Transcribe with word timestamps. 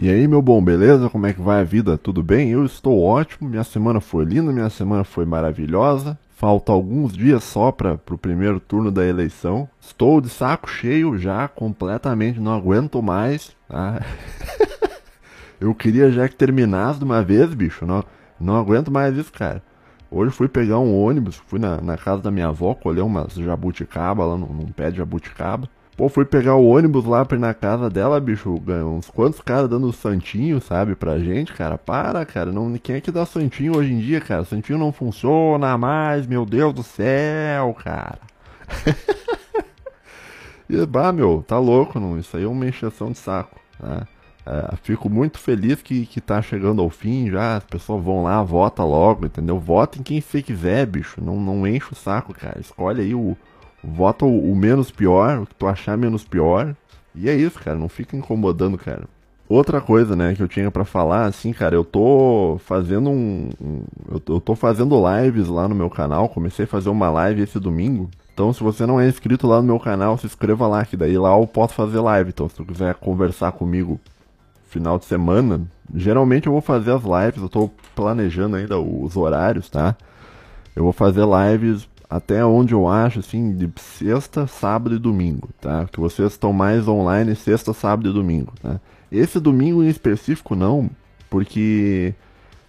E 0.00 0.08
aí, 0.08 0.28
meu 0.28 0.40
bom, 0.40 0.62
beleza? 0.62 1.10
Como 1.10 1.26
é 1.26 1.32
que 1.32 1.40
vai 1.40 1.60
a 1.60 1.64
vida? 1.64 1.98
Tudo 1.98 2.22
bem? 2.22 2.50
Eu 2.50 2.64
estou 2.64 3.02
ótimo. 3.02 3.50
Minha 3.50 3.64
semana 3.64 4.00
foi 4.00 4.24
linda, 4.24 4.52
minha 4.52 4.70
semana 4.70 5.02
foi 5.02 5.24
maravilhosa. 5.24 6.16
Falta 6.36 6.70
alguns 6.70 7.12
dias 7.12 7.42
só 7.42 7.72
para 7.72 7.98
o 8.08 8.16
primeiro 8.16 8.60
turno 8.60 8.92
da 8.92 9.04
eleição. 9.04 9.68
Estou 9.80 10.20
de 10.20 10.28
saco 10.28 10.70
cheio 10.70 11.18
já, 11.18 11.48
completamente, 11.48 12.38
não 12.38 12.54
aguento 12.54 13.02
mais. 13.02 13.56
Tá? 13.68 14.00
Eu 15.60 15.74
queria 15.74 16.12
já 16.12 16.28
que 16.28 16.36
terminasse 16.36 17.00
de 17.00 17.04
uma 17.04 17.20
vez, 17.20 17.52
bicho. 17.52 17.84
Não, 17.84 18.04
não 18.40 18.56
aguento 18.56 18.92
mais 18.92 19.16
isso, 19.16 19.32
cara. 19.32 19.60
Hoje 20.08 20.30
fui 20.30 20.46
pegar 20.46 20.78
um 20.78 20.96
ônibus, 20.96 21.42
fui 21.48 21.58
na, 21.58 21.80
na 21.80 21.98
casa 21.98 22.22
da 22.22 22.30
minha 22.30 22.46
avó, 22.46 22.72
colher 22.72 23.02
umas 23.02 23.34
jabuticaba 23.34 24.24
lá 24.24 24.36
num, 24.36 24.46
num 24.46 24.66
pé 24.66 24.92
de 24.92 24.98
jabuticaba. 24.98 25.68
Pô, 25.98 26.08
fui 26.08 26.24
pegar 26.24 26.54
o 26.54 26.64
ônibus 26.64 27.04
lá 27.04 27.24
pra 27.24 27.36
ir 27.36 27.40
na 27.40 27.52
casa 27.52 27.90
dela, 27.90 28.20
bicho. 28.20 28.62
Uns 28.96 29.10
quantos 29.10 29.40
caras 29.40 29.68
dando 29.68 29.92
santinho, 29.92 30.60
sabe, 30.60 30.94
pra 30.94 31.18
gente, 31.18 31.52
cara. 31.52 31.76
Para, 31.76 32.24
cara. 32.24 32.52
Não, 32.52 32.72
quem 32.78 32.94
é 32.94 33.00
que 33.00 33.10
dá 33.10 33.26
santinho 33.26 33.76
hoje 33.76 33.92
em 33.92 33.98
dia, 33.98 34.20
cara? 34.20 34.44
Santinho 34.44 34.78
não 34.78 34.92
funciona 34.92 35.76
mais, 35.76 36.24
meu 36.24 36.46
Deus 36.46 36.72
do 36.72 36.84
céu, 36.84 37.76
cara. 37.82 38.20
e, 40.70 40.86
bah, 40.86 41.10
meu, 41.10 41.44
tá 41.44 41.58
louco, 41.58 41.98
não. 41.98 42.16
Isso 42.16 42.36
aí 42.36 42.44
é 42.44 42.46
uma 42.46 42.68
encheção 42.68 43.10
de 43.10 43.18
saco, 43.18 43.58
né? 43.80 44.02
É, 44.46 44.76
fico 44.84 45.10
muito 45.10 45.40
feliz 45.40 45.82
que, 45.82 46.06
que 46.06 46.20
tá 46.20 46.40
chegando 46.40 46.80
ao 46.80 46.90
fim 46.90 47.28
já. 47.28 47.56
As 47.56 47.64
pessoas 47.64 48.04
vão 48.04 48.22
lá, 48.22 48.40
vota 48.40 48.84
logo, 48.84 49.26
entendeu? 49.26 49.58
Vota 49.58 49.98
em 49.98 50.04
quem 50.04 50.20
você 50.20 50.42
quiser, 50.42 50.86
bicho. 50.86 51.20
Não, 51.20 51.40
não 51.40 51.66
enche 51.66 51.92
o 51.92 51.96
saco, 51.96 52.32
cara. 52.32 52.60
Escolhe 52.60 53.02
aí 53.02 53.16
o. 53.16 53.36
Vota 53.82 54.24
o, 54.24 54.52
o 54.52 54.56
menos 54.56 54.90
pior, 54.90 55.40
o 55.40 55.46
que 55.46 55.54
tu 55.54 55.66
achar 55.66 55.96
menos 55.96 56.24
pior. 56.24 56.74
E 57.14 57.28
é 57.28 57.34
isso, 57.34 57.58
cara. 57.58 57.78
Não 57.78 57.88
fica 57.88 58.16
incomodando, 58.16 58.76
cara. 58.78 59.04
Outra 59.48 59.80
coisa, 59.80 60.14
né, 60.14 60.34
que 60.34 60.42
eu 60.42 60.48
tinha 60.48 60.70
para 60.70 60.84
falar, 60.84 61.24
assim, 61.24 61.54
cara, 61.54 61.74
eu 61.74 61.82
tô 61.82 62.60
fazendo 62.66 63.08
um, 63.08 63.48
um 63.58 63.82
eu, 64.10 64.40
tô 64.40 64.54
fazendo 64.54 64.94
lives 65.08 65.48
lá 65.48 65.66
no 65.66 65.74
meu 65.74 65.88
canal, 65.88 66.28
comecei 66.28 66.66
a 66.66 66.68
fazer 66.68 66.90
uma 66.90 67.08
live 67.08 67.40
esse 67.40 67.58
domingo. 67.58 68.10
Então, 68.34 68.52
se 68.52 68.62
você 68.62 68.84
não 68.84 69.00
é 69.00 69.08
inscrito 69.08 69.46
lá 69.46 69.56
no 69.56 69.66
meu 69.66 69.80
canal, 69.80 70.18
se 70.18 70.26
inscreva 70.26 70.66
lá, 70.66 70.84
que 70.84 70.98
daí 70.98 71.16
lá 71.16 71.30
eu 71.30 71.46
posso 71.46 71.72
fazer 71.72 71.98
live. 71.98 72.28
Então, 72.28 72.46
se 72.46 72.56
tu 72.56 72.64
quiser 72.64 72.94
conversar 72.96 73.52
comigo 73.52 73.98
final 74.68 74.98
de 74.98 75.06
semana, 75.06 75.62
geralmente 75.94 76.46
eu 76.46 76.52
vou 76.52 76.60
fazer 76.60 76.92
as 76.92 77.02
lives, 77.02 77.40
eu 77.40 77.48
tô 77.48 77.70
planejando 77.96 78.56
ainda 78.56 78.78
os 78.78 79.16
horários, 79.16 79.70
tá? 79.70 79.96
Eu 80.76 80.84
vou 80.84 80.92
fazer 80.92 81.24
lives 81.24 81.88
até 82.08 82.44
onde 82.44 82.72
eu 82.72 82.88
acho, 82.88 83.18
assim, 83.18 83.54
de 83.54 83.70
sexta, 83.76 84.46
sábado 84.46 84.94
e 84.94 84.98
domingo, 84.98 85.48
tá? 85.60 85.86
Que 85.92 86.00
vocês 86.00 86.32
estão 86.32 86.52
mais 86.52 86.88
online 86.88 87.34
sexta, 87.36 87.72
sábado 87.74 88.08
e 88.08 88.12
domingo, 88.12 88.52
tá? 88.62 88.80
Esse 89.12 89.38
domingo 89.38 89.82
em 89.82 89.88
específico 89.88 90.54
não, 90.54 90.88
porque 91.28 92.14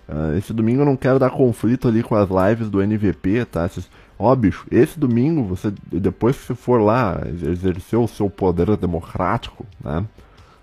uh, 0.10 0.38
esse 0.38 0.52
domingo 0.52 0.82
eu 0.82 0.86
não 0.86 0.98
quero 0.98 1.20
dar 1.20 1.30
conflito 1.30 1.88
ali 1.88 2.04
com 2.04 2.16
as 2.16 2.30
lives 2.30 2.70
do 2.70 2.82
NVP, 2.82 3.46
tá? 3.46 3.70
Ó, 4.18 4.32
oh, 4.32 4.36
bicho, 4.36 4.66
esse 4.70 5.00
domingo, 5.00 5.44
você 5.44 5.74
depois 5.90 6.38
que 6.38 6.44
você 6.44 6.56
for 6.56 6.82
lá 6.82 7.22
exercer 7.42 7.98
o 7.98 8.08
seu 8.08 8.30
poder 8.30 8.76
democrático, 8.76 9.66
né? 9.82 10.06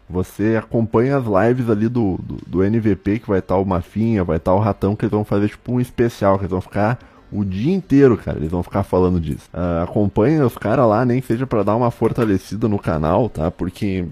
Você 0.08 0.54
acompanha 0.56 1.16
as 1.16 1.24
lives 1.24 1.68
ali 1.68 1.88
do, 1.88 2.16
do, 2.22 2.36
do 2.46 2.62
NVP, 2.62 3.20
que 3.20 3.28
vai 3.28 3.40
estar 3.40 3.56
o 3.56 3.64
Mafinha, 3.64 4.22
vai 4.22 4.36
estar 4.36 4.54
o 4.54 4.60
Ratão, 4.60 4.94
que 4.94 5.04
eles 5.04 5.10
vão 5.10 5.24
fazer 5.24 5.48
tipo 5.48 5.72
um 5.72 5.80
especial, 5.80 6.36
que 6.36 6.42
eles 6.42 6.50
vão 6.50 6.60
ficar 6.60 6.98
o 7.32 7.44
dia 7.44 7.74
inteiro, 7.74 8.16
cara, 8.16 8.38
eles 8.38 8.50
vão 8.50 8.62
ficar 8.62 8.82
falando 8.82 9.20
disso. 9.20 9.48
Uh, 9.52 9.82
acompanha 9.82 10.46
os 10.46 10.56
caras 10.56 10.86
lá, 10.86 11.04
nem 11.04 11.20
seja 11.20 11.46
para 11.46 11.62
dar 11.62 11.76
uma 11.76 11.90
fortalecida 11.90 12.68
no 12.68 12.78
canal, 12.78 13.28
tá? 13.28 13.50
Porque 13.50 14.06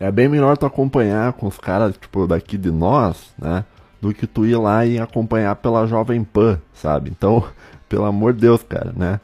é 0.00 0.10
bem 0.10 0.28
melhor 0.28 0.56
tu 0.56 0.66
acompanhar 0.66 1.32
com 1.34 1.46
os 1.46 1.58
caras, 1.58 1.96
tipo, 1.96 2.26
daqui 2.26 2.56
de 2.56 2.70
nós, 2.70 3.32
né? 3.38 3.64
Do 4.00 4.12
que 4.14 4.26
tu 4.26 4.46
ir 4.46 4.56
lá 4.56 4.84
e 4.84 4.98
acompanhar 4.98 5.56
pela 5.56 5.86
Jovem 5.86 6.22
Pan, 6.24 6.60
sabe? 6.72 7.10
Então, 7.10 7.44
pelo 7.88 8.04
amor 8.04 8.32
de 8.32 8.40
Deus, 8.40 8.62
cara, 8.62 8.92
né? 8.96 9.20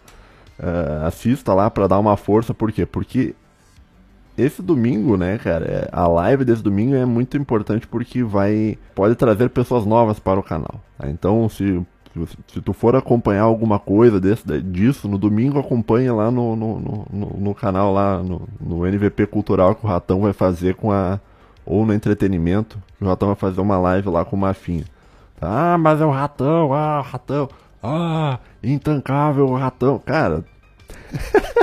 Uh, 0.58 1.06
assista 1.06 1.54
lá 1.54 1.70
para 1.70 1.88
dar 1.88 1.98
uma 1.98 2.16
força, 2.16 2.54
por 2.54 2.70
quê? 2.70 2.86
Porque 2.86 3.34
esse 4.36 4.62
domingo, 4.62 5.16
né, 5.16 5.38
cara, 5.38 5.64
é, 5.66 5.88
a 5.92 6.06
live 6.06 6.44
desse 6.44 6.62
domingo 6.62 6.94
é 6.94 7.04
muito 7.04 7.36
importante 7.36 7.86
porque 7.86 8.22
vai 8.22 8.78
pode 8.94 9.14
trazer 9.14 9.50
pessoas 9.50 9.84
novas 9.84 10.18
para 10.18 10.40
o 10.40 10.42
canal. 10.42 10.80
Tá? 10.98 11.10
Então, 11.10 11.48
se, 11.48 11.84
se 12.48 12.60
tu 12.60 12.72
for 12.72 12.94
acompanhar 12.94 13.42
alguma 13.42 13.78
coisa 13.78 14.20
desse, 14.20 14.60
disso 14.60 15.08
no 15.08 15.16
domingo, 15.16 15.58
acompanha 15.58 16.12
lá 16.12 16.30
no, 16.30 16.54
no, 16.54 16.78
no, 17.10 17.26
no 17.38 17.54
canal 17.54 17.92
lá 17.92 18.22
no, 18.22 18.46
no 18.60 18.86
NVP 18.86 19.26
Cultural 19.26 19.74
que 19.74 19.84
o 19.84 19.88
Ratão 19.88 20.20
vai 20.20 20.32
fazer 20.32 20.74
com 20.74 20.92
a 20.92 21.18
ou 21.64 21.86
no 21.86 21.94
entretenimento, 21.94 22.76
o 23.00 23.06
Ratão 23.06 23.28
vai 23.28 23.36
fazer 23.36 23.60
uma 23.60 23.78
live 23.78 24.08
lá 24.08 24.24
com 24.24 24.36
o 24.36 24.38
Mafinha. 24.38 24.84
Ah, 25.40 25.78
mas 25.78 26.00
é 26.00 26.04
o 26.04 26.10
Ratão, 26.10 26.72
ah, 26.74 27.00
Ratão, 27.00 27.48
ah, 27.82 28.38
intancável 28.62 29.52
Ratão, 29.54 29.98
cara. 29.98 30.44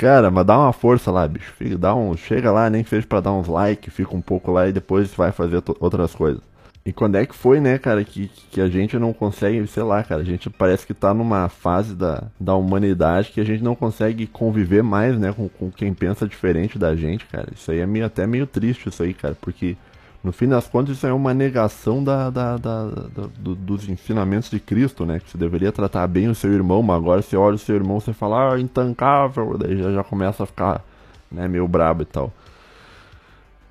Cara, 0.00 0.30
mas 0.30 0.46
dá 0.46 0.58
uma 0.58 0.72
força 0.72 1.10
lá, 1.10 1.28
bicho. 1.28 1.52
Fica, 1.52 1.76
dá 1.76 1.94
um, 1.94 2.16
chega 2.16 2.50
lá, 2.50 2.70
nem 2.70 2.82
fez 2.82 3.04
para 3.04 3.20
dar 3.20 3.32
uns 3.32 3.46
like, 3.46 3.90
fica 3.90 4.16
um 4.16 4.22
pouco 4.22 4.50
lá 4.50 4.66
e 4.66 4.72
depois 4.72 5.12
vai 5.12 5.30
fazer 5.30 5.62
outras 5.78 6.14
coisas. 6.14 6.40
E 6.84 6.92
quando 6.92 7.16
é 7.16 7.26
que 7.26 7.34
foi, 7.34 7.60
né, 7.60 7.78
cara, 7.78 8.02
que, 8.02 8.28
que 8.50 8.60
a 8.60 8.68
gente 8.68 8.98
não 8.98 9.12
consegue, 9.12 9.66
sei 9.66 9.82
lá, 9.82 10.02
cara, 10.02 10.22
a 10.22 10.24
gente 10.24 10.48
parece 10.48 10.86
que 10.86 10.94
tá 10.94 11.12
numa 11.12 11.48
fase 11.48 11.94
da, 11.94 12.24
da 12.38 12.54
humanidade 12.54 13.30
que 13.30 13.40
a 13.40 13.44
gente 13.44 13.62
não 13.62 13.74
consegue 13.74 14.26
conviver 14.26 14.82
mais, 14.82 15.18
né, 15.18 15.32
com, 15.32 15.48
com 15.48 15.70
quem 15.70 15.92
pensa 15.92 16.26
diferente 16.26 16.78
da 16.78 16.96
gente, 16.96 17.26
cara. 17.26 17.48
Isso 17.54 17.70
aí 17.70 17.80
é 17.80 17.86
meio, 17.86 18.06
até 18.06 18.26
meio 18.26 18.46
triste, 18.46 18.88
isso 18.88 19.02
aí, 19.02 19.12
cara, 19.12 19.36
porque 19.38 19.76
no 20.22 20.32
fim 20.32 20.48
das 20.48 20.66
contas, 20.66 20.96
isso 20.96 21.06
é 21.06 21.12
uma 21.12 21.32
negação 21.34 22.02
da, 22.02 22.28
da, 22.28 22.56
da, 22.56 22.84
da 22.86 23.28
do, 23.38 23.54
dos 23.54 23.88
ensinamentos 23.88 24.50
de 24.50 24.60
Cristo, 24.60 25.06
né? 25.06 25.18
Que 25.18 25.30
você 25.30 25.38
deveria 25.38 25.72
tratar 25.72 26.06
bem 26.06 26.28
o 26.28 26.34
seu 26.34 26.52
irmão, 26.52 26.82
mas 26.82 26.96
agora 26.96 27.22
você 27.22 27.36
olha 27.36 27.54
o 27.54 27.58
seu 27.58 27.74
irmão 27.74 28.00
você 28.00 28.12
fala, 28.12 28.54
ah, 28.54 28.60
intancável, 28.60 29.56
daí 29.56 29.78
já, 29.78 29.92
já 29.92 30.04
começa 30.04 30.42
a 30.42 30.46
ficar 30.46 30.84
né, 31.30 31.48
meio 31.48 31.66
brabo 31.66 32.02
e 32.02 32.06
tal. 32.06 32.32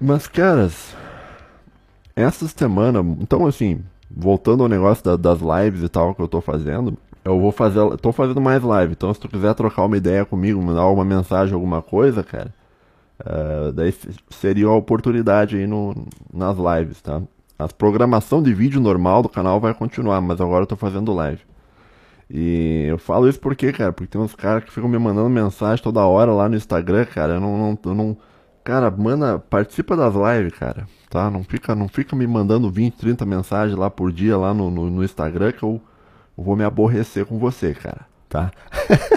Mas, 0.02 0.28
caras, 0.28 0.96
essa 2.22 2.48
semana, 2.48 3.00
então 3.20 3.46
assim, 3.46 3.82
voltando 4.10 4.64
ao 4.64 4.70
negócio 4.70 5.04
da, 5.04 5.16
das 5.16 5.40
lives 5.40 5.84
e 5.84 5.90
tal 5.90 6.14
que 6.16 6.22
eu 6.22 6.28
tô 6.28 6.42
fazendo, 6.42 6.98
eu 7.24 7.40
vou 7.40 7.52
fazer, 7.52 7.80
tô 7.98 8.12
fazendo 8.12 8.42
mais 8.42 8.64
live, 8.64 8.94
então 8.94 9.14
se 9.14 9.20
tu 9.20 9.28
quiser 9.28 9.54
trocar 9.54 9.86
uma 9.86 9.98
ideia 9.98 10.26
comigo, 10.26 10.62
mandar 10.62 10.88
uma 10.88 11.06
mensagem, 11.06 11.54
alguma 11.54 11.82
coisa, 11.82 12.24
cara, 12.24 12.54
Uh, 13.20 13.74
daí 13.74 13.94
seria 14.30 14.68
a 14.68 14.74
oportunidade 14.74 15.58
aí 15.58 15.68
no, 15.68 15.94
nas 16.34 16.58
lives, 16.58 17.02
tá? 17.02 17.22
A 17.58 17.68
programação 17.68 18.42
de 18.42 18.54
vídeo 18.54 18.80
normal 18.80 19.22
do 19.22 19.28
canal 19.28 19.60
vai 19.60 19.74
continuar, 19.74 20.22
mas 20.22 20.40
agora 20.40 20.64
eu 20.64 20.68
tô 20.68 20.78
fazendo 20.78 21.14
live. 21.14 21.42
E 22.30 22.86
eu 22.88 22.98
falo 22.98 23.28
isso 23.28 23.40
porque, 23.40 23.74
cara, 23.74 23.92
porque 23.92 24.12
tem 24.12 24.22
uns 24.22 24.36
caras 24.36 24.64
que 24.64 24.72
ficam 24.72 24.88
me 24.88 24.98
mandando 24.98 25.30
mensagem 25.30 25.84
toda 25.84 26.06
hora 26.06 26.32
lá 26.32 26.48
no 26.48 26.56
Instagram, 26.56 27.06
cara. 27.06 27.34
Eu 27.34 27.40
não, 27.42 27.58
não, 27.58 27.80
eu 27.86 27.96
não 27.96 28.18
cara, 28.70 28.92
manda, 28.92 29.40
participa 29.40 29.98
das 29.98 30.14
lives, 30.14 30.54
cara, 30.54 30.88
tá? 31.10 31.28
Não 31.32 31.44
fica, 31.44 31.74
não 31.74 31.88
fica 31.88 32.16
me 32.16 32.28
mandando 32.28 32.70
20, 32.70 32.94
30 32.98 33.26
mensagens 33.26 33.76
lá 33.76 33.90
por 33.90 34.12
dia 34.12 34.38
lá 34.38 34.54
no, 34.54 34.70
no, 34.70 34.92
no 34.92 35.04
Instagram 35.04 35.52
que 35.52 35.64
eu, 35.64 35.82
eu 36.38 36.44
vou 36.44 36.56
me 36.56 36.64
aborrecer 36.64 37.26
com 37.26 37.40
você, 37.40 37.74
cara, 37.74 38.06
tá? 38.30 38.52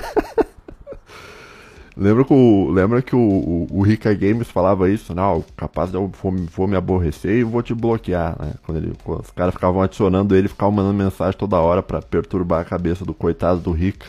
Lembra 1.94 2.24
que 2.24 2.32
o, 2.32 2.70
lembra 2.70 3.02
que 3.02 3.14
o, 3.14 3.18
o, 3.18 3.66
o 3.70 3.82
Rica 3.82 4.14
Games 4.14 4.48
falava 4.48 4.88
isso, 4.88 5.14
não, 5.14 5.44
capaz 5.54 5.90
de 5.90 5.96
eu 5.98 6.10
vou, 6.22 6.32
vou 6.50 6.66
me 6.66 6.74
aborrecer 6.74 7.36
e 7.36 7.44
vou 7.44 7.62
te 7.62 7.74
bloquear, 7.74 8.34
né? 8.40 8.54
Quando, 8.64 8.78
ele, 8.78 8.94
quando 9.04 9.20
os 9.20 9.30
caras 9.30 9.52
ficavam 9.52 9.82
adicionando 9.82 10.34
ele, 10.34 10.48
ficavam 10.48 10.72
mandando 10.72 10.94
mensagem 10.94 11.38
toda 11.38 11.58
hora 11.58 11.82
para 11.82 12.00
perturbar 12.00 12.62
a 12.62 12.64
cabeça 12.64 13.04
do 13.04 13.12
coitado 13.12 13.60
do 13.60 13.72
Rica. 13.72 14.06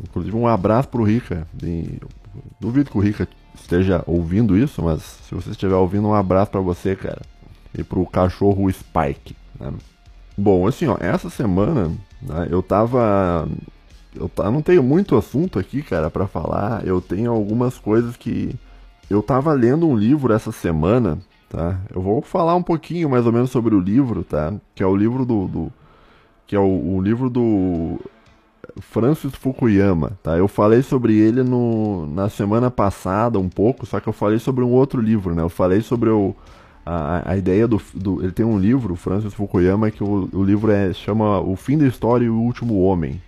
Inclusive 0.00 0.34
um 0.34 0.46
abraço 0.46 0.88
pro 0.88 1.02
Rica. 1.02 1.46
Duvido 2.58 2.90
que 2.90 2.96
o 2.96 3.02
Rica 3.02 3.28
esteja 3.62 4.02
ouvindo 4.06 4.56
isso, 4.56 4.82
mas 4.82 5.02
se 5.02 5.34
você 5.34 5.50
estiver 5.50 5.74
ouvindo, 5.74 6.08
um 6.08 6.14
abraço 6.14 6.50
para 6.50 6.60
você, 6.60 6.96
cara. 6.96 7.22
E 7.76 7.82
pro 7.82 8.06
cachorro 8.06 8.70
Spike. 8.70 9.36
Né? 9.58 9.72
Bom, 10.36 10.66
assim, 10.66 10.86
ó, 10.86 10.96
essa 11.00 11.28
semana 11.28 11.92
né, 12.22 12.48
eu 12.50 12.62
tava 12.62 13.48
eu 14.14 14.28
tá, 14.28 14.50
não 14.50 14.62
tenho 14.62 14.82
muito 14.82 15.16
assunto 15.16 15.58
aqui, 15.58 15.82
cara, 15.82 16.10
para 16.10 16.26
falar. 16.26 16.86
Eu 16.86 17.00
tenho 17.00 17.30
algumas 17.30 17.78
coisas 17.78 18.16
que 18.16 18.54
eu 19.08 19.22
tava 19.22 19.52
lendo 19.52 19.86
um 19.86 19.96
livro 19.96 20.32
essa 20.32 20.52
semana, 20.52 21.18
tá? 21.48 21.78
Eu 21.94 22.00
vou 22.00 22.20
falar 22.20 22.54
um 22.54 22.62
pouquinho 22.62 23.08
mais 23.08 23.26
ou 23.26 23.32
menos 23.32 23.50
sobre 23.50 23.74
o 23.74 23.80
livro, 23.80 24.24
tá? 24.24 24.52
Que 24.74 24.82
é 24.82 24.86
o 24.86 24.96
livro 24.96 25.24
do, 25.24 25.46
do 25.46 25.72
que 26.46 26.56
é 26.56 26.58
o, 26.58 26.96
o, 26.96 27.00
livro 27.00 27.30
do 27.30 28.00
Francis 28.80 29.34
Fukuyama, 29.34 30.18
tá? 30.22 30.36
Eu 30.36 30.48
falei 30.48 30.82
sobre 30.82 31.16
ele 31.16 31.42
no, 31.42 32.06
na 32.06 32.28
semana 32.28 32.70
passada 32.70 33.38
um 33.38 33.48
pouco, 33.48 33.86
só 33.86 34.00
que 34.00 34.08
eu 34.08 34.12
falei 34.12 34.38
sobre 34.38 34.64
um 34.64 34.70
outro 34.70 35.00
livro, 35.00 35.34
né? 35.34 35.42
Eu 35.42 35.48
falei 35.48 35.80
sobre 35.80 36.10
o, 36.10 36.34
a, 36.84 37.32
a 37.32 37.36
ideia 37.36 37.66
do, 37.66 37.80
do, 37.94 38.22
Ele 38.22 38.32
tem 38.32 38.46
um 38.46 38.58
livro, 38.58 38.96
Francis 38.96 39.34
Fukuyama, 39.34 39.90
que 39.90 40.02
o, 40.02 40.28
o 40.32 40.42
livro 40.42 40.70
é, 40.70 40.92
chama 40.92 41.40
O 41.40 41.56
Fim 41.56 41.76
da 41.78 41.86
História 41.86 42.24
e 42.24 42.30
o 42.30 42.40
Último 42.40 42.80
Homem, 42.82 43.20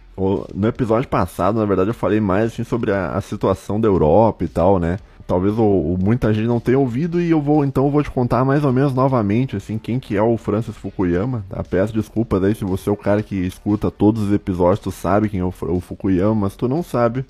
no 0.55 0.69
episódio 0.69 1.09
passado, 1.09 1.59
na 1.59 1.65
verdade, 1.65 1.91
eu 1.91 1.95
falei 1.95 2.21
mais 2.21 2.53
assim, 2.53 2.65
sobre 2.65 2.93
a, 2.93 3.13
a, 3.13 3.21
situação 3.21 3.81
da 3.81 3.89
Europa 3.89 4.45
e 4.45 4.49
tal, 4.49 4.79
né? 4.79 4.99
Talvez 5.31 5.57
o, 5.57 5.97
muita 5.97 6.35
gente 6.35 6.49
não 6.49 6.59
tenha 6.59 6.77
ouvido 6.77 7.21
e 7.21 7.31
eu 7.31 7.41
vou 7.41 7.65
então 7.65 7.85
eu 7.85 7.91
vou 7.93 8.03
te 8.03 8.11
contar 8.11 8.45
mais 8.45 8.65
ou 8.65 8.73
menos 8.73 8.93
novamente 8.93 9.55
assim 9.55 9.79
quem 9.79 10.01
que 10.01 10.17
é 10.17 10.23
o 10.23 10.37
Francis 10.37 10.77
Fukuyama. 10.77 11.45
Tá? 11.49 11.63
Peço 11.63 11.95
desculpas 11.95 12.43
aí 12.43 12.53
se 12.53 12.65
você 12.65 12.91
é 12.91 12.93
o 12.93 12.97
cara 12.97 13.23
que 13.23 13.37
escuta 13.37 13.93
todos 13.93 14.25
os 14.25 14.33
episódios, 14.33 14.81
tu 14.81 14.91
sabe 14.91 15.29
quem 15.29 15.39
é 15.39 15.45
o, 15.45 15.55
o 15.69 15.81
Fukuyama, 15.81 16.35
mas 16.35 16.57
tu 16.57 16.67
não 16.67 16.83
sabe. 16.83 17.25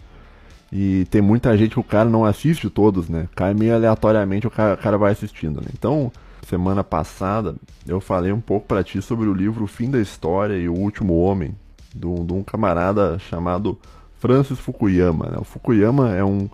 E 0.73 1.05
tem 1.11 1.21
muita 1.21 1.55
gente 1.59 1.73
que 1.73 1.81
o 1.81 1.85
cara 1.85 2.09
não 2.09 2.25
assiste 2.25 2.71
todos, 2.71 3.07
né? 3.07 3.29
Cai 3.37 3.53
meio 3.53 3.75
aleatoriamente 3.75 4.47
o 4.47 4.51
cara, 4.51 4.75
o 4.75 4.79
cara 4.79 4.97
vai 4.97 5.13
assistindo, 5.13 5.61
né? 5.61 5.67
Então, 5.75 6.11
semana 6.49 6.83
passada 6.83 7.55
eu 7.87 8.01
falei 8.01 8.33
um 8.33 8.41
pouco 8.41 8.67
para 8.67 8.83
ti 8.83 9.03
sobre 9.03 9.29
o 9.29 9.35
livro 9.35 9.65
O 9.65 9.67
Fim 9.67 9.91
da 9.91 10.01
História 10.01 10.57
e 10.57 10.71
o 10.71 10.75
Último 10.75 11.21
Homem, 11.21 11.55
de 11.95 12.07
um 12.07 12.43
camarada 12.43 13.19
chamado 13.19 13.79
Francis 14.19 14.59
Fukuyama. 14.59 15.27
Né? 15.27 15.39
O 15.39 15.45
Fukuyama 15.45 16.15
é 16.15 16.25
um, 16.25 16.49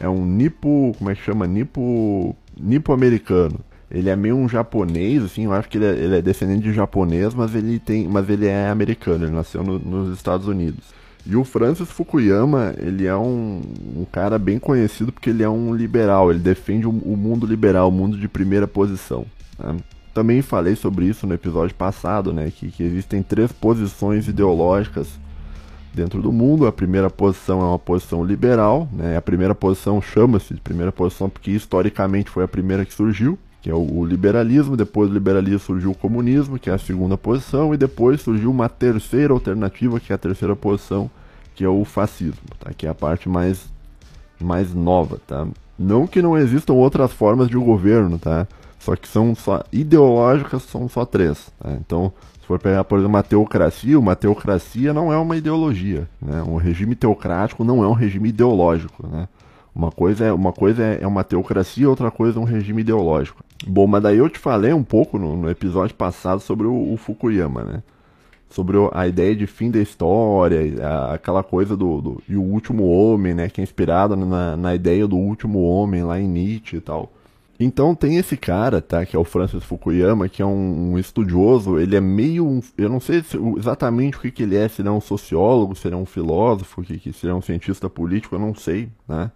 é 0.00 0.08
um 0.08 0.24
nipo, 0.24 0.94
como 0.98 1.10
é 1.10 1.14
que 1.14 1.22
chama? 1.22 1.46
Nipo, 1.46 2.34
nipo-americano. 2.58 3.60
Ele 3.90 4.08
é 4.08 4.16
meio 4.16 4.36
um 4.36 4.48
japonês, 4.48 5.22
assim, 5.22 5.44
eu 5.44 5.52
acho 5.52 5.68
que 5.68 5.76
ele 5.76 5.84
é, 5.84 5.90
ele 5.90 6.16
é, 6.16 6.22
descendente 6.22 6.62
de 6.62 6.72
japonês, 6.72 7.34
mas 7.34 7.54
ele 7.54 7.78
tem, 7.78 8.08
mas 8.08 8.28
ele 8.30 8.46
é 8.46 8.68
americano, 8.68 9.24
ele 9.26 9.32
nasceu 9.32 9.62
no, 9.62 9.78
nos 9.78 10.16
Estados 10.16 10.46
Unidos. 10.46 10.84
E 11.26 11.36
o 11.36 11.44
Francis 11.44 11.90
Fukuyama, 11.90 12.72
ele 12.78 13.06
é 13.06 13.14
um, 13.14 13.60
um, 13.96 14.06
cara 14.10 14.38
bem 14.38 14.58
conhecido 14.58 15.12
porque 15.12 15.28
ele 15.28 15.42
é 15.42 15.48
um 15.48 15.74
liberal, 15.74 16.30
ele 16.30 16.38
defende 16.38 16.86
o, 16.86 16.90
o 16.90 17.16
mundo 17.16 17.46
liberal, 17.46 17.88
o 17.88 17.92
mundo 17.92 18.16
de 18.16 18.28
primeira 18.28 18.66
posição. 18.66 19.26
Né? 19.58 19.76
Também 20.14 20.40
falei 20.40 20.76
sobre 20.76 21.04
isso 21.04 21.26
no 21.26 21.34
episódio 21.34 21.74
passado, 21.74 22.32
né, 22.32 22.50
que, 22.50 22.70
que 22.70 22.82
existem 22.82 23.22
três 23.22 23.52
posições 23.52 24.28
ideológicas 24.28 25.08
dentro 25.92 26.22
do 26.22 26.32
mundo. 26.32 26.66
A 26.66 26.72
primeira 26.72 27.10
posição 27.10 27.60
é 27.60 27.64
uma 27.64 27.78
posição 27.78 28.24
liberal, 28.24 28.88
né? 28.92 29.16
A 29.16 29.22
primeira 29.22 29.54
posição 29.54 30.00
chama-se 30.00 30.54
de 30.54 30.60
primeira 30.60 30.92
posição 30.92 31.28
porque 31.28 31.50
historicamente 31.50 32.30
foi 32.30 32.44
a 32.44 32.48
primeira 32.48 32.84
que 32.84 32.94
surgiu, 32.94 33.38
que 33.60 33.70
é 33.70 33.74
o, 33.74 34.04
liberalismo. 34.04 34.76
Depois 34.76 35.08
do 35.08 35.14
liberalismo 35.14 35.58
surgiu 35.58 35.90
o 35.90 35.94
comunismo, 35.94 36.58
que 36.58 36.70
é 36.70 36.72
a 36.72 36.78
segunda 36.78 37.16
posição, 37.18 37.74
e 37.74 37.76
depois 37.76 38.20
surgiu 38.20 38.50
uma 38.50 38.68
terceira 38.68 39.32
alternativa, 39.32 40.00
que 40.00 40.12
é 40.12 40.14
a 40.14 40.18
terceira 40.18 40.56
posição, 40.56 41.10
que 41.54 41.64
é 41.64 41.68
o 41.68 41.84
fascismo, 41.84 42.48
tá? 42.58 42.72
Que 42.72 42.86
é 42.86 42.90
a 42.90 42.94
parte 42.94 43.28
mais 43.28 43.68
mais 44.40 44.72
nova, 44.72 45.18
tá? 45.26 45.46
Não 45.78 46.06
que 46.06 46.22
não 46.22 46.36
existam 46.36 46.72
outras 46.72 47.12
formas 47.12 47.48
de 47.48 47.56
governo, 47.56 48.18
tá? 48.18 48.46
Só 48.78 48.96
que 48.96 49.06
são 49.06 49.34
só 49.34 49.62
ideológicas, 49.70 50.62
são 50.62 50.88
só 50.88 51.04
três. 51.04 51.52
Tá? 51.60 51.72
Então, 51.72 52.12
for 52.50 52.58
pegar, 52.58 52.82
por 52.82 52.98
exemplo, 52.98 53.14
uma 53.14 53.22
teocracia, 53.22 53.98
uma 53.98 54.16
teocracia 54.16 54.92
não 54.92 55.12
é 55.12 55.16
uma 55.16 55.36
ideologia. 55.36 56.08
Né? 56.20 56.42
Um 56.42 56.56
regime 56.56 56.96
teocrático 56.96 57.62
não 57.62 57.84
é 57.84 57.86
um 57.86 57.92
regime 57.92 58.30
ideológico. 58.30 59.06
Né? 59.06 59.28
Uma 59.72 59.92
coisa, 59.92 60.24
é, 60.24 60.32
uma 60.32 60.52
coisa 60.52 60.82
é, 60.82 60.98
é 61.02 61.06
uma 61.06 61.22
teocracia, 61.22 61.88
outra 61.88 62.10
coisa 62.10 62.38
é 62.38 62.42
um 62.42 62.44
regime 62.44 62.80
ideológico. 62.80 63.44
Bom, 63.64 63.86
mas 63.86 64.02
daí 64.02 64.18
eu 64.18 64.28
te 64.28 64.38
falei 64.38 64.72
um 64.72 64.82
pouco 64.82 65.16
no, 65.16 65.36
no 65.36 65.48
episódio 65.48 65.94
passado 65.94 66.40
sobre 66.40 66.66
o, 66.66 66.92
o 66.92 66.96
Fukuyama, 66.96 67.62
né? 67.62 67.82
Sobre 68.48 68.76
a 68.92 69.06
ideia 69.06 69.36
de 69.36 69.46
fim 69.46 69.70
da 69.70 69.78
história, 69.78 70.60
aquela 71.12 71.44
coisa 71.44 71.76
do, 71.76 72.00
do, 72.00 72.22
E 72.28 72.34
o 72.34 72.42
último 72.42 72.88
homem, 72.88 73.32
né? 73.32 73.48
Que 73.48 73.60
é 73.60 73.64
inspirado 73.64 74.16
na, 74.16 74.56
na 74.56 74.74
ideia 74.74 75.06
do 75.06 75.16
último 75.16 75.62
homem 75.62 76.02
lá 76.02 76.18
em 76.18 76.26
Nietzsche 76.26 76.78
e 76.78 76.80
tal. 76.80 77.12
Então 77.62 77.94
tem 77.94 78.16
esse 78.16 78.38
cara, 78.38 78.80
tá, 78.80 79.04
que 79.04 79.14
é 79.14 79.18
o 79.18 79.24
Francis 79.24 79.62
Fukuyama, 79.62 80.30
que 80.30 80.40
é 80.40 80.46
um, 80.46 80.92
um 80.92 80.98
estudioso, 80.98 81.78
ele 81.78 81.94
é 81.94 82.00
meio, 82.00 82.46
um, 82.46 82.62
eu 82.78 82.88
não 82.88 82.98
sei 82.98 83.22
se, 83.22 83.36
exatamente 83.58 84.16
o 84.16 84.20
que, 84.22 84.30
que 84.30 84.42
ele 84.44 84.56
é, 84.56 84.66
se 84.66 84.80
ele 84.80 84.88
é 84.88 84.90
um 84.90 85.00
sociólogo, 85.00 85.76
se 85.76 85.86
ele 85.86 85.94
é 85.94 85.98
um 85.98 86.06
filósofo, 86.06 86.82
que, 86.82 86.98
que, 86.98 87.12
se 87.12 87.26
ele 87.26 87.32
é 87.32 87.34
um 87.34 87.42
cientista 87.42 87.90
político, 87.90 88.34
eu 88.34 88.38
não 88.38 88.54
sei, 88.54 88.88
né? 89.06 89.30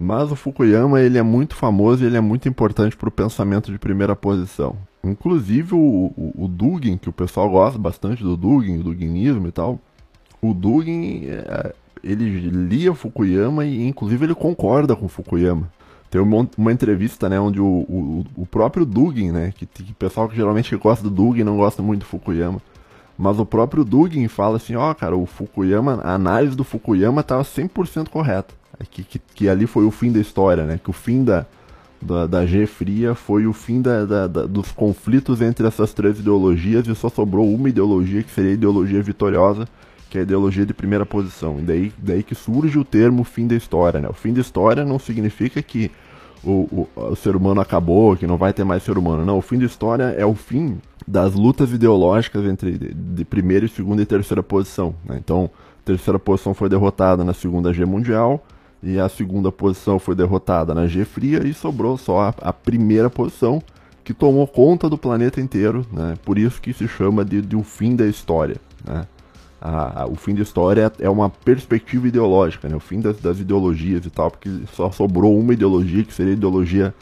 Mas 0.00 0.32
o 0.32 0.36
Fukuyama, 0.36 1.02
ele 1.02 1.18
é 1.18 1.22
muito 1.22 1.54
famoso 1.54 2.02
e 2.02 2.06
ele 2.06 2.16
é 2.16 2.20
muito 2.22 2.48
importante 2.48 2.96
para 2.96 3.08
o 3.08 3.12
pensamento 3.12 3.70
de 3.70 3.78
primeira 3.78 4.16
posição. 4.16 4.74
Inclusive 5.04 5.74
o, 5.74 6.12
o, 6.16 6.44
o, 6.44 6.48
Dugin, 6.48 6.96
que 6.96 7.10
o 7.10 7.12
pessoal 7.12 7.50
gosta 7.50 7.78
bastante 7.78 8.22
do 8.22 8.34
Dugin, 8.34 8.78
o 8.78 8.84
Duginismo 8.84 9.46
e 9.46 9.52
tal, 9.52 9.78
o 10.40 10.54
Dugin, 10.54 11.26
é, 11.26 11.74
ele 12.02 12.48
lia 12.48 12.94
Fukuyama 12.94 13.66
e 13.66 13.86
inclusive 13.86 14.24
ele 14.24 14.34
concorda 14.34 14.96
com 14.96 15.06
Fukuyama. 15.06 15.68
Tem 16.10 16.20
uma, 16.20 16.72
entrevista, 16.72 17.28
né, 17.28 17.38
onde 17.38 17.60
o, 17.60 17.66
o, 17.66 18.24
o 18.36 18.46
próprio 18.46 18.86
Dugin, 18.86 19.30
né, 19.30 19.52
que, 19.54 19.66
que 19.66 19.92
o 19.92 19.94
pessoal 19.94 20.28
que 20.28 20.36
geralmente 20.36 20.74
gosta 20.76 21.04
do 21.04 21.10
Dugin 21.10 21.44
não 21.44 21.56
gosta 21.56 21.82
muito 21.82 22.00
do 22.00 22.06
Fukuyama, 22.06 22.62
mas 23.16 23.38
o 23.38 23.44
próprio 23.44 23.84
Dugin 23.84 24.26
fala 24.28 24.56
assim, 24.56 24.74
ó, 24.74 24.90
oh, 24.90 24.94
cara, 24.94 25.16
o 25.16 25.26
Fukuyama, 25.26 26.00
a 26.02 26.14
análise 26.14 26.56
do 26.56 26.64
Fukuyama 26.64 27.20
estava 27.20 27.42
100% 27.42 28.08
correta. 28.08 28.54
Que, 28.90 29.02
que, 29.02 29.18
que, 29.18 29.48
ali 29.48 29.66
foi 29.66 29.84
o 29.84 29.90
fim 29.90 30.12
da 30.12 30.20
história, 30.20 30.64
né, 30.64 30.80
que 30.82 30.88
o 30.88 30.92
fim 30.92 31.24
da, 31.24 31.44
da, 32.00 32.26
da 32.26 32.46
G 32.46 32.64
Fria 32.64 33.14
foi 33.14 33.46
o 33.46 33.52
fim 33.52 33.82
da, 33.82 34.04
da, 34.04 34.26
da, 34.26 34.46
dos 34.46 34.70
conflitos 34.72 35.42
entre 35.42 35.66
essas 35.66 35.92
três 35.92 36.20
ideologias 36.20 36.86
e 36.86 36.94
só 36.94 37.08
sobrou 37.08 37.52
uma 37.52 37.68
ideologia 37.68 38.22
que 38.22 38.30
seria 38.30 38.52
a 38.52 38.54
ideologia 38.54 39.02
vitoriosa, 39.02 39.68
que 40.08 40.18
é 40.18 40.20
a 40.20 40.24
ideologia 40.24 40.64
de 40.64 40.72
primeira 40.72 41.04
posição. 41.04 41.58
E 41.58 41.62
daí, 41.62 41.92
daí 41.98 42.22
que 42.22 42.34
surge 42.34 42.78
o 42.78 42.84
termo 42.84 43.24
fim 43.24 43.46
da 43.46 43.54
história. 43.54 44.00
Né? 44.00 44.08
O 44.08 44.14
fim 44.14 44.32
da 44.32 44.40
história 44.40 44.84
não 44.84 44.98
significa 44.98 45.62
que 45.62 45.90
o, 46.42 46.50
o, 46.50 46.88
o, 47.10 47.16
ser 47.16 47.36
humano 47.36 47.60
acabou, 47.60 48.16
que 48.16 48.26
não 48.26 48.36
vai 48.36 48.52
ter 48.52 48.64
mais 48.64 48.82
ser 48.82 48.96
humano. 48.96 49.24
Não, 49.24 49.38
o 49.38 49.42
fim 49.42 49.58
da 49.58 49.66
história 49.66 50.14
é 50.16 50.24
o 50.24 50.34
fim 50.34 50.80
das 51.06 51.34
lutas 51.34 51.72
ideológicas 51.72 52.44
entre 52.44 52.78
de, 52.78 53.24
primeira, 53.24 53.66
segunda 53.68 54.02
e 54.02 54.06
terceira 54.06 54.42
posição. 54.42 54.94
Né? 55.04 55.16
Então, 55.18 55.50
a 55.80 55.84
terceira 55.84 56.18
posição 56.18 56.54
foi 56.54 56.68
derrotada 56.68 57.24
na 57.24 57.34
Segunda 57.34 57.72
G 57.72 57.84
Mundial 57.84 58.44
e 58.82 58.98
a 58.98 59.08
segunda 59.08 59.50
posição 59.50 59.98
foi 59.98 60.14
derrotada 60.14 60.74
na 60.74 60.86
G 60.86 61.04
Fria 61.04 61.46
e 61.46 61.52
sobrou 61.52 61.98
só 61.98 62.20
a, 62.20 62.34
a 62.42 62.52
primeira 62.52 63.10
posição 63.10 63.62
que 64.04 64.14
tomou 64.14 64.46
conta 64.46 64.88
do 64.88 64.96
planeta 64.96 65.40
inteiro, 65.40 65.84
né? 65.92 66.14
Por 66.24 66.38
isso 66.38 66.62
que 66.62 66.72
se 66.72 66.88
chama 66.88 67.24
de, 67.24 67.42
de 67.42 67.54
o 67.56 67.62
fim 67.62 67.94
da 67.94 68.06
história, 68.06 68.56
né? 68.82 69.06
A, 69.60 70.02
a, 70.02 70.06
o 70.06 70.14
fim 70.14 70.34
da 70.34 70.42
história 70.42 70.92
é 70.98 71.10
uma 71.10 71.28
perspectiva 71.28 72.06
ideológica, 72.08 72.68
né? 72.68 72.76
o 72.76 72.80
fim 72.80 73.00
das, 73.00 73.18
das, 73.18 73.40
ideologias 73.40 74.04
e 74.06 74.10
tal, 74.10 74.30
porque 74.30 74.50
só 74.72 74.90
sobrou 74.90 75.38
uma 75.38 75.52
ideologia 75.52 76.04
que 76.04 76.14
seria 76.14 76.32
a 76.32 76.36
ideologia 76.36 76.94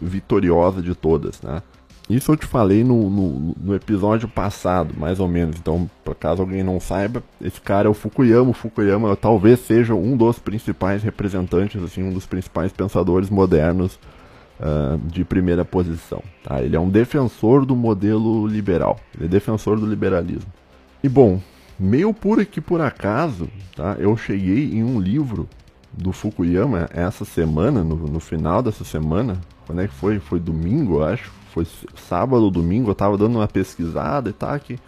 vitoriosa 0.00 0.80
de 0.80 0.94
todas. 0.94 1.40
Né? 1.42 1.62
Isso 2.08 2.32
eu 2.32 2.36
te 2.36 2.46
falei 2.46 2.82
no, 2.82 3.08
no, 3.08 3.54
no 3.60 3.74
episódio 3.74 4.26
passado, 4.26 4.94
mais 4.96 5.20
ou 5.20 5.28
menos. 5.28 5.56
Então, 5.58 5.88
caso 6.18 6.42
alguém 6.42 6.62
não 6.62 6.80
saiba, 6.80 7.22
esse 7.40 7.60
cara 7.60 7.88
é 7.88 7.90
o 7.90 7.94
Fukuyama. 7.94 8.50
O 8.50 8.54
Fukuyama 8.54 9.14
talvez 9.16 9.60
seja 9.60 9.94
um 9.94 10.16
dos 10.16 10.38
principais 10.38 11.02
representantes, 11.02 11.82
assim, 11.82 12.02
um 12.02 12.12
dos 12.12 12.26
principais 12.26 12.72
pensadores 12.72 13.30
modernos 13.30 13.98
uh, 14.60 14.98
de 15.06 15.24
primeira 15.24 15.64
posição. 15.64 16.22
Tá? 16.42 16.60
Ele 16.62 16.74
é 16.74 16.80
um 16.80 16.88
defensor 16.88 17.64
do 17.64 17.76
modelo 17.76 18.46
liberal, 18.46 18.98
ele 19.14 19.26
é 19.26 19.28
defensor 19.28 19.78
do 19.78 19.86
liberalismo. 19.86 20.52
E 21.02 21.08
bom, 21.08 21.40
Meio 21.78 22.12
por 22.14 22.40
aqui 22.40 22.60
por 22.60 22.80
acaso, 22.80 23.48
tá? 23.74 23.96
Eu 23.98 24.16
cheguei 24.16 24.72
em 24.72 24.84
um 24.84 25.00
livro 25.00 25.48
do 25.92 26.12
Fukuyama 26.12 26.88
essa 26.92 27.24
semana, 27.24 27.82
no, 27.84 27.96
no 27.96 28.20
final 28.20 28.62
dessa 28.62 28.84
semana. 28.84 29.40
Quando 29.66 29.82
é 29.82 29.88
que 29.88 29.94
foi? 29.94 30.18
Foi 30.18 30.40
domingo, 30.40 30.96
eu 30.96 31.04
acho. 31.04 31.30
Foi 31.52 31.66
sábado 31.96 32.44
ou 32.44 32.50
domingo, 32.50 32.90
eu 32.90 32.94
tava 32.94 33.18
dando 33.18 33.36
uma 33.36 33.46
pesquisada 33.46 34.30
e 34.30 34.32
tá 34.32 34.54
aqui, 34.54 34.78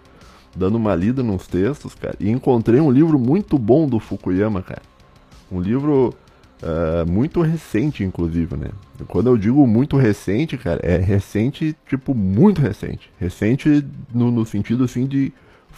dando 0.57 0.77
uma 0.77 0.95
lida 0.95 1.23
nos 1.23 1.47
textos, 1.47 1.95
cara. 1.95 2.17
E 2.19 2.31
encontrei 2.31 2.81
um 2.81 2.91
livro 2.91 3.19
muito 3.19 3.59
bom 3.59 3.87
do 3.87 4.01
Fukuyama, 4.01 4.63
cara. 4.63 4.83
Um 5.53 5.61
livro 5.61 6.15
uh, 6.63 7.11
muito 7.11 7.43
recente, 7.43 8.03
inclusive, 8.03 8.57
né? 8.57 8.71
Quando 9.09 9.27
eu 9.27 9.37
digo 9.37 9.67
muito 9.67 9.99
recente, 9.99 10.57
cara, 10.57 10.81
é 10.83 10.97
recente, 10.97 11.77
tipo, 11.87 12.15
muito 12.15 12.63
recente. 12.63 13.11
Recente 13.19 13.85
no, 14.13 14.31
no 14.31 14.47
sentido, 14.47 14.85
assim, 14.85 15.07
de 15.07 15.33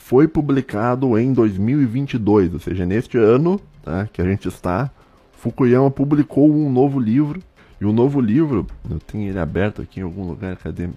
foi 0.07 0.29
publicado 0.29 1.19
em 1.19 1.33
2022, 1.33 2.55
ou 2.55 2.61
seja, 2.61 2.87
neste 2.87 3.19
ano 3.19 3.61
tá, 3.83 4.09
que 4.13 4.23
a 4.23 4.25
gente 4.25 4.47
está, 4.47 4.89
Fukuyama 5.33 5.91
publicou 5.91 6.49
um 6.49 6.71
novo 6.71 7.01
livro. 7.01 7.43
E 7.81 7.85
o 7.85 7.93
novo 7.93 8.21
livro, 8.21 8.69
eu 8.89 9.01
tenho 9.01 9.29
ele 9.29 9.41
aberto 9.41 9.83
aqui 9.83 9.99
em 9.99 10.05
algum 10.05 10.25
lugar, 10.25 10.55
cadê? 10.59 10.85
É, 10.85 10.91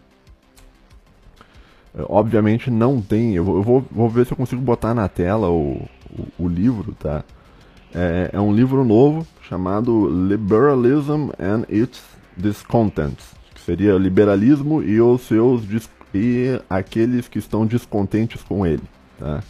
obviamente 2.07 2.69
não 2.69 3.01
tem, 3.01 3.33
eu 3.33 3.43
vou, 3.43 3.83
vou 3.89 4.07
ver 4.07 4.27
se 4.27 4.33
eu 4.33 4.37
consigo 4.37 4.61
botar 4.61 4.93
na 4.93 5.07
tela 5.07 5.49
o, 5.49 5.89
o, 6.11 6.43
o 6.43 6.47
livro, 6.47 6.95
tá? 6.99 7.23
É, 7.91 8.29
é, 8.31 8.39
um 8.39 8.53
livro 8.53 8.85
novo 8.85 9.25
chamado 9.41 10.07
Liberalism 10.07 11.31
and 11.39 11.63
its 11.67 12.03
Discontents, 12.37 13.33
que 13.55 13.61
seria 13.61 13.97
liberalismo 13.97 14.83
e 14.83 15.01
os 15.01 15.21
seus 15.21 15.65
e 16.13 16.61
aqueles 16.69 17.27
que 17.27 17.39
estão 17.39 17.65
descontentes 17.65 18.43
com 18.43 18.67
ele. 18.67 18.83
Tá? 19.19 19.43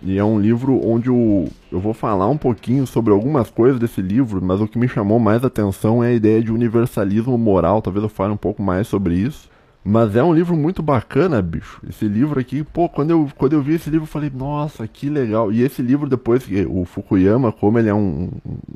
E 0.00 0.16
é 0.16 0.24
um 0.24 0.38
livro 0.38 0.80
onde 0.86 1.10
o, 1.10 1.48
eu 1.72 1.80
vou 1.80 1.92
falar 1.92 2.28
um 2.28 2.36
pouquinho 2.36 2.86
sobre 2.86 3.12
algumas 3.12 3.50
coisas 3.50 3.80
desse 3.80 4.00
livro, 4.00 4.40
mas 4.40 4.60
o 4.60 4.68
que 4.68 4.78
me 4.78 4.86
chamou 4.86 5.18
mais 5.18 5.44
atenção 5.44 6.04
é 6.04 6.08
a 6.08 6.12
ideia 6.12 6.40
de 6.40 6.52
universalismo 6.52 7.36
moral. 7.36 7.82
Talvez 7.82 8.04
eu 8.04 8.08
fale 8.08 8.32
um 8.32 8.36
pouco 8.36 8.62
mais 8.62 8.86
sobre 8.86 9.14
isso. 9.14 9.50
Mas 9.84 10.14
é 10.14 10.22
um 10.22 10.34
livro 10.34 10.54
muito 10.54 10.82
bacana, 10.82 11.40
bicho. 11.40 11.80
Esse 11.88 12.06
livro 12.06 12.38
aqui, 12.38 12.62
pô, 12.62 12.88
quando 12.88 13.10
eu, 13.10 13.28
quando 13.36 13.54
eu 13.54 13.62
vi 13.62 13.74
esse 13.74 13.88
livro, 13.88 14.04
eu 14.04 14.08
falei, 14.08 14.30
nossa, 14.32 14.86
que 14.86 15.08
legal. 15.08 15.50
E 15.50 15.62
esse 15.62 15.80
livro, 15.80 16.08
depois, 16.08 16.46
o 16.68 16.84
Fukuyama, 16.84 17.50
como 17.50 17.78
ele 17.78 17.88
é 17.88 17.94
um, 17.94 18.28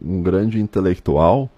um 0.02 0.22
grande 0.22 0.58
intelectual, 0.58 1.50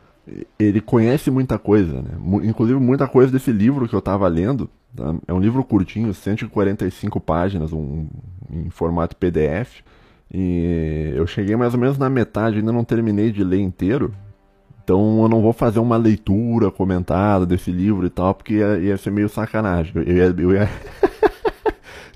ele 0.58 0.80
conhece 0.80 1.30
muita 1.30 1.58
coisa, 1.58 2.02
né? 2.02 2.10
Inclusive 2.42 2.80
muita 2.80 3.06
coisa 3.06 3.30
desse 3.30 3.52
livro 3.52 3.86
que 3.86 3.94
eu 3.94 4.00
estava 4.00 4.26
lendo. 4.26 4.68
Tá? 4.96 5.14
É 5.26 5.32
um 5.32 5.40
livro 5.40 5.62
curtinho, 5.64 6.12
145 6.12 7.20
páginas, 7.20 7.72
um, 7.72 8.06
em 8.50 8.70
formato 8.70 9.16
PDF. 9.16 9.82
E 10.32 11.12
eu 11.14 11.26
cheguei 11.26 11.56
mais 11.56 11.74
ou 11.74 11.80
menos 11.80 11.98
na 11.98 12.08
metade, 12.08 12.58
ainda 12.58 12.72
não 12.72 12.84
terminei 12.84 13.30
de 13.30 13.44
ler 13.44 13.60
inteiro. 13.60 14.14
Então 14.82 15.22
eu 15.22 15.28
não 15.28 15.40
vou 15.40 15.52
fazer 15.52 15.78
uma 15.78 15.96
leitura 15.96 16.70
comentada 16.70 17.46
desse 17.46 17.70
livro 17.70 18.06
e 18.06 18.10
tal, 18.10 18.34
porque 18.34 18.54
ia, 18.54 18.78
ia 18.78 18.96
ser 18.96 19.10
meio 19.10 19.28
sacanagem. 19.28 19.92
Eu 19.96 20.16
ia, 20.16 20.34
eu 20.36 20.52
ia, 20.52 20.70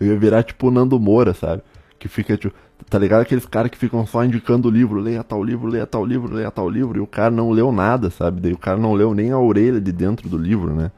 eu 0.00 0.06
ia 0.06 0.18
virar 0.20 0.42
tipo 0.42 0.70
Nando 0.70 0.98
Moura, 1.00 1.32
sabe? 1.32 1.62
Que 1.98 2.08
fica 2.08 2.36
tipo 2.36 2.54
Tá 2.88 2.98
ligado? 2.98 3.20
Aqueles 3.22 3.44
caras 3.44 3.70
que 3.70 3.76
ficam 3.76 4.06
só 4.06 4.24
indicando 4.24 4.68
o 4.68 4.70
livro, 4.70 5.00
leia 5.00 5.22
tal 5.22 5.42
livro, 5.42 5.68
leia 5.68 5.86
tal 5.86 6.04
livro, 6.06 6.34
leia 6.34 6.50
tal 6.50 6.70
livro, 6.70 6.98
e 6.98 7.00
o 7.00 7.06
cara 7.06 7.30
não 7.30 7.50
leu 7.50 7.70
nada, 7.70 8.08
sabe? 8.08 8.40
Daí 8.40 8.52
o 8.52 8.58
cara 8.58 8.78
não 8.78 8.94
leu 8.94 9.12
nem 9.14 9.30
a 9.30 9.38
orelha 9.38 9.80
de 9.80 9.92
dentro 9.92 10.28
do 10.28 10.38
livro, 10.38 10.72
né? 10.74 10.90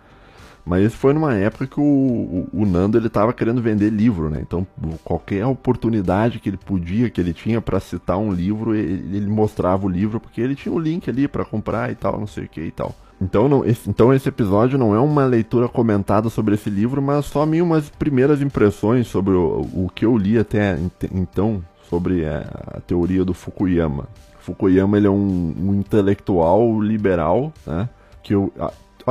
Mas 0.64 0.86
isso 0.86 0.96
foi 0.96 1.12
numa 1.12 1.34
época 1.34 1.66
que 1.66 1.80
o, 1.80 1.82
o, 1.82 2.48
o, 2.52 2.66
Nando 2.66 2.98
ele 2.98 3.08
tava 3.08 3.32
querendo 3.32 3.62
vender 3.62 3.90
livro, 3.90 4.28
né? 4.28 4.40
Então 4.40 4.66
qualquer 5.02 5.44
oportunidade 5.46 6.38
que 6.38 6.48
ele 6.48 6.56
podia, 6.56 7.10
que 7.10 7.20
ele 7.20 7.32
tinha 7.32 7.60
para 7.60 7.80
citar 7.80 8.18
um 8.18 8.32
livro, 8.32 8.74
ele, 8.74 9.16
ele, 9.16 9.26
mostrava 9.26 9.86
o 9.86 9.88
livro 9.88 10.20
porque 10.20 10.40
ele 10.40 10.54
tinha 10.54 10.72
o 10.72 10.76
um 10.76 10.80
link 10.80 11.08
ali 11.08 11.26
para 11.26 11.44
comprar 11.44 11.90
e 11.90 11.94
tal, 11.94 12.18
não 12.18 12.26
sei 12.26 12.44
o 12.44 12.48
que 12.48 12.60
e 12.60 12.70
tal. 12.70 12.94
Então, 13.20 13.48
não, 13.48 13.64
esse, 13.64 13.88
então 13.88 14.14
esse 14.14 14.28
episódio 14.28 14.78
não 14.78 14.94
é 14.94 14.98
uma 14.98 15.26
leitura 15.26 15.68
comentada 15.68 16.30
sobre 16.30 16.54
esse 16.54 16.70
livro, 16.70 17.02
mas 17.02 17.26
só 17.26 17.44
minhas 17.44 17.90
primeiras 17.90 18.40
impressões 18.40 19.06
sobre 19.08 19.34
o, 19.34 19.60
o 19.74 19.90
que 19.94 20.06
eu 20.06 20.16
li 20.16 20.38
até 20.38 20.78
então 21.12 21.62
sobre 21.88 22.24
a, 22.24 22.46
a 22.76 22.80
teoria 22.80 23.24
do 23.24 23.34
Fukuyama. 23.34 24.08
Fukuyama 24.38 24.96
ele 24.96 25.06
é 25.06 25.10
um, 25.10 25.54
um 25.58 25.74
intelectual 25.74 26.80
liberal, 26.80 27.52
né? 27.66 27.88
Que 28.22 28.34
eu, 28.34 28.52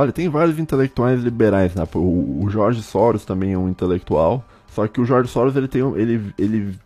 olha, 0.00 0.12
tem 0.12 0.28
vários 0.28 0.58
intelectuais 0.58 1.22
liberais, 1.22 1.74
né? 1.74 1.86
O, 1.94 2.46
Jorge 2.48 2.82
Soros 2.82 3.24
também 3.24 3.52
é 3.52 3.58
um 3.58 3.68
intelectual. 3.68 4.44
Só 4.68 4.86
que 4.86 5.00
o 5.00 5.04
Jorge 5.04 5.30
Soros 5.30 5.56
ele 5.56 5.68
tem 5.68 5.82
ele, 5.96 6.32
ele 6.38 6.78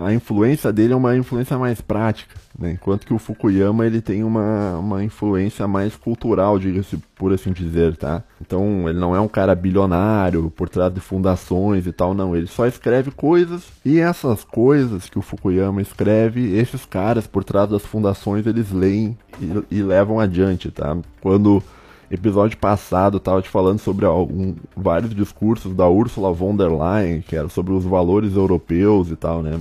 a 0.00 0.12
influência 0.12 0.72
dele 0.72 0.92
é 0.92 0.96
uma 0.96 1.16
influência 1.16 1.58
mais 1.58 1.80
prática, 1.80 2.34
né? 2.58 2.72
enquanto 2.72 3.04
que 3.04 3.12
o 3.12 3.18
Fukuyama 3.18 3.84
ele 3.84 4.00
tem 4.00 4.22
uma, 4.22 4.78
uma 4.78 5.02
influência 5.02 5.66
mais 5.66 5.96
cultural, 5.96 6.58
diga-se 6.58 6.96
por 7.16 7.32
assim 7.32 7.52
dizer, 7.52 7.96
tá? 7.96 8.22
Então 8.40 8.88
ele 8.88 8.98
não 8.98 9.14
é 9.14 9.20
um 9.20 9.26
cara 9.26 9.54
bilionário 9.54 10.50
por 10.50 10.68
trás 10.68 10.92
de 10.92 11.00
fundações 11.00 11.86
e 11.86 11.92
tal, 11.92 12.14
não. 12.14 12.36
Ele 12.36 12.46
só 12.46 12.66
escreve 12.66 13.10
coisas 13.10 13.64
e 13.84 13.98
essas 13.98 14.44
coisas 14.44 15.08
que 15.08 15.18
o 15.18 15.22
Fukuyama 15.22 15.82
escreve, 15.82 16.56
esses 16.56 16.84
caras 16.84 17.26
por 17.26 17.42
trás 17.42 17.68
das 17.68 17.84
fundações 17.84 18.46
eles 18.46 18.70
leem 18.70 19.18
e, 19.40 19.78
e 19.78 19.82
levam 19.82 20.20
adiante, 20.20 20.70
tá? 20.70 20.96
Quando 21.20 21.62
episódio 22.10 22.56
passado 22.58 23.20
tava 23.20 23.42
te 23.42 23.48
falando 23.48 23.78
sobre 23.78 24.06
um, 24.06 24.56
vários 24.76 25.14
discursos 25.14 25.74
da 25.74 25.88
Ursula 25.88 26.32
von 26.32 26.56
der 26.56 26.70
Leyen, 26.70 27.20
que 27.20 27.36
era 27.36 27.48
sobre 27.48 27.72
os 27.72 27.84
valores 27.84 28.34
europeus 28.34 29.10
e 29.10 29.16
tal, 29.16 29.42
né? 29.42 29.60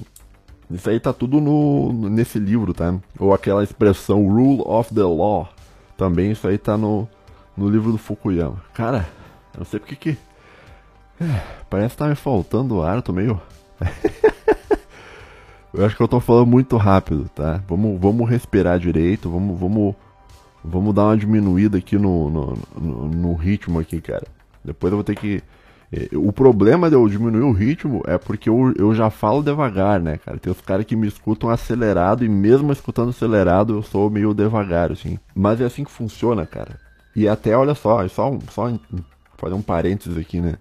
Isso 0.70 0.90
aí 0.90 1.00
tá 1.00 1.14
tudo 1.14 1.40
no, 1.40 1.94
nesse 2.10 2.40
livro, 2.40 2.74
tá? 2.74 2.94
Ou 3.18 3.34
aquela 3.34 3.64
expressão 3.64 4.28
Rule 4.28 4.62
of 4.66 4.94
the 4.94 5.02
Law. 5.02 5.48
Também 5.96 6.32
isso 6.32 6.48
aí 6.48 6.58
tá 6.58 6.78
no, 6.78 7.08
no 7.56 7.70
livro 7.70 7.92
do 7.92 7.98
Fukuyama. 7.98 8.62
Cara, 8.74 9.08
eu 9.54 9.60
não 9.60 9.66
sei 9.66 9.80
porque 9.80 9.96
que. 9.96 10.18
É, 11.20 11.42
parece 11.70 11.96
que 11.96 12.00
tá 12.00 12.08
me 12.08 12.16
faltando 12.16 12.82
ar, 12.82 13.02
tô 13.02 13.14
meio. 13.14 13.42
eu 15.74 15.86
acho 15.86 15.96
que 15.96 16.04
eu 16.04 16.08
tô 16.08 16.20
falando 16.20 16.48
muito 16.48 16.76
rápido, 16.76 17.30
tá? 17.34 17.62
Vamos, 17.68 18.00
vamos 18.00 18.30
respirar 18.30 18.78
direito, 18.78 19.30
vamos, 19.30 19.58
vamos, 19.58 19.96
vamos 20.70 20.94
dar 20.94 21.06
uma 21.06 21.18
diminuída 21.18 21.78
aqui 21.78 21.98
no, 21.98 22.30
no, 22.30 22.58
no, 22.80 23.08
no 23.08 23.34
ritmo 23.34 23.80
aqui, 23.80 24.02
cara. 24.02 24.26
Depois 24.64 24.92
eu 24.92 24.98
vou 24.98 25.04
ter 25.04 25.16
que 25.16 25.42
é, 25.92 26.10
o 26.18 26.34
problema 26.34 26.90
de 26.90 26.96
eu 26.96 27.08
diminuir 27.08 27.44
o 27.44 27.52
ritmo 27.52 28.04
é 28.06 28.18
porque 28.18 28.50
eu, 28.50 28.74
eu 28.78 28.94
já 28.94 29.10
falo 29.10 29.42
devagar, 29.42 30.00
né, 30.00 30.18
cara? 30.18 30.38
Tem 30.38 30.52
os 30.52 30.60
caras 30.60 30.86
que 30.86 30.96
me 30.96 31.08
escutam 31.08 31.50
acelerado 31.50 32.26
e 32.26 32.30
mesmo 32.30 32.72
escutando 32.72 33.10
acelerado 33.10 33.76
eu 33.76 33.82
sou 33.82 34.10
meio 34.10 34.34
devagar, 34.34 34.92
assim. 34.92 35.18
Mas 35.34 35.62
é 35.62 35.66
assim 35.66 35.84
que 35.84 35.92
funciona, 35.92 36.46
cara. 36.46 36.78
E 37.16 37.28
até, 37.28 37.56
olha 37.58 37.74
só, 37.74 38.06
só, 38.10 38.38
só 38.52 38.72
fazer 39.38 39.56
um 39.56 39.62
parênteses 39.62 40.18
aqui, 40.18 40.42
né? 40.42 40.56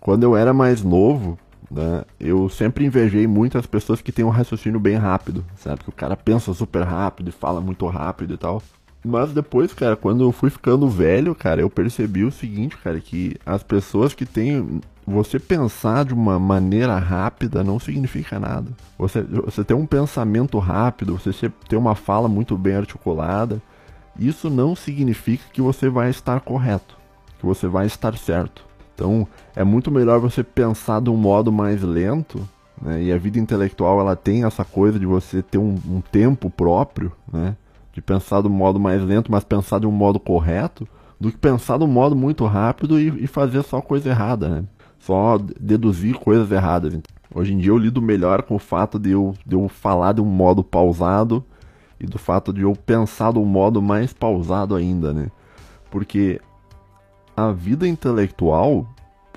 Quando 0.00 0.24
eu 0.24 0.36
era 0.36 0.52
mais 0.52 0.82
novo, 0.82 1.38
né, 1.70 2.04
eu 2.20 2.48
sempre 2.48 2.84
invejei 2.84 3.26
muitas 3.26 3.64
pessoas 3.66 4.02
que 4.02 4.12
têm 4.12 4.24
um 4.24 4.28
raciocínio 4.30 4.80
bem 4.80 4.96
rápido, 4.96 5.44
sabe? 5.56 5.82
Que 5.84 5.88
o 5.88 5.92
cara 5.92 6.16
pensa 6.16 6.52
super 6.52 6.82
rápido 6.82 7.28
e 7.28 7.32
fala 7.32 7.60
muito 7.60 7.86
rápido 7.86 8.34
e 8.34 8.36
tal. 8.36 8.60
Mas 9.04 9.32
depois, 9.32 9.74
cara, 9.74 9.96
quando 9.96 10.24
eu 10.24 10.32
fui 10.32 10.48
ficando 10.48 10.88
velho, 10.88 11.34
cara, 11.34 11.60
eu 11.60 11.68
percebi 11.68 12.24
o 12.24 12.32
seguinte, 12.32 12.76
cara, 12.78 12.98
que 12.98 13.36
as 13.44 13.62
pessoas 13.62 14.14
que 14.14 14.24
têm. 14.24 14.80
Você 15.06 15.38
pensar 15.38 16.06
de 16.06 16.14
uma 16.14 16.38
maneira 16.38 16.96
rápida 16.96 17.62
não 17.62 17.78
significa 17.78 18.40
nada. 18.40 18.70
Você, 18.98 19.20
você 19.20 19.62
ter 19.62 19.74
um 19.74 19.84
pensamento 19.84 20.58
rápido, 20.58 21.18
você 21.18 21.52
ter 21.68 21.76
uma 21.76 21.94
fala 21.94 22.26
muito 22.26 22.56
bem 22.56 22.76
articulada, 22.76 23.60
isso 24.18 24.48
não 24.48 24.74
significa 24.74 25.44
que 25.52 25.60
você 25.60 25.90
vai 25.90 26.08
estar 26.08 26.40
correto, 26.40 26.96
que 27.38 27.44
você 27.44 27.68
vai 27.68 27.84
estar 27.84 28.16
certo. 28.16 28.64
Então, 28.94 29.28
é 29.54 29.62
muito 29.62 29.90
melhor 29.90 30.20
você 30.20 30.42
pensar 30.42 31.02
de 31.02 31.10
um 31.10 31.16
modo 31.16 31.52
mais 31.52 31.82
lento, 31.82 32.48
né? 32.80 33.02
E 33.02 33.12
a 33.12 33.18
vida 33.18 33.38
intelectual 33.38 34.00
ela 34.00 34.16
tem 34.16 34.44
essa 34.44 34.64
coisa 34.64 34.98
de 34.98 35.04
você 35.04 35.42
ter 35.42 35.58
um, 35.58 35.76
um 35.86 36.00
tempo 36.00 36.48
próprio, 36.48 37.12
né? 37.30 37.56
De 37.94 38.02
pensar 38.02 38.40
do 38.40 38.50
modo 38.50 38.80
mais 38.80 39.00
lento, 39.00 39.30
mas 39.30 39.44
pensar 39.44 39.78
de 39.78 39.86
um 39.86 39.92
modo 39.92 40.18
correto, 40.18 40.86
do 41.18 41.30
que 41.30 41.38
pensar 41.38 41.78
de 41.78 41.84
um 41.84 41.88
modo 41.88 42.16
muito 42.16 42.44
rápido 42.44 43.00
e, 43.00 43.24
e 43.24 43.26
fazer 43.28 43.62
só 43.62 43.80
coisa 43.80 44.10
errada, 44.10 44.48
né? 44.48 44.64
Só 44.98 45.38
deduzir 45.38 46.16
coisas 46.16 46.50
erradas. 46.50 46.98
Hoje 47.32 47.54
em 47.54 47.58
dia 47.58 47.70
eu 47.70 47.78
lido 47.78 48.02
melhor 48.02 48.42
com 48.42 48.56
o 48.56 48.58
fato 48.58 48.98
de 48.98 49.12
eu, 49.12 49.32
de 49.46 49.54
eu 49.54 49.68
falar 49.68 50.12
de 50.12 50.20
um 50.20 50.26
modo 50.26 50.64
pausado 50.64 51.44
e 52.00 52.06
do 52.06 52.18
fato 52.18 52.52
de 52.52 52.62
eu 52.62 52.72
pensar 52.72 53.32
de 53.32 53.38
um 53.38 53.44
modo 53.44 53.80
mais 53.80 54.12
pausado 54.12 54.74
ainda, 54.74 55.12
né? 55.12 55.28
Porque 55.88 56.40
a 57.36 57.52
vida 57.52 57.86
intelectual, 57.86 58.88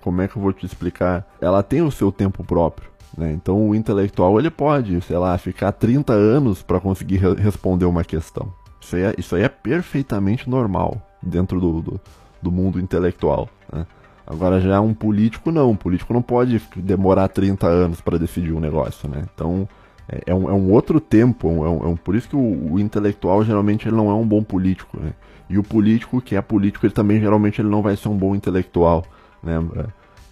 como 0.01 0.21
é 0.21 0.27
que 0.27 0.35
eu 0.35 0.41
vou 0.41 0.51
te 0.51 0.65
explicar? 0.65 1.27
Ela 1.39 1.61
tem 1.61 1.83
o 1.83 1.91
seu 1.91 2.11
tempo 2.11 2.43
próprio. 2.43 2.89
Né? 3.17 3.33
Então 3.33 3.69
o 3.69 3.75
intelectual 3.75 4.39
ele 4.39 4.51
pode, 4.51 5.01
sei 5.01 5.17
lá, 5.17 5.37
ficar 5.37 5.71
30 5.71 6.13
anos 6.13 6.61
para 6.61 6.79
conseguir 6.79 7.17
re 7.17 7.33
responder 7.33 7.85
uma 7.85 8.03
questão. 8.03 8.53
Isso 8.79 8.95
aí, 8.95 9.01
é, 9.01 9.15
isso 9.17 9.35
aí 9.35 9.41
é 9.41 9.49
perfeitamente 9.49 10.49
normal 10.49 11.01
dentro 11.21 11.59
do, 11.59 11.81
do, 11.81 12.01
do 12.41 12.51
mundo 12.51 12.79
intelectual. 12.79 13.49
Né? 13.73 13.85
Agora 14.25 14.59
já 14.61 14.79
um 14.79 14.93
político 14.93 15.51
não, 15.51 15.71
um 15.71 15.75
político 15.75 16.13
não 16.13 16.21
pode 16.21 16.61
demorar 16.75 17.29
30 17.29 17.65
anos 17.65 18.01
para 18.01 18.19
decidir 18.19 18.51
um 18.51 18.59
negócio, 18.59 19.09
né? 19.09 19.23
Então 19.33 19.67
é, 20.09 20.23
é, 20.27 20.35
um, 20.35 20.49
é 20.49 20.53
um 20.53 20.69
outro 20.69 20.99
tempo, 20.99 21.47
é 21.47 21.69
um, 21.69 21.83
é 21.83 21.87
um, 21.87 21.95
por 21.95 22.13
isso 22.13 22.27
que 22.27 22.35
o, 22.35 22.73
o, 22.73 22.79
intelectual 22.79 23.43
geralmente 23.43 23.87
ele 23.87 23.95
não 23.95 24.11
é 24.11 24.13
um 24.13 24.27
bom 24.27 24.43
político, 24.43 24.99
né? 24.99 25.13
E 25.49 25.57
o 25.57 25.63
político 25.63 26.21
que 26.21 26.35
é 26.35 26.41
político 26.41 26.85
ele 26.85 26.93
também 26.93 27.21
geralmente 27.21 27.61
ele 27.61 27.69
não 27.69 27.81
vai 27.81 27.95
ser 27.95 28.09
um 28.09 28.17
bom 28.17 28.35
intelectual, 28.35 29.05
né? 29.41 29.59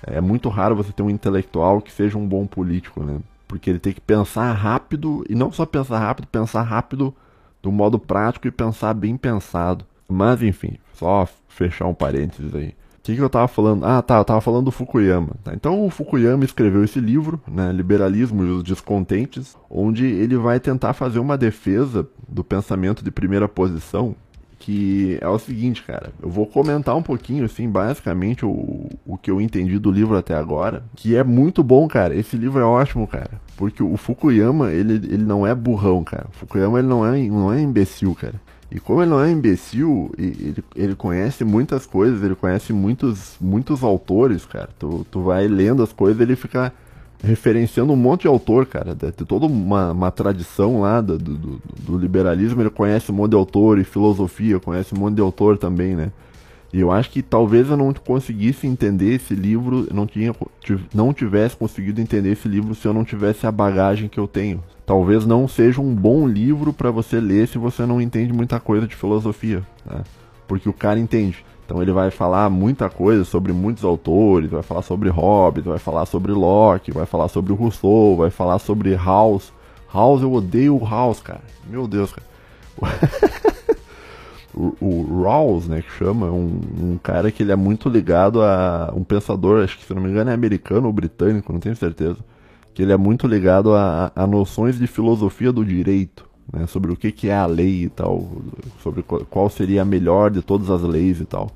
É 0.08 0.22
muito 0.22 0.50
raro 0.50 0.76
você 0.76 0.92
ter 0.92 1.02
um 1.02 1.10
intelectual 1.10 1.82
que 1.82 1.92
seja 1.92 2.18
um 2.18 2.28
bom 2.28 2.46
político, 2.46 3.04
né? 3.04 3.20
Porque 3.48 3.70
ele 3.70 3.80
tem 3.80 3.94
que 3.94 4.02
pensar 4.02 4.52
rápido, 4.54 5.26
e 5.30 5.36
não 5.36 5.52
só 5.52 5.66
pensar 5.66 6.00
rápido, 6.00 6.28
pensar 6.28 6.62
rápido 6.62 7.14
do 7.62 7.72
modo 7.72 7.98
prático 7.98 8.48
e 8.48 8.52
pensar 8.52 8.94
bem 8.94 9.18
pensado. 9.18 9.86
Mas 10.08 10.44
enfim, 10.44 10.78
só 10.94 11.28
fechar 11.48 11.88
um 11.88 11.94
parênteses 11.94 12.54
aí. 12.54 12.70
O 12.70 13.06
que, 13.06 13.16
que 13.16 13.22
eu 13.22 13.30
tava 13.30 13.48
falando? 13.48 13.86
Ah, 13.86 14.02
tá, 14.02 14.18
eu 14.18 14.26
tava 14.26 14.42
falando 14.42 14.66
do 14.66 14.72
Fukuyama. 14.72 15.36
Tá? 15.44 15.54
Então 15.54 15.86
o 15.86 15.90
Fukuyama 15.92 16.44
escreveu 16.44 16.84
esse 16.84 17.00
livro, 17.00 17.40
né, 17.48 17.72
Liberalismo 17.72 18.44
e 18.44 18.50
os 18.50 18.64
Descontentes, 18.64 19.56
onde 19.70 20.06
ele 20.06 20.36
vai 20.38 20.60
tentar 20.60 20.94
fazer 20.94 21.20
uma 21.20 21.38
defesa 21.38 22.08
do 22.28 22.44
pensamento 22.44 23.04
de 23.04 23.12
primeira 23.12 23.48
posição, 23.48 24.16
que 24.66 25.20
é 25.22 25.28
o 25.28 25.38
seguinte, 25.38 25.84
cara. 25.84 26.12
Eu 26.20 26.28
vou 26.28 26.48
comentar 26.48 26.96
um 26.96 27.02
pouquinho, 27.04 27.46
assim, 27.46 27.70
basicamente 27.70 28.44
o, 28.44 28.90
o 29.06 29.16
que 29.16 29.30
eu 29.30 29.40
entendi 29.40 29.78
do 29.78 29.92
livro 29.92 30.18
até 30.18 30.34
agora, 30.34 30.84
que 30.96 31.16
é 31.16 31.24
muito 31.24 31.64
bom, 31.64 31.88
cara. 31.88 32.16
Esse 32.16 32.36
livro 32.36 32.60
é 32.60 32.64
ótimo, 32.64 33.08
cara. 33.08 33.40
Porque 33.56 33.84
o 33.84 33.96
Fukuyama, 33.96 34.72
ele, 34.72 34.96
ele 34.96 35.24
não 35.24 35.46
é 35.46 35.54
burrão, 35.54 36.04
cara. 36.04 36.26
O 36.34 36.36
Fukuyama, 36.36 36.80
ele 36.80 36.88
não 36.88 37.06
é, 37.06 37.16
não 37.28 37.54
é 37.54 37.62
imbecil, 37.62 38.16
cara. 38.16 38.42
E 38.72 38.80
como 38.80 39.04
ele 39.04 39.12
não 39.12 39.22
é 39.22 39.30
imbecil, 39.30 40.12
ele, 40.18 40.64
ele 40.76 40.96
conhece 40.96 41.44
muitas 41.44 41.86
coisas, 41.86 42.24
ele 42.24 42.34
conhece 42.34 42.74
muitos, 42.74 43.36
muitos 43.40 43.84
autores, 43.84 44.48
cara. 44.48 44.70
Tu, 44.80 45.06
tu 45.12 45.22
vai 45.22 45.48
lendo 45.48 45.84
as 45.84 45.94
coisas 45.94 46.20
ele 46.20 46.36
fica 46.36 46.74
referenciando 47.26 47.92
um 47.92 47.96
monte 47.96 48.22
de 48.22 48.28
autor, 48.28 48.66
cara. 48.66 48.96
Tem 48.96 49.26
toda 49.26 49.46
uma, 49.46 49.92
uma 49.92 50.12
tradição 50.12 50.82
lá 50.82 51.02
do, 51.02 51.18
do, 51.18 51.62
do, 51.80 51.98
liberalismo. 51.98 52.62
Ele 52.62 52.70
conhece 52.70 53.12
um 53.12 53.16
monte 53.16 53.32
de 53.32 53.38
autor 53.38 53.80
e 53.80 53.84
filosofia, 53.84 54.60
conhece 54.60 54.94
um 54.96 55.00
monte 55.00 55.16
de 55.16 55.22
autor 55.22 55.58
também, 55.58 55.96
né? 55.96 56.12
E 56.72 56.80
eu 56.82 56.92
acho 56.92 57.10
que 57.10 57.22
talvez 57.22 57.70
eu 57.70 57.78
não 57.78 57.94
conseguisse 57.94 58.68
entender 58.68 59.16
esse 59.16 59.34
livro, 59.34 59.88
não, 59.94 60.06
tinha, 60.06 60.36
não 60.94 61.14
tivesse 61.14 61.56
conseguido 61.56 62.02
entender 62.02 62.34
esse 62.34 62.48
livro 62.48 62.76
se 62.76 62.86
eu 62.86 62.94
não 62.94 63.06
tivesse 63.06 63.48
a 63.48 63.52
bagagem 63.52 64.10
que 64.10 64.20
eu 64.20 64.28
tenho. 64.28 64.62
talvez 64.86 65.26
não 65.26 65.48
seja 65.48 65.80
um 65.80 65.96
bom 65.96 66.28
livro 66.28 66.74
para 66.74 66.92
você 66.92 67.20
ler 67.20 67.48
se 67.48 67.58
você 67.58 67.86
não 67.86 68.02
entende 68.02 68.34
muita 68.34 68.60
coisa 68.60 68.86
de 68.86 68.96
filosofia, 68.96 69.66
né? 69.86 70.04
porque 70.48 70.68
o 70.68 70.74
cara 70.74 71.00
entende. 71.00 71.46
Então 71.66 71.82
ele 71.82 71.92
vai 71.92 72.12
falar 72.12 72.50
muita 72.50 72.90
coisa 72.90 73.26
sobre 73.26 73.52
muitos 73.52 73.84
autores, 73.84 74.52
vai 74.52 74.62
falar 74.62 74.84
sobre 74.84 75.10
Hobbes, 75.10 75.66
vai 75.66 75.80
falar 75.80 76.06
sobre 76.06 76.32
Locke, 76.32 76.92
vai 76.92 77.08
falar 77.08 77.28
sobre 77.28 77.54
Rousseau, 77.54 78.16
vai 78.16 78.30
falar 78.30 78.60
sobre 78.60 78.96
House. 78.96 79.52
House, 79.92 80.22
eu 80.22 80.32
odeio 80.32 80.76
o 80.76 80.86
House, 80.88 81.22
cara. 81.22 81.42
Meu 81.68 81.88
Deus, 81.88 82.14
cara. 82.14 82.28
o, 84.56 84.76
o 84.80 85.24
Rawls, 85.24 85.68
né, 85.68 85.82
que 85.82 85.92
chama, 85.92 86.28
um, 86.28 86.60
um, 86.82 87.00
cara 87.02 87.32
que 87.32 87.44
ele 87.44 87.52
é 87.52 87.56
muito 87.56 87.90
ligado 87.90 88.42
a 88.42 88.92
um 88.96 89.04
pensador, 89.04 89.64
acho 89.64 89.78
que 89.78 89.86
se 89.86 89.94
não 89.94 90.02
me 90.02 90.10
engano 90.10 90.30
é 90.30 90.34
americano 90.34 90.88
ou 90.88 90.94
britânico, 90.94 91.52
não 91.52 91.60
tenho 91.60 91.76
certeza, 91.76 92.18
que 92.74 92.82
ele 92.82 92.92
é 92.92 92.98
muito 92.98 93.28
ligado 93.28 93.74
a, 93.74 94.12
a 94.16 94.26
noções 94.26 94.78
de 94.78 94.88
filosofia 94.88 95.52
do 95.52 95.64
direito, 95.64 96.25
né, 96.52 96.66
sobre 96.68 96.92
o 96.92 96.96
que, 96.96 97.12
que 97.12 97.30
é 97.30 97.36
a 97.36 97.46
lei 97.46 97.84
e 97.84 97.90
tal, 97.90 98.28
sobre 98.82 99.04
qual, 99.04 99.50
seria 99.50 99.82
a 99.82 99.86
melhor 99.86 100.32
de 100.32 100.42
todas 100.42 100.70
as 100.70 100.82
leis 100.82 101.20
e 101.20 101.26
tal, 101.26 101.50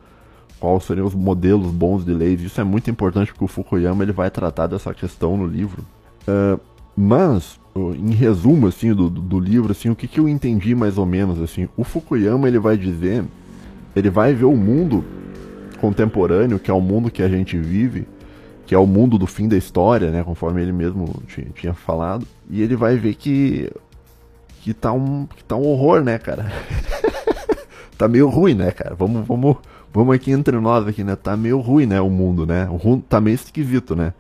quais 0.59 0.83
seriam 0.83 1.05
os 1.05 1.15
modelos 1.15 1.71
bons 1.71 2.03
de 2.05 2.13
leis. 2.13 2.41
Isso 2.41 2.59
é 2.59 2.63
muito 2.63 2.89
importante 2.89 3.31
porque 3.31 3.45
o 3.45 3.47
Fukuyama 3.47 4.03
ele 4.03 4.11
vai 4.11 4.29
tratar 4.29 4.67
dessa 4.67 4.93
questão 4.93 5.37
no 5.37 5.45
livro. 5.45 5.83
Uh, 6.27 6.59
mas, 6.95 7.59
em 7.75 8.11
resumo, 8.11 8.67
assim, 8.67 8.93
do, 8.93 9.09
do 9.09 9.39
livro, 9.39 9.71
assim, 9.71 9.89
o 9.89 9.95
que, 9.95 10.07
que 10.07 10.19
eu 10.19 10.27
entendi 10.27 10.75
mais 10.75 10.97
ou 10.97 11.05
menos, 11.05 11.39
assim, 11.39 11.69
o 11.77 11.83
Fukuyama, 11.83 12.47
ele 12.47 12.59
vai 12.59 12.77
dizer, 12.77 13.23
ele 13.95 14.09
vai 14.09 14.33
ver 14.33 14.45
o 14.45 14.55
mundo 14.55 15.05
contemporâneo, 15.79 16.59
que 16.59 16.69
é 16.69 16.73
o 16.73 16.81
mundo 16.81 17.09
que 17.09 17.23
a 17.23 17.29
gente 17.29 17.57
vive, 17.57 18.05
que 18.65 18.75
é 18.75 18.77
o 18.77 18.85
mundo 18.85 19.17
do 19.17 19.25
fim 19.25 19.47
da 19.47 19.55
história, 19.55 20.11
né, 20.11 20.23
conforme 20.23 20.61
ele 20.61 20.73
mesmo 20.73 21.23
tinha, 21.27 21.47
tinha 21.55 21.73
falado, 21.73 22.27
e 22.49 22.61
ele 22.61 22.75
vai 22.75 22.97
ver 22.97 23.15
que 23.15 23.71
que 24.59 24.73
tá 24.73 24.91
um, 24.91 25.25
que 25.25 25.43
tá 25.43 25.55
um 25.55 25.65
horror, 25.65 26.03
né, 26.03 26.17
cara? 26.17 26.51
tá 27.97 28.07
meio 28.07 28.29
ruim, 28.29 28.53
né, 28.53 28.71
cara? 28.71 28.95
Vamos, 28.95 29.25
vamos, 29.27 29.57
vamos 29.93 30.15
aqui 30.15 30.31
entre 30.31 30.59
nós 30.59 30.87
aqui, 30.87 31.03
né? 31.03 31.15
Tá 31.15 31.35
meio 31.35 31.59
ruim, 31.59 31.85
né, 31.85 31.99
o 31.99 32.09
mundo, 32.09 32.45
né? 32.45 32.67
O 32.69 32.79
mundo 32.83 33.03
tá 33.07 33.19
meio 33.19 33.35
esquisito, 33.35 33.95
né? 33.95 34.13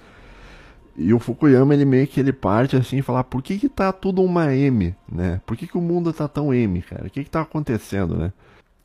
E 0.97 1.13
o 1.13 1.19
Fukuyama, 1.19 1.73
ele 1.73 1.85
meio 1.85 2.05
que 2.05 2.19
ele 2.19 2.33
parte 2.33 2.75
assim 2.75 2.97
e 2.97 3.01
fala, 3.01 3.23
por 3.23 3.41
que 3.41 3.57
que 3.57 3.69
tá 3.69 3.91
tudo 3.93 4.21
uma 4.21 4.53
M, 4.53 4.93
né? 5.09 5.39
Por 5.45 5.55
que 5.55 5.65
que 5.65 5.77
o 5.77 5.81
mundo 5.81 6.11
tá 6.11 6.27
tão 6.27 6.53
M, 6.53 6.81
cara? 6.81 7.07
O 7.07 7.09
que 7.09 7.23
que 7.23 7.29
tá 7.29 7.41
acontecendo, 7.41 8.17
né? 8.17 8.33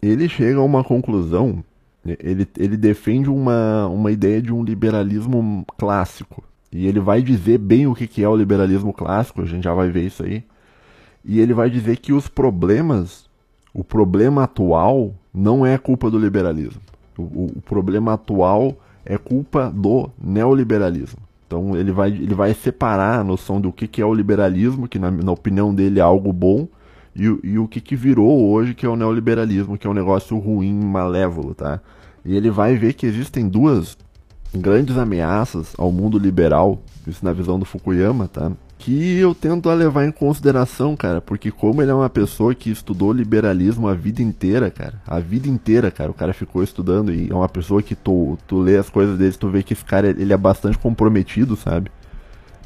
Ele 0.01 0.29
chega 0.29 0.61
a 0.61 0.63
uma 0.63 0.85
conclusão, 0.85 1.65
ele, 2.07 2.47
ele 2.57 2.77
defende 2.77 3.29
uma, 3.29 3.89
uma 3.89 4.13
ideia 4.13 4.41
de 4.41 4.53
um 4.53 4.63
liberalismo 4.63 5.65
clássico. 5.77 6.45
E 6.71 6.87
ele 6.87 7.01
vai 7.01 7.23
dizer 7.23 7.59
bem 7.59 7.87
o 7.87 7.95
que 7.95 8.07
que 8.07 8.23
é 8.23 8.29
o 8.29 8.37
liberalismo 8.37 8.93
clássico, 8.93 9.43
a 9.43 9.47
gente 9.47 9.65
já 9.65 9.75
vai 9.75 9.91
ver 9.91 10.07
isso 10.07 10.23
aí. 10.23 10.45
E 11.25 11.41
ele 11.41 11.55
vai 11.55 11.71
dizer 11.71 11.97
que 11.97 12.13
os 12.13 12.29
problemas, 12.29 13.25
o 13.73 13.83
problema 13.83 14.45
atual 14.45 15.15
não 15.33 15.65
é 15.65 15.79
culpa 15.79 16.11
do 16.11 16.19
liberalismo. 16.19 16.81
O, 17.17 17.47
o, 17.57 17.63
problema 17.65 18.15
atual 18.15 18.77
é 19.05 19.17
culpa 19.17 19.73
do 19.75 20.11
neoliberalismo. 20.23 21.19
Então 21.47 21.77
ele 21.77 21.93
vai, 21.93 22.11
ele 22.11 22.35
vai 22.35 22.53
separar 22.53 23.21
a 23.21 23.25
noção 23.25 23.61
do 23.61 23.73
que, 23.73 23.87
que 23.87 24.03
é 24.03 24.07
o 24.07 24.13
liberalismo, 24.13 24.89
que 24.89 24.99
na, 24.99 25.11
na 25.11 25.33
opinião 25.33 25.75
dele 25.75 26.01
é 26.01 26.03
algo 26.03 26.33
bom, 26.33 26.67
e, 27.17 27.23
e, 27.45 27.59
o 27.59 27.69
que, 27.69 27.81
que 27.81 27.95
virou 27.95 28.51
hoje, 28.51 28.75
que 28.75 28.85
é 28.85 28.89
o 28.89 28.97
neoliberalismo, 28.97 29.79
que 29.79 29.87
é 29.87 29.91
um 29.91 29.95
negócio 29.95 30.37
ruim, 30.37 30.75
malévolo, 30.75 31.55
tá? 31.55 31.81
E 32.25 32.37
ele 32.37 32.51
vai 32.51 32.75
ver 32.75 32.95
que 32.95 33.07
existem 33.07 33.49
duas 33.49 33.97
grandes 34.53 34.97
ameaças 34.97 35.75
ao 35.79 35.93
mundo 35.93 36.19
liberal, 36.19 36.83
isso 37.07 37.25
na 37.25 37.33
visão 37.33 37.57
do 37.59 37.65
Fukuyama, 37.65 38.27
tá? 38.27 38.51
Que 38.85 39.19
eu 39.19 39.35
tento 39.35 39.71
levar 39.71 40.05
em 40.05 40.13
consideração, 40.13 40.95
cara, 40.95 41.19
porque 41.19 41.51
como 41.51 41.81
ele 41.81 41.91
é 41.91 41.95
uma 41.95 42.11
pessoa 42.11 42.55
que 42.55 42.71
estudou 42.71 43.15
liberalismo 43.15 43.89
a 43.89 43.95
vida 43.95 44.21
inteira, 44.21 44.71
cara, 44.71 45.01
a 45.07 45.19
vida 45.19 45.49
inteira, 45.49 45.91
cara, 45.91 46.11
o 46.11 46.15
cara 46.15 46.35
ficou 46.35 46.63
estudando 46.63 47.11
e 47.11 47.31
é 47.31 47.35
uma 47.35 47.49
pessoa 47.49 47.83
que 47.83 47.95
tu, 47.95 48.37
tu 48.47 48.59
lê 48.59 48.77
as 48.77 48.91
coisas 48.91 49.17
dele, 49.17 49.33
tu 49.33 49.49
vê 49.49 49.63
que 49.63 49.73
esse 49.73 49.83
cara, 49.83 50.09
ele 50.11 50.35
é 50.35 50.37
bastante 50.37 50.77
comprometido, 50.77 51.57
sabe? 51.57 51.91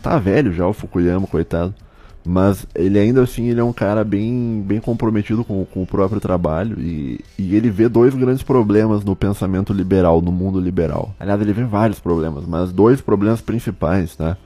Tá 0.02 0.18
velho 0.18 0.52
já 0.52 0.66
o 0.66 0.72
Fukuyama, 0.72 1.24
coitado. 1.28 1.72
Mas 2.26 2.66
ele 2.74 2.98
ainda 2.98 3.22
assim 3.22 3.46
ele 3.46 3.60
é 3.60 3.64
um 3.64 3.72
cara 3.72 4.02
bem, 4.02 4.60
bem 4.66 4.80
comprometido 4.80 5.44
com, 5.44 5.64
com 5.64 5.82
o 5.84 5.86
próprio 5.86 6.20
trabalho 6.20 6.80
e, 6.80 7.20
e 7.38 7.54
ele 7.54 7.70
vê 7.70 7.88
dois 7.88 8.12
grandes 8.12 8.42
problemas 8.42 9.04
no 9.04 9.14
pensamento 9.14 9.72
liberal, 9.72 10.20
no 10.20 10.32
mundo 10.32 10.58
liberal. 10.58 11.14
Aliás, 11.20 11.40
ele 11.40 11.52
vê 11.52 11.62
vários 11.62 12.00
problemas, 12.00 12.44
mas 12.44 12.72
dois 12.72 13.00
problemas 13.00 13.40
principais, 13.40 14.16
tá? 14.16 14.36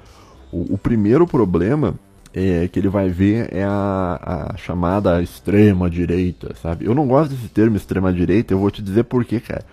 O, 0.52 0.76
primeiro 0.76 1.26
problema 1.26 1.94
é, 2.34 2.68
que 2.68 2.78
ele 2.78 2.88
vai 2.88 3.08
ver 3.08 3.48
é 3.52 3.64
a, 3.64 4.50
a 4.52 4.56
chamada 4.56 5.22
extrema 5.22 5.88
direita, 5.88 6.54
sabe? 6.62 6.84
Eu 6.84 6.94
não 6.94 7.06
gosto 7.06 7.32
desse 7.32 7.48
termo 7.48 7.76
extrema 7.76 8.12
direita, 8.12 8.52
eu 8.52 8.58
vou 8.58 8.70
te 8.70 8.82
dizer 8.82 9.04
por 9.04 9.24
quê, 9.24 9.40
cara. 9.40 9.64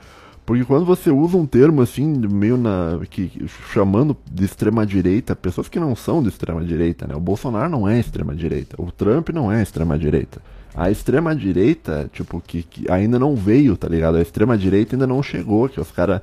Porque 0.49 0.65
quando 0.65 0.83
você 0.83 1.11
usa 1.11 1.37
um 1.37 1.45
termo 1.45 1.79
assim, 1.79 2.07
meio 2.27 2.57
na. 2.57 2.99
Que, 3.07 3.45
chamando 3.71 4.17
de 4.25 4.45
extrema 4.45 4.83
direita, 4.83 5.35
pessoas 5.35 5.69
que 5.69 5.79
não 5.79 5.95
são 5.95 6.23
de 6.23 6.29
extrema 6.29 6.63
direita, 6.63 7.05
né? 7.05 7.13
O 7.15 7.19
Bolsonaro 7.19 7.69
não 7.69 7.87
é 7.87 7.99
extrema 7.99 8.33
direita, 8.33 8.75
o 8.81 8.91
Trump 8.91 9.29
não 9.29 9.51
é 9.51 9.61
extrema 9.61 9.95
direita. 9.95 10.41
A 10.73 10.89
extrema 10.89 11.35
direita, 11.35 12.09
tipo, 12.11 12.41
que, 12.41 12.63
que 12.63 12.89
ainda 12.91 13.19
não 13.19 13.35
veio, 13.35 13.77
tá 13.77 13.87
ligado? 13.87 14.17
A 14.17 14.21
extrema 14.21 14.57
direita 14.57 14.95
ainda 14.95 15.05
não 15.05 15.21
chegou, 15.21 15.69
que 15.69 15.79
os 15.79 15.91
caras. 15.91 16.19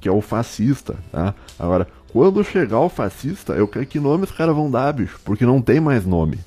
que 0.00 0.08
é 0.08 0.12
o 0.12 0.22
fascista, 0.22 0.94
tá? 1.12 1.34
Agora, 1.58 1.86
quando 2.12 2.42
chegar 2.44 2.80
o 2.80 2.88
fascista, 2.88 3.52
eu 3.52 3.68
quero 3.68 3.86
que 3.86 4.00
nome 4.00 4.24
os 4.24 4.30
caras 4.30 4.54
vão 4.54 4.70
dar, 4.70 4.92
bicho, 4.92 5.18
porque 5.24 5.44
não 5.44 5.60
tem 5.60 5.80
mais 5.80 6.06
nome. 6.06 6.38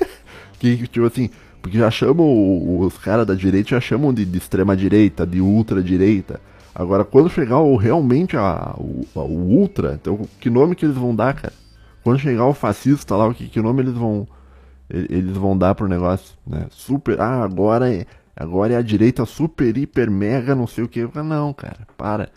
que, 0.58 0.86
tipo 0.86 1.06
assim, 1.06 1.30
porque 1.62 1.78
já 1.78 1.90
chamam, 1.90 2.80
os 2.80 2.96
caras 2.98 3.26
da 3.26 3.34
direita 3.34 3.70
já 3.70 3.80
chamam 3.80 4.12
de, 4.12 4.24
de 4.24 4.38
extrema 4.38 4.76
direita, 4.76 5.26
de 5.26 5.40
ultra 5.40 5.82
direita. 5.82 6.40
Agora, 6.74 7.04
quando 7.04 7.30
chegar 7.30 7.58
o, 7.58 7.76
realmente 7.76 8.36
a, 8.36 8.74
o, 8.76 9.06
o, 9.14 9.20
ultra, 9.20 9.94
então 9.94 10.28
que 10.38 10.50
nome 10.50 10.74
que 10.74 10.84
eles 10.84 10.96
vão 10.96 11.14
dar, 11.14 11.34
cara? 11.34 11.54
Quando 12.04 12.18
chegar 12.18 12.46
o 12.46 12.54
fascista 12.54 13.16
lá, 13.16 13.32
que, 13.32 13.48
que 13.48 13.60
nome 13.60 13.82
eles 13.82 13.94
vão 13.94 14.28
eles 14.88 15.36
vão 15.36 15.56
dar 15.58 15.74
pro 15.74 15.88
negócio, 15.88 16.36
né? 16.46 16.66
Super, 16.70 17.20
ah, 17.20 17.42
agora 17.42 17.92
é, 17.92 18.06
agora 18.36 18.74
é 18.74 18.76
a 18.76 18.82
direita 18.82 19.26
super, 19.26 19.76
hiper, 19.76 20.10
mega, 20.10 20.54
não 20.54 20.66
sei 20.66 20.84
o 20.84 20.88
que. 20.88 21.08
Não, 21.14 21.52
cara, 21.52 21.78
para. 21.96 22.28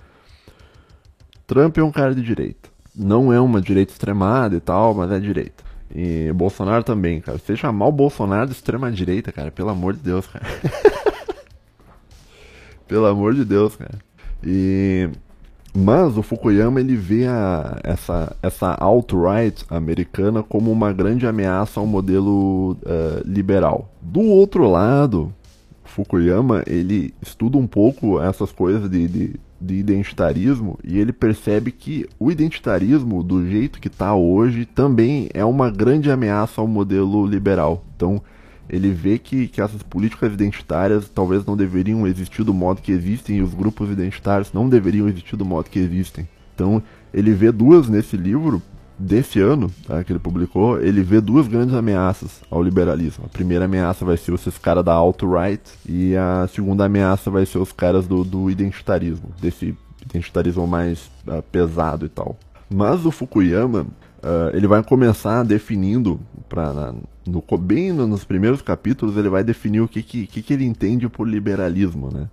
Trump 1.50 1.76
é 1.80 1.84
um 1.84 1.92
cara 1.92 2.14
de 2.14 2.22
direita. 2.22 2.70
Não 2.96 3.34
é 3.34 3.42
uma 3.42 3.60
direita 3.60 3.92
extremada 3.92 4.56
e 4.56 4.60
tal, 4.60 4.94
mas 4.94 5.12
é 5.12 5.20
direita. 5.20 5.64
E 5.94 6.32
Bolsonaro 6.32 6.84
também, 6.84 7.20
cara. 7.20 7.40
Você 7.40 7.56
chamar 7.56 7.88
o 7.88 7.92
Bolsonaro 7.92 8.46
de 8.46 8.54
extrema 8.54 8.92
direita, 8.92 9.32
cara, 9.32 9.50
pelo 9.50 9.70
amor 9.70 9.94
de 9.94 10.00
Deus, 10.00 10.28
cara. 10.28 10.46
pelo 12.88 13.08
amor 13.08 13.34
de 13.34 13.44
Deus, 13.44 13.76
cara. 13.76 13.98
E 14.44 15.10
mas 15.76 16.18
o 16.18 16.22
Fukuyama 16.22 16.80
ele 16.80 16.96
vê 16.96 17.26
a, 17.26 17.80
essa, 17.84 18.36
essa 18.44 18.76
alt-right 18.80 19.66
americana 19.70 20.44
como 20.44 20.72
uma 20.72 20.94
grande 20.94 21.26
ameaça 21.26 21.80
ao 21.80 21.88
modelo 21.88 22.74
uh, 22.74 23.24
liberal. 23.26 23.90
Do 24.02 24.22
outro 24.22 24.70
lado, 24.70 25.34
Fukuyama 25.84 26.64
ele 26.68 27.14
estuda 27.22 27.58
um 27.58 27.66
pouco 27.66 28.22
essas 28.22 28.52
coisas 28.52 28.90
de, 28.90 29.08
de 29.08 29.40
de 29.62 29.76
identitarismo 29.76 30.80
e 30.84 30.98
ele 30.98 31.12
percebe 31.12 31.72
que 31.72 32.08
o 32.18 32.32
identitarismo, 32.32 33.22
do 33.22 33.48
jeito 33.48 33.80
que 33.80 33.88
está 33.88 34.16
hoje, 34.16 34.66
também 34.66 35.30
é 35.34 35.44
uma 35.44 35.70
grande 35.70 36.10
ameaça 36.10 36.62
ao 36.62 36.68
modelo 36.68 37.26
liberal. 37.26 37.84
Então, 37.96 38.22
ele 38.70 38.92
vê 38.92 39.18
que, 39.18 39.48
que 39.48 39.62
essas 39.62 39.82
políticas 39.82 40.32
identitárias 40.32 41.10
talvez 41.10 41.46
não 41.46 41.58
deveriam 41.58 42.06
existir 42.08 42.44
do 42.44 42.54
modo 42.54 42.82
que 42.82 42.92
existem 42.92 43.38
e 43.38 43.42
os 43.42 43.54
grupos 43.54 43.90
identitários 43.90 44.54
não 44.54 44.70
deveriam 44.70 45.10
existir 45.10 45.36
do 45.36 45.46
modo 45.46 45.70
que 45.70 45.80
existem. 45.80 46.28
Então, 46.54 46.82
ele 47.14 47.34
vê 47.34 47.52
duas 47.52 47.90
nesse 47.90 48.16
livro 48.16 48.62
desse 49.00 49.40
ano, 49.40 49.72
tá, 49.88 50.04
que 50.04 50.12
ele 50.12 50.20
publicou, 50.20 50.80
ele 50.82 51.02
vê 51.02 51.22
duas 51.22 51.48
grandes 51.48 51.74
ameaças 51.74 52.42
ao 52.52 52.62
liberalismo. 52.62 53.26
A 53.26 53.30
primeira 53.30 53.66
ameaça 53.66 54.04
vai 54.04 54.18
ser 54.18 54.34
esses 54.34 54.58
caras 54.58 54.84
da 54.84 54.94
alt-right 54.94 55.62
e 55.88 56.16
a 56.18 56.48
segunda 56.54 56.86
ameaça 56.86 57.32
vai 57.32 57.46
ser 57.46 57.60
os 57.60 57.72
caras 57.72 58.06
do, 58.06 58.26
do 58.26 58.50
identitarismo, 58.52 59.32
desse 59.42 59.76
identitarismo 60.04 60.68
mais 60.68 61.10
uh, 61.26 61.42
pesado 61.50 62.06
e 62.06 62.10
tal. 62.10 62.38
Mas 62.70 63.06
o 63.06 63.12
Fukuyama, 63.12 63.82
uh, 63.82 64.54
ele 64.56 64.68
vai 64.68 64.84
começar 64.84 65.44
definindo, 65.44 66.20
pra, 66.50 66.94
no, 67.26 67.44
bem 67.58 67.94
nos 67.94 68.26
primeiros 68.26 68.62
capítulos, 68.62 69.16
ele 69.16 69.30
vai 69.30 69.44
definir 69.44 69.82
o 69.82 69.88
que, 69.88 70.04
que, 70.04 70.28
que 70.28 70.54
ele 70.54 70.66
entende 70.66 71.08
por 71.08 71.28
liberalismo, 71.28 72.12
né? 72.12 72.28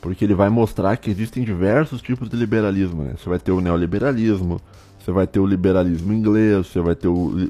Porque 0.00 0.24
ele 0.24 0.34
vai 0.34 0.48
mostrar 0.48 0.96
que 0.96 1.10
existem 1.10 1.42
diversos 1.42 2.00
tipos 2.00 2.28
de 2.28 2.36
liberalismo, 2.36 3.02
né? 3.02 3.14
Você 3.16 3.28
vai 3.28 3.38
ter 3.38 3.52
o 3.52 3.60
neoliberalismo, 3.60 4.60
você 5.06 5.12
vai 5.12 5.24
ter 5.24 5.38
o 5.38 5.46
liberalismo 5.46 6.12
inglês, 6.12 6.66
você 6.66 6.80
vai 6.80 6.96
ter 6.96 7.06
o. 7.06 7.48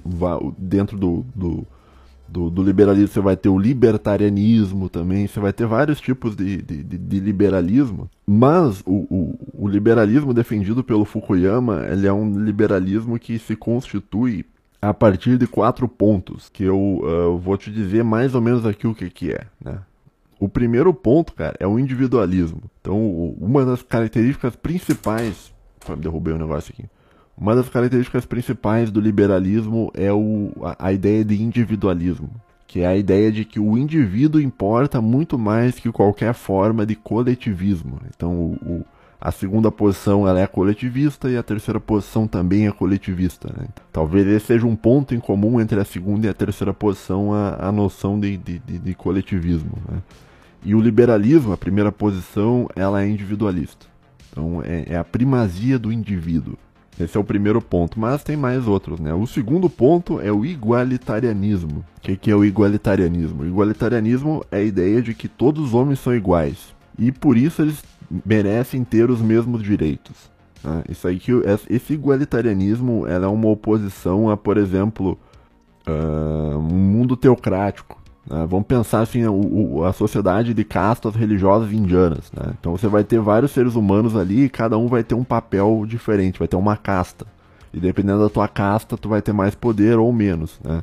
Dentro 0.58 0.98
do, 0.98 1.24
do, 1.34 1.66
do, 2.28 2.50
do 2.50 2.62
liberalismo, 2.62 3.08
você 3.08 3.20
vai 3.20 3.34
ter 3.34 3.48
o 3.48 3.58
libertarianismo 3.58 4.90
também, 4.90 5.26
você 5.26 5.40
vai 5.40 5.54
ter 5.54 5.66
vários 5.66 5.98
tipos 5.98 6.36
de, 6.36 6.60
de, 6.60 6.82
de 6.82 7.18
liberalismo. 7.18 8.10
Mas 8.26 8.82
o, 8.84 9.06
o, 9.08 9.38
o, 9.54 9.68
liberalismo 9.68 10.34
defendido 10.34 10.84
pelo 10.84 11.06
Fukuyama 11.06 11.86
ele 11.90 12.06
é 12.06 12.12
um 12.12 12.38
liberalismo 12.38 13.18
que 13.18 13.38
se 13.38 13.56
constitui 13.56 14.44
a 14.82 14.92
partir 14.92 15.38
de 15.38 15.46
quatro 15.46 15.88
pontos, 15.88 16.50
que 16.50 16.62
eu 16.62 16.78
uh, 16.78 17.38
vou 17.38 17.56
te 17.56 17.70
dizer 17.72 18.04
mais 18.04 18.34
ou 18.34 18.42
menos 18.42 18.66
aqui 18.66 18.86
o 18.86 18.94
que, 18.94 19.08
que 19.08 19.32
é, 19.32 19.46
né? 19.64 19.78
O 20.38 20.46
primeiro 20.46 20.92
ponto, 20.92 21.32
cara, 21.32 21.56
é 21.58 21.66
o 21.66 21.78
individualismo. 21.78 22.60
Então, 22.82 23.00
uma 23.40 23.64
das 23.64 23.80
características 23.82 24.54
principais. 24.54 25.50
Derrubei 25.98 26.34
um 26.34 26.38
negócio 26.38 26.74
aqui. 26.74 26.84
Uma 27.38 27.54
das 27.54 27.68
características 27.68 28.24
principais 28.24 28.90
do 28.90 29.00
liberalismo 29.00 29.90
é 29.94 30.12
o, 30.12 30.52
a, 30.62 30.86
a, 30.86 30.92
ideia 30.92 31.24
de 31.24 31.42
individualismo, 31.42 32.30
que 32.66 32.80
é 32.80 32.86
a 32.86 32.96
ideia 32.96 33.30
de 33.30 33.44
que 33.44 33.60
o 33.60 33.76
indivíduo 33.76 34.40
importa 34.40 35.02
muito 35.02 35.38
mais 35.38 35.78
que 35.78 35.92
qualquer 35.92 36.32
forma 36.32 36.86
de 36.86 36.94
coletivismo. 36.94 38.00
Então, 38.08 38.32
o, 38.32 38.52
o, 38.64 38.84
a 39.20 39.30
segunda 39.30 39.70
posição 39.70 40.26
ela 40.26 40.40
é 40.40 40.46
coletivista 40.46 41.28
e 41.28 41.36
a 41.36 41.42
terceira 41.42 41.78
posição 41.78 42.26
também 42.26 42.66
é 42.66 42.72
coletivista. 42.72 43.52
Né? 43.54 43.66
Talvez 43.92 44.26
esse 44.26 44.46
seja 44.46 44.66
um 44.66 44.76
ponto 44.76 45.14
em 45.14 45.20
comum 45.20 45.60
entre 45.60 45.78
a 45.78 45.84
segunda 45.84 46.26
e 46.26 46.30
a 46.30 46.34
terceira 46.34 46.72
posição, 46.72 47.34
a, 47.34 47.68
a 47.68 47.72
noção 47.72 48.18
de, 48.18 48.36
de, 48.38 48.58
de, 48.60 48.78
de 48.78 48.94
coletivismo. 48.94 49.72
Né? 49.90 49.98
E 50.64 50.74
o 50.74 50.80
liberalismo, 50.80 51.52
a 51.52 51.56
primeira 51.56 51.92
posição, 51.92 52.68
ela 52.74 53.02
é 53.02 53.08
individualista. 53.08 53.86
Então 54.30 54.62
é, 54.64 54.84
é, 54.88 54.96
a 54.96 55.04
primazia 55.04 55.78
do 55.78 55.92
indivíduo. 55.92 56.56
Esse 56.98 57.16
é 57.16 57.20
o 57.20 57.24
primeiro 57.24 57.60
ponto, 57.60 58.00
mas 58.00 58.22
tem 58.22 58.36
mais 58.36 58.66
outros, 58.66 58.98
né? 58.98 59.12
O 59.12 59.26
segundo 59.26 59.68
ponto 59.68 60.18
é 60.20 60.32
o 60.32 60.46
igualitarianismo. 60.46 61.84
O 61.98 62.00
que, 62.00 62.16
que 62.16 62.30
é 62.30 62.34
o 62.34 62.44
igualitarianismo? 62.44 63.42
O 63.42 63.46
igualitarianismo 63.46 64.44
é 64.50 64.58
a 64.58 64.62
ideia 64.62 65.02
de 65.02 65.12
que 65.12 65.28
todos 65.28 65.66
os 65.66 65.74
homens 65.74 66.00
são 66.00 66.14
iguais 66.14 66.74
e 66.98 67.12
por 67.12 67.36
isso 67.36 67.62
eles 67.62 67.84
merecem 68.24 68.82
ter 68.82 69.10
os 69.10 69.20
mesmos 69.20 69.62
direitos. 69.62 70.30
Né? 70.62 70.84
Isso 70.88 71.06
aí 71.06 71.18
que 71.18 71.32
esse 71.68 71.92
igualitarianismo 71.92 73.06
é 73.06 73.18
uma 73.26 73.48
oposição 73.48 74.30
a, 74.30 74.36
por 74.36 74.56
exemplo, 74.56 75.18
uh, 75.86 76.58
um 76.58 76.62
mundo 76.62 77.16
teocrático. 77.16 77.95
Né? 78.28 78.46
Vamos 78.48 78.66
pensar 78.66 79.00
assim, 79.00 79.24
o, 79.26 79.76
o, 79.76 79.84
a 79.84 79.92
sociedade 79.92 80.52
de 80.52 80.64
castas 80.64 81.14
religiosas 81.14 81.72
indianas. 81.72 82.30
Né? 82.32 82.52
Então 82.58 82.72
você 82.72 82.88
vai 82.88 83.04
ter 83.04 83.20
vários 83.20 83.52
seres 83.52 83.74
humanos 83.74 84.16
ali 84.16 84.44
e 84.44 84.48
cada 84.48 84.76
um 84.76 84.88
vai 84.88 85.04
ter 85.04 85.14
um 85.14 85.24
papel 85.24 85.84
diferente, 85.86 86.38
vai 86.38 86.48
ter 86.48 86.56
uma 86.56 86.76
casta. 86.76 87.26
E 87.72 87.80
dependendo 87.80 88.20
da 88.20 88.28
tua 88.28 88.48
casta, 88.48 88.96
tu 88.96 89.08
vai 89.08 89.20
ter 89.20 89.32
mais 89.32 89.54
poder 89.54 89.98
ou 89.98 90.12
menos. 90.12 90.58
Né? 90.64 90.82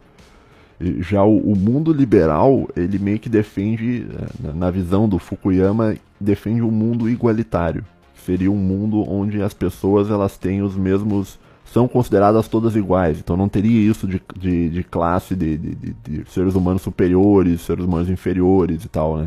Já 1.00 1.24
o, 1.24 1.38
o, 1.38 1.56
mundo 1.56 1.94
liberal, 1.94 2.68
ele 2.76 3.00
meio 3.00 3.20
que 3.20 3.30
defende, 3.30 4.06
é, 4.44 4.54
na 4.54 4.70
visão 4.70 5.08
do 5.08 5.18
Fukuyama, 5.18 5.96
defende 6.20 6.62
um 6.62 6.72
mundo 6.72 7.10
igualitário. 7.10 7.86
Seria 8.26 8.52
um 8.52 8.58
mundo 8.58 9.04
onde 9.10 9.42
as 9.42 9.54
pessoas 9.54 10.10
elas 10.10 10.38
têm 10.38 10.62
os 10.62 10.76
mesmos 10.76 11.40
são 11.74 11.88
consideradas 11.88 12.48
todas 12.48 12.76
iguais. 12.76 13.18
Então 13.20 13.36
não 13.36 13.50
teria 13.50 13.90
isso 13.90 14.08
de, 14.08 14.22
de, 14.38 14.70
de 14.70 14.84
classe 14.84 15.36
de, 15.36 15.58
de, 15.58 15.96
de, 16.04 16.32
seres 16.32 16.54
humanos 16.54 16.84
superiores, 16.84 17.62
seres 17.62 17.84
humanos 17.84 18.10
inferiores 18.10 18.86
e 18.86 18.88
tal, 18.88 19.18
né? 19.18 19.26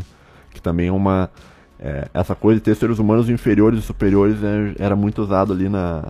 Que 0.53 0.63
também 0.63 0.87
é 0.87 0.93
uma. 0.93 1.29
É, 1.79 2.09
essa 2.15 2.37
coisa 2.37 2.61
de 2.61 2.65
ter 2.65 2.77
seres 2.77 3.01
humanos 3.01 3.29
inferiores 3.29 3.81
e 3.81 3.83
superiores 3.83 4.37
é, 4.43 4.77
era 4.79 4.95
muito 4.95 5.21
usado 5.21 5.53
ali 5.53 5.69
na, 5.69 6.05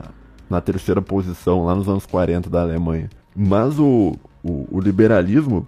na 0.48 0.60
terceira 0.60 1.00
posição, 1.00 1.64
lá 1.64 1.74
nos 1.74 1.88
anos 1.88 2.04
40 2.04 2.50
da 2.50 2.60
Alemanha. 2.60 3.08
Mas 3.34 3.78
o, 3.78 4.14
o, 4.44 4.68
o 4.70 4.78
liberalismo 4.78 5.66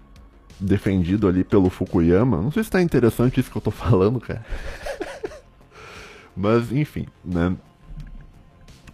defendido 0.61 1.27
ali 1.27 1.45
pelo 1.45 1.71
Fukuyama, 1.71 2.43
não 2.43 2.53
sei 2.53 2.63
se 2.63 2.69
está 2.69 2.83
interessante 2.83 3.41
isso 3.41 3.51
que 3.51 3.57
eu 3.57 3.61
estou 3.61 3.73
falando, 3.75 4.21
cara. 4.21 4.45
Mas, 6.37 6.71
enfim, 6.71 7.07
né? 7.25 7.57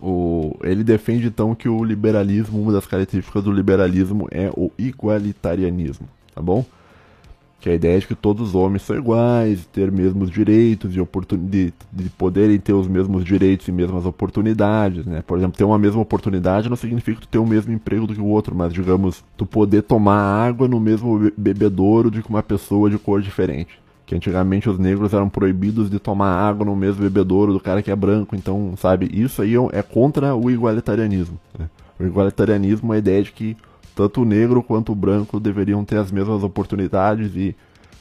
O, 0.00 0.56
ele 0.62 0.84
defende 0.84 1.26
então 1.26 1.54
que 1.54 1.68
o 1.68 1.82
liberalismo, 1.84 2.60
uma 2.60 2.72
das 2.72 2.86
características 2.86 3.44
do 3.44 3.52
liberalismo 3.52 4.28
é 4.30 4.50
o 4.56 4.70
igualitarianismo, 4.78 6.08
tá 6.34 6.42
bom? 6.42 6.64
Que 7.60 7.70
é 7.70 7.72
a 7.72 7.76
ideia 7.76 7.98
de 7.98 8.06
que 8.06 8.14
todos 8.14 8.48
os 8.48 8.54
homens 8.54 8.82
são 8.82 8.94
iguais, 8.94 9.64
ter 9.72 9.90
mesmos 9.90 10.30
direitos 10.30 10.94
e 10.94 11.00
oportunidade 11.00 11.72
de 11.90 12.10
poderem 12.10 12.58
ter 12.58 12.74
os 12.74 12.86
mesmos 12.86 13.24
direitos 13.24 13.66
e 13.68 13.72
mesmas 13.72 14.04
oportunidades, 14.04 15.06
né? 15.06 15.22
Por 15.22 15.38
exemplo, 15.38 15.56
ter 15.56 15.64
uma 15.64 15.78
mesma 15.78 16.02
oportunidade 16.02 16.68
não 16.68 16.76
significa 16.76 17.20
tu 17.22 17.28
ter 17.28 17.38
o 17.38 17.46
mesmo 17.46 17.72
emprego 17.72 18.06
do 18.06 18.14
que 18.14 18.20
o 18.20 18.26
outro, 18.26 18.54
mas 18.54 18.72
digamos, 18.72 19.24
tu 19.36 19.46
poder 19.46 19.82
tomar 19.82 20.18
água 20.18 20.68
no 20.68 20.78
mesmo 20.78 21.32
bebedouro 21.36 22.10
de 22.10 22.20
uma 22.28 22.42
pessoa 22.42 22.90
de 22.90 22.98
cor 22.98 23.22
diferente 23.22 23.83
que 24.06 24.14
antigamente 24.14 24.68
os 24.68 24.78
negros 24.78 25.12
eram 25.14 25.28
proibidos 25.28 25.90
de 25.90 25.98
tomar 25.98 26.34
água 26.34 26.66
no 26.66 26.76
mesmo 26.76 27.02
bebedouro 27.02 27.52
do 27.52 27.60
cara 27.60 27.82
que 27.82 27.90
é 27.90 27.96
branco, 27.96 28.36
então, 28.36 28.74
sabe, 28.76 29.08
isso 29.12 29.42
aí 29.42 29.54
é, 29.54 29.78
é 29.78 29.82
contra 29.82 30.34
o 30.34 30.50
igualitarianismo. 30.50 31.38
Né? 31.58 31.68
O 31.98 32.04
igualitarianismo 32.04 32.92
é 32.92 32.96
a 32.96 32.98
ideia 32.98 33.22
de 33.22 33.32
que 33.32 33.56
tanto 33.94 34.22
o 34.22 34.24
negro 34.24 34.62
quanto 34.62 34.92
o 34.92 34.94
branco 34.94 35.38
deveriam 35.38 35.84
ter 35.84 35.98
as 35.98 36.10
mesmas 36.10 36.42
oportunidades 36.42 37.34
e 37.36 37.54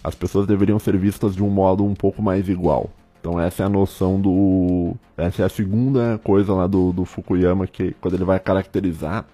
as 0.03 0.15
pessoas 0.15 0.45
deveriam 0.45 0.79
ser 0.79 0.97
vistas 0.97 1.35
de 1.35 1.43
um 1.43 1.49
modo 1.49 1.85
um 1.85 1.93
pouco 1.93 2.21
mais 2.21 2.49
igual. 2.49 2.89
Então 3.21 3.39
essa 3.39 3.63
é 3.63 3.65
a 3.65 3.69
noção 3.69 4.19
do. 4.19 4.95
Essa 5.15 5.43
é 5.43 5.45
a 5.45 5.49
segunda 5.49 6.19
coisa 6.23 6.53
lá 6.53 6.67
do, 6.67 6.91
do 6.91 7.05
Fukuyama, 7.05 7.65
que 7.65 7.95
quando 8.01 8.15
ele 8.15 8.25
vai 8.25 8.37
caracterizar 8.37 9.25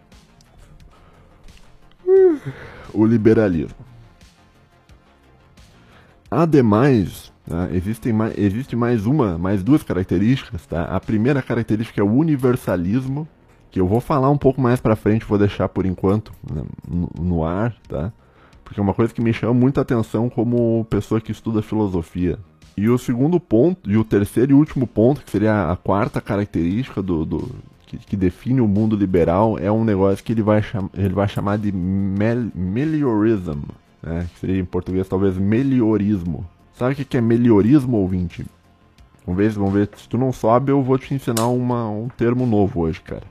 o 2.93 3.05
liberalismo. 3.05 3.88
Ademais, 6.39 7.33
né, 7.45 7.69
existem 7.73 8.13
mais, 8.13 8.37
existe 8.37 8.73
mais 8.73 9.05
uma, 9.05 9.37
mais 9.37 9.61
duas 9.61 9.83
características. 9.83 10.65
Tá? 10.65 10.85
A 10.85 10.97
primeira 10.97 11.41
característica 11.41 11.99
é 11.99 12.03
o 12.03 12.09
universalismo, 12.09 13.27
que 13.69 13.77
eu 13.77 13.85
vou 13.85 13.99
falar 13.99 14.29
um 14.29 14.37
pouco 14.37 14.61
mais 14.61 14.79
para 14.79 14.95
frente, 14.95 15.25
vou 15.25 15.37
deixar 15.37 15.67
por 15.67 15.85
enquanto 15.85 16.31
né, 16.49 16.63
no, 16.87 17.09
no, 17.19 17.43
ar, 17.43 17.75
tá? 17.89 18.13
Porque 18.63 18.79
é 18.79 18.83
uma 18.83 18.93
coisa 18.93 19.13
que 19.13 19.21
me 19.21 19.33
chama 19.33 19.53
muita 19.53 19.81
atenção 19.81 20.29
como 20.29 20.87
pessoa 20.89 21.19
que 21.19 21.33
estuda 21.33 21.61
filosofia. 21.61 22.39
E 22.77 22.87
o 22.87 22.97
segundo 22.97 23.37
ponto, 23.37 23.91
e 23.91 23.97
o 23.97 24.05
terceiro 24.05 24.53
e 24.53 24.55
último 24.55 24.87
ponto, 24.87 25.21
que 25.21 25.29
seria 25.29 25.69
a 25.69 25.75
quarta 25.75 26.21
característica 26.21 27.03
do, 27.03 27.25
do 27.25 27.51
que, 27.85 27.97
que, 27.97 28.15
define 28.15 28.61
o 28.61 28.67
mundo 28.67 28.95
liberal, 28.95 29.59
é 29.59 29.69
um 29.69 29.83
negócio 29.83 30.23
que 30.23 30.31
ele 30.31 30.41
vai, 30.41 30.63
cham, 30.63 30.89
ele 30.93 31.13
vai 31.13 31.27
chamar 31.27 31.57
de 31.57 31.69
mel, 31.69 32.47
meliorism, 32.55 33.59
né? 34.01 34.27
Que 34.33 34.39
seria 34.39 34.59
em 34.59 34.65
português 34.65 35.07
talvez 35.07 35.37
melhorismo. 35.37 36.45
Sabe 36.73 36.93
o 36.93 37.05
que 37.05 37.17
é 37.17 37.21
melhorismo, 37.21 37.97
ouvinte? 37.97 38.45
Vamos 39.25 39.37
ver, 39.37 39.51
vamos 39.51 39.73
ver. 39.73 39.89
Se 39.95 40.07
tu 40.07 40.17
não 40.17 40.31
sabe, 40.31 40.71
eu 40.71 40.81
vou 40.81 40.97
te 40.97 41.13
ensinar 41.13 41.47
uma, 41.47 41.89
um 41.89 42.07
termo 42.07 42.45
novo 42.45 42.81
hoje, 42.81 43.01
cara. 43.01 43.23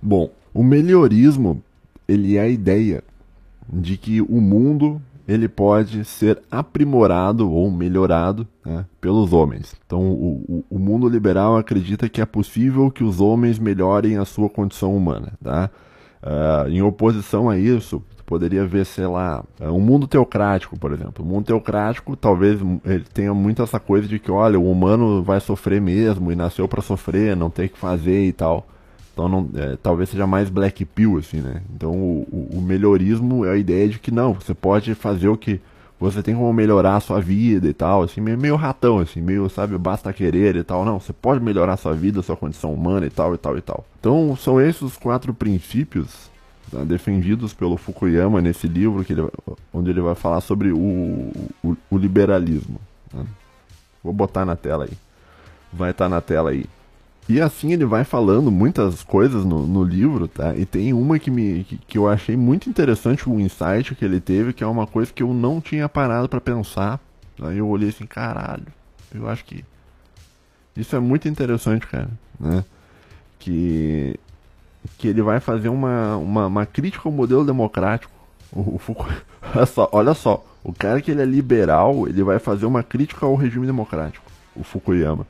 Bom, 0.00 0.30
o 0.54 0.62
melhorismo, 0.62 1.62
ele 2.06 2.36
é 2.36 2.40
a 2.42 2.48
ideia 2.48 3.02
de 3.68 3.96
que 3.96 4.20
o 4.22 4.40
mundo 4.40 5.02
ele 5.26 5.48
pode 5.48 6.04
ser 6.04 6.40
aprimorado 6.50 7.50
ou 7.50 7.70
melhorado 7.70 8.46
né, 8.64 8.84
pelos 9.00 9.32
homens. 9.32 9.74
Então, 9.84 10.00
o, 10.00 10.64
o, 10.70 10.78
mundo 10.78 11.08
liberal 11.08 11.56
acredita 11.56 12.08
que 12.08 12.20
é 12.20 12.26
possível 12.26 12.90
que 12.90 13.02
os 13.02 13.20
homens 13.20 13.58
melhorem 13.58 14.18
a 14.18 14.24
sua 14.24 14.48
condição 14.48 14.96
humana. 14.96 15.32
Tá? 15.42 15.68
Uh, 16.22 16.68
em 16.68 16.80
oposição 16.80 17.50
a 17.50 17.58
isso, 17.58 18.02
poderia 18.24 18.66
ver, 18.66 18.84
sei 18.84 19.06
lá, 19.06 19.44
um 19.60 19.80
mundo 19.80 20.06
teocrático, 20.06 20.78
por 20.78 20.92
exemplo. 20.92 21.24
O 21.24 21.28
mundo 21.28 21.46
teocrático 21.46 22.16
talvez 22.16 22.60
ele 22.84 23.04
tenha 23.12 23.32
muito 23.32 23.62
essa 23.62 23.80
coisa 23.80 24.06
de 24.06 24.18
que, 24.18 24.30
olha, 24.30 24.58
o 24.58 24.70
humano 24.70 25.22
vai 25.22 25.40
sofrer 25.40 25.80
mesmo 25.80 26.30
e 26.30 26.36
nasceu 26.36 26.68
para 26.68 26.82
sofrer, 26.82 27.36
não 27.36 27.50
tem 27.50 27.68
que 27.68 27.78
fazer 27.78 28.26
e 28.26 28.32
tal. 28.32 28.66
Então 29.16 29.30
não, 29.30 29.48
é, 29.54 29.78
talvez 29.82 30.10
seja 30.10 30.26
mais 30.26 30.50
black 30.50 30.84
pill, 30.84 31.16
assim, 31.16 31.40
né? 31.40 31.62
Então 31.74 31.90
o, 31.90 32.50
o, 32.52 32.60
melhorismo 32.60 33.46
é 33.46 33.52
a 33.52 33.56
ideia 33.56 33.88
de 33.88 33.98
que 33.98 34.10
não, 34.10 34.34
você 34.34 34.52
pode 34.52 34.94
fazer 34.94 35.26
o 35.28 35.38
que 35.38 35.58
você 35.98 36.22
tem 36.22 36.34
como 36.34 36.52
melhorar 36.52 36.96
a 36.96 37.00
sua 37.00 37.18
vida 37.18 37.66
e 37.66 37.72
tal, 37.72 38.02
assim, 38.02 38.20
meio, 38.20 38.36
meio 38.36 38.56
ratão, 38.56 38.98
assim, 38.98 39.22
meio, 39.22 39.48
sabe, 39.48 39.78
basta 39.78 40.12
querer 40.12 40.56
e 40.56 40.62
tal. 40.62 40.84
Não, 40.84 41.00
você 41.00 41.14
pode 41.14 41.42
melhorar 41.42 41.72
a 41.72 41.76
sua 41.78 41.94
vida, 41.94 42.20
a 42.20 42.22
sua 42.22 42.36
condição 42.36 42.74
humana 42.74 43.06
e 43.06 43.10
tal, 43.10 43.34
e 43.34 43.38
tal, 43.38 43.56
e 43.56 43.62
tal. 43.62 43.86
Então 43.98 44.36
são 44.36 44.60
esses 44.60 44.82
os 44.82 44.98
quatro 44.98 45.32
princípios 45.32 46.30
tá, 46.70 46.84
defendidos 46.84 47.54
pelo 47.54 47.78
Fukuyama 47.78 48.42
nesse 48.42 48.68
livro, 48.68 49.02
que 49.02 49.14
ele, 49.14 49.26
onde 49.72 49.88
ele 49.88 50.02
vai 50.02 50.14
falar 50.14 50.42
sobre 50.42 50.72
o, 50.72 51.32
o, 51.64 51.74
o 51.90 51.96
liberalismo. 51.96 52.78
Né? 53.14 53.24
Vou 54.04 54.12
botar 54.12 54.44
na 54.44 54.56
tela 54.56 54.84
aí. 54.84 54.92
Vai 55.72 55.92
estar 55.92 56.04
tá 56.04 56.08
na 56.10 56.20
tela 56.20 56.50
aí. 56.50 56.66
E 57.28 57.40
assim 57.40 57.72
ele 57.72 57.84
vai 57.84 58.04
falando 58.04 58.52
muitas 58.52 59.02
coisas 59.02 59.44
no, 59.44 59.66
no 59.66 59.82
livro, 59.82 60.28
tá? 60.28 60.54
E 60.54 60.64
tem 60.64 60.92
uma 60.92 61.18
que, 61.18 61.30
me, 61.30 61.64
que, 61.64 61.76
que, 61.76 61.98
eu 61.98 62.08
achei 62.08 62.36
muito 62.36 62.70
interessante, 62.70 63.28
o 63.28 63.40
insight 63.40 63.94
que 63.96 64.04
ele 64.04 64.20
teve, 64.20 64.52
que 64.52 64.62
é 64.62 64.66
uma 64.66 64.86
coisa 64.86 65.12
que 65.12 65.22
eu 65.22 65.34
não 65.34 65.60
tinha 65.60 65.88
parado 65.88 66.28
para 66.28 66.40
pensar. 66.40 67.00
Aí 67.42 67.58
eu 67.58 67.68
olhei 67.68 67.88
assim, 67.88 68.06
caralho, 68.06 68.66
eu 69.12 69.28
acho 69.28 69.44
que 69.44 69.64
isso 70.76 70.94
é 70.94 71.00
muito 71.00 71.26
interessante, 71.26 71.86
cara, 71.86 72.10
né? 72.38 72.64
Que, 73.40 74.18
que 74.96 75.08
ele 75.08 75.22
vai 75.22 75.40
fazer 75.40 75.68
uma, 75.68 76.16
uma, 76.16 76.46
uma 76.46 76.66
crítica 76.66 77.08
ao 77.08 77.12
modelo 77.12 77.44
democrático. 77.44 78.12
O, 78.52 78.60
o 78.60 78.80
olha, 79.54 79.66
só, 79.66 79.88
olha 79.90 80.14
só, 80.14 80.44
o 80.62 80.72
cara 80.72 81.00
que 81.00 81.10
ele 81.10 81.22
é 81.22 81.24
liberal, 81.24 82.06
ele 82.06 82.22
vai 82.22 82.38
fazer 82.38 82.66
uma 82.66 82.84
crítica 82.84 83.26
ao 83.26 83.34
regime 83.34 83.66
democrático. 83.66 84.24
o 84.54 84.62
Fukuyama. 84.62 85.26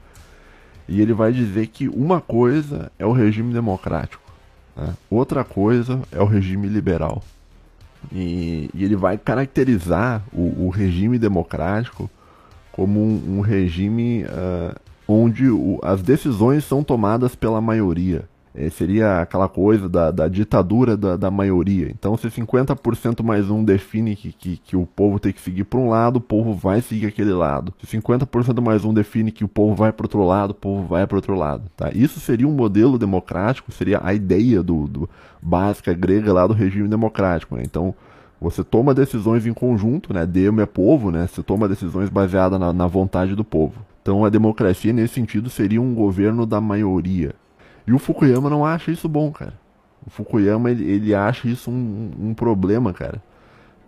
E 0.88 1.00
ele 1.00 1.12
vai 1.12 1.32
dizer 1.32 1.66
que 1.68 1.88
uma 1.88 2.20
coisa 2.20 2.90
é 2.98 3.04
o 3.04 3.12
regime 3.12 3.52
democrático, 3.52 4.22
né? 4.76 4.94
outra 5.10 5.42
coisa 5.42 6.00
é 6.12 6.20
o 6.20 6.26
regime 6.26 6.68
liberal. 6.68 7.22
E, 8.12 8.70
e 8.72 8.84
ele 8.84 8.94
vai 8.94 9.18
caracterizar 9.18 10.22
o, 10.32 10.66
o 10.66 10.68
regime 10.68 11.18
democrático 11.18 12.08
como 12.70 13.00
um, 13.00 13.38
um 13.38 13.40
regime 13.40 14.24
uh, 14.24 14.78
onde 15.08 15.48
o, 15.48 15.80
as 15.82 16.02
decisões 16.02 16.64
são 16.64 16.84
tomadas 16.84 17.34
pela 17.34 17.60
maioria. 17.60 18.28
É, 18.58 18.70
seria 18.70 19.20
aquela 19.20 19.50
coisa 19.50 19.86
da, 19.86 20.10
da 20.10 20.28
ditadura 20.28 20.96
da, 20.96 21.14
da, 21.14 21.30
maioria. 21.30 21.90
Então, 21.90 22.16
se 22.16 22.26
50% 22.28 23.22
mais 23.22 23.50
um 23.50 23.62
define 23.62 24.16
que, 24.16 24.32
que, 24.32 24.56
que, 24.56 24.74
o 24.74 24.86
povo 24.86 25.20
tem 25.20 25.30
que 25.30 25.42
seguir 25.42 25.64
para 25.64 25.78
um 25.78 25.90
lado, 25.90 26.16
o 26.16 26.20
povo 26.22 26.54
vai 26.54 26.80
seguir 26.80 27.04
aquele 27.04 27.34
lado. 27.34 27.74
Se 27.84 27.98
50% 27.98 28.62
mais 28.62 28.82
um 28.82 28.94
define 28.94 29.30
que 29.30 29.44
o 29.44 29.48
povo 29.48 29.74
vai 29.74 29.92
para 29.92 30.04
outro 30.04 30.24
lado, 30.24 30.52
o 30.52 30.54
povo 30.54 30.86
vai 30.86 31.06
para 31.06 31.16
outro 31.16 31.34
lado. 31.34 31.64
Tá? 31.76 31.90
Isso 31.94 32.18
seria 32.18 32.48
um 32.48 32.52
modelo 32.52 32.98
democrático, 32.98 33.70
seria 33.70 34.00
a 34.02 34.14
ideia 34.14 34.62
do, 34.62 34.86
do 34.88 35.10
básica 35.42 35.92
grega 35.92 36.32
lá 36.32 36.46
do 36.46 36.54
regime 36.54 36.88
democrático. 36.88 37.56
Né? 37.56 37.62
Então, 37.62 37.94
você 38.40 38.64
toma 38.64 38.94
decisões 38.94 39.46
em 39.46 39.52
conjunto, 39.52 40.14
né? 40.14 40.24
Demo 40.24 40.62
é 40.62 40.66
povo, 40.66 41.10
né? 41.10 41.26
Você 41.26 41.42
toma 41.42 41.68
decisões 41.68 42.08
baseadas 42.08 42.60
na, 42.60 42.72
na 42.72 42.86
vontade 42.86 43.34
do 43.34 43.44
povo. 43.44 43.84
Então, 44.00 44.24
a 44.24 44.30
democracia, 44.30 44.92
nesse 44.92 45.14
sentido, 45.14 45.50
seria 45.50 45.80
um 45.80 45.94
governo 45.94 46.46
da 46.46 46.60
maioria. 46.60 47.34
E 47.86 47.92
o 47.92 47.98
Fukuyama 47.98 48.50
não 48.50 48.64
acha 48.64 48.90
isso 48.90 49.08
bom, 49.08 49.30
cara. 49.30 49.54
O 50.06 50.10
Fukuyama, 50.10 50.70
ele, 50.70 50.84
ele 50.84 51.14
acha 51.14 51.48
isso 51.48 51.70
um, 51.70 52.10
um 52.20 52.34
problema, 52.34 52.92
cara. 52.92 53.22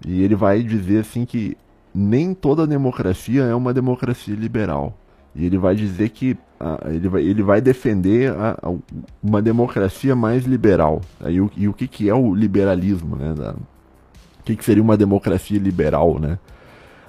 E 0.07 0.23
ele 0.23 0.35
vai 0.35 0.63
dizer 0.63 1.01
assim 1.01 1.25
que 1.25 1.57
nem 1.95 2.33
toda 2.33 2.67
democracia 2.67 3.43
é 3.43 3.55
uma 3.55 3.75
democracia 3.75 4.35
liberal. 4.35 4.97
E 5.35 5.45
ele 5.45 5.59
vai 5.59 5.75
dizer 5.75 6.09
que 6.11 6.33
uh, 6.61 6.89
ele, 6.89 7.09
vai, 7.09 7.23
ele 7.23 7.43
vai 7.43 7.61
defender 7.61 8.33
a, 8.33 8.59
a, 8.63 8.75
uma 9.23 9.43
democracia 9.43 10.15
mais 10.15 10.45
liberal. 10.45 11.01
E 11.27 11.41
o, 11.41 11.51
e 11.57 11.69
o 11.69 11.73
que, 11.73 11.87
que 11.87 12.09
é 12.09 12.15
o 12.15 12.35
liberalismo, 12.35 13.17
né? 13.17 13.35
Da, 13.35 13.53
o 13.53 14.43
que, 14.45 14.57
que 14.57 14.65
seria 14.65 14.83
uma 14.83 14.97
democracia 14.97 15.59
liberal, 15.59 16.19
né? 16.19 16.39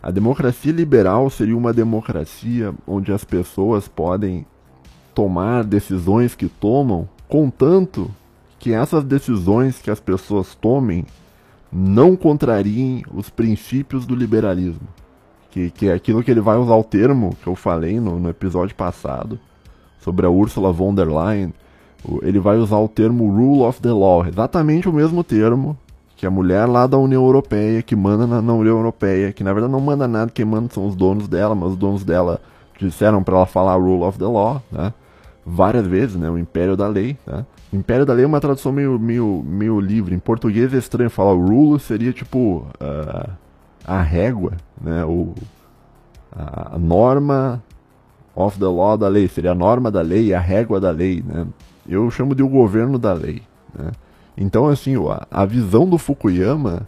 A 0.01 0.11
democracia 0.11 0.71
liberal 0.71 1.29
seria 1.29 1.57
uma 1.57 1.73
democracia 1.73 2.73
onde 2.87 3.11
as 3.11 3.23
pessoas 3.23 3.87
podem 3.87 4.45
tomar 5.13 5.63
decisões 5.63 6.35
que 6.35 6.47
tomam, 6.47 7.07
contanto 7.27 8.09
que 8.57 8.73
essas 8.73 9.03
decisões 9.03 9.81
que 9.81 9.89
as 9.89 9.99
pessoas 9.99 10.55
tomem 10.55 11.05
não 11.71 12.15
contrariem 12.15 13.03
os 13.13 13.29
princípios 13.29 14.05
do 14.05 14.15
liberalismo. 14.15 14.87
Que, 15.51 15.71
que 15.71 15.87
é 15.87 15.93
aquilo 15.93 16.23
que 16.23 16.29
ele 16.29 16.41
vai 16.41 16.57
usar 16.57 16.75
o 16.75 16.83
termo 16.83 17.35
que 17.41 17.47
eu 17.47 17.55
falei 17.55 17.99
no, 17.99 18.19
no 18.19 18.29
episódio 18.29 18.75
passado 18.75 19.39
sobre 19.99 20.25
a 20.25 20.29
Ursula 20.29 20.71
von 20.71 20.93
der 20.93 21.07
Leyen. 21.07 21.53
Ele 22.21 22.39
vai 22.39 22.57
usar 22.57 22.77
o 22.77 22.87
termo 22.87 23.29
rule 23.29 23.63
of 23.63 23.81
the 23.81 23.91
law, 23.91 24.25
exatamente 24.25 24.87
o 24.87 24.93
mesmo 24.93 25.23
termo 25.23 25.77
que 26.15 26.25
a 26.25 26.29
mulher 26.29 26.65
lá 26.65 26.85
da 26.85 26.97
União 26.97 27.23
Europeia, 27.23 27.81
que 27.81 27.95
manda 27.95 28.27
na, 28.27 28.41
na 28.41 28.53
União 28.53 28.75
Europeia, 28.75 29.31
que 29.31 29.41
na 29.41 29.53
verdade 29.53 29.71
não 29.71 29.79
manda 29.79 30.05
nada, 30.05 30.29
quem 30.29 30.43
manda 30.43 30.73
são 30.73 30.85
os 30.85 30.93
donos 30.93 31.29
dela, 31.29 31.55
mas 31.55 31.71
os 31.71 31.77
donos 31.77 32.03
dela 32.03 32.41
disseram 32.79 33.23
para 33.23 33.35
ela 33.35 33.45
falar 33.45 33.75
rule 33.75 34.03
of 34.03 34.17
the 34.17 34.25
law, 34.25 34.61
né? 34.71 34.93
várias 35.45 35.85
vezes, 35.87 36.15
né? 36.15 36.29
O 36.29 36.37
Império 36.37 36.77
da 36.77 36.87
Lei, 36.87 37.17
tá? 37.25 37.45
Império 37.73 38.05
da 38.05 38.13
Lei 38.13 38.23
é 38.23 38.27
uma 38.27 38.39
tradução 38.39 38.71
meio, 38.71 38.99
meio, 38.99 39.43
meio 39.45 39.79
livre. 39.79 40.13
Em 40.13 40.19
português 40.19 40.73
é 40.73 40.77
estranho 40.77 41.09
falar 41.09 41.33
rule 41.33 41.79
seria 41.79 42.13
tipo 42.13 42.67
uh, 42.79 43.29
a 43.85 44.01
régua, 44.01 44.53
né? 44.79 45.03
O, 45.05 45.33
a, 46.31 46.77
norma 46.77 47.63
of 48.35 48.57
the 48.59 48.65
law 48.65 48.97
da 48.97 49.07
lei, 49.07 49.27
seria 49.27 49.51
a 49.51 49.55
norma 49.55 49.91
da 49.91 50.01
lei, 50.01 50.33
a 50.33 50.39
régua 50.39 50.79
da 50.79 50.91
lei, 50.91 51.23
né? 51.25 51.47
Eu 51.87 52.09
chamo 52.11 52.35
de 52.35 52.43
o 52.43 52.47
governo 52.47 52.99
da 52.99 53.13
lei, 53.13 53.41
né? 53.73 53.91
Então, 54.37 54.69
assim, 54.69 54.93
a, 55.29 55.45
visão 55.45 55.89
do 55.89 55.97
Fukuyama 55.97 56.87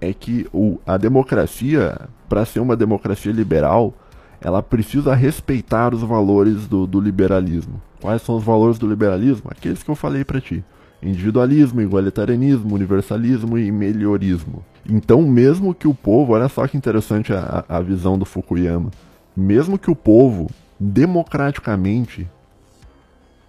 é 0.00 0.12
que 0.12 0.46
a 0.86 0.96
democracia, 0.96 1.98
para 2.28 2.44
ser 2.44 2.60
uma 2.60 2.76
democracia 2.76 3.32
liberal, 3.32 3.92
ela 4.40 4.62
precisa 4.62 5.14
respeitar 5.14 5.94
os 5.94 6.02
valores 6.02 6.66
do, 6.66 6.86
do 6.86 7.00
liberalismo. 7.00 7.80
Quais 8.00 8.22
são 8.22 8.36
os 8.36 8.44
valores 8.44 8.78
do 8.78 8.88
liberalismo? 8.88 9.50
Aqueles 9.50 9.82
que 9.82 9.90
eu 9.90 9.96
falei 9.96 10.24
para 10.24 10.40
ti. 10.40 10.64
Individualismo, 11.02 11.80
igualitarianismo, 11.80 12.74
universalismo 12.74 13.58
e 13.58 13.70
melhorismo. 13.70 14.64
Então, 14.88 15.22
mesmo 15.22 15.74
que 15.74 15.86
o 15.86 15.94
povo, 15.94 16.32
olha 16.32 16.48
só 16.48 16.66
que 16.66 16.76
interessante 16.76 17.32
a, 17.32 17.64
a 17.68 17.80
visão 17.80 18.18
do 18.18 18.24
Fukuyama, 18.24 18.90
mesmo 19.36 19.78
que 19.78 19.90
o 19.90 19.96
povo 19.96 20.50
democraticamente 20.78 22.28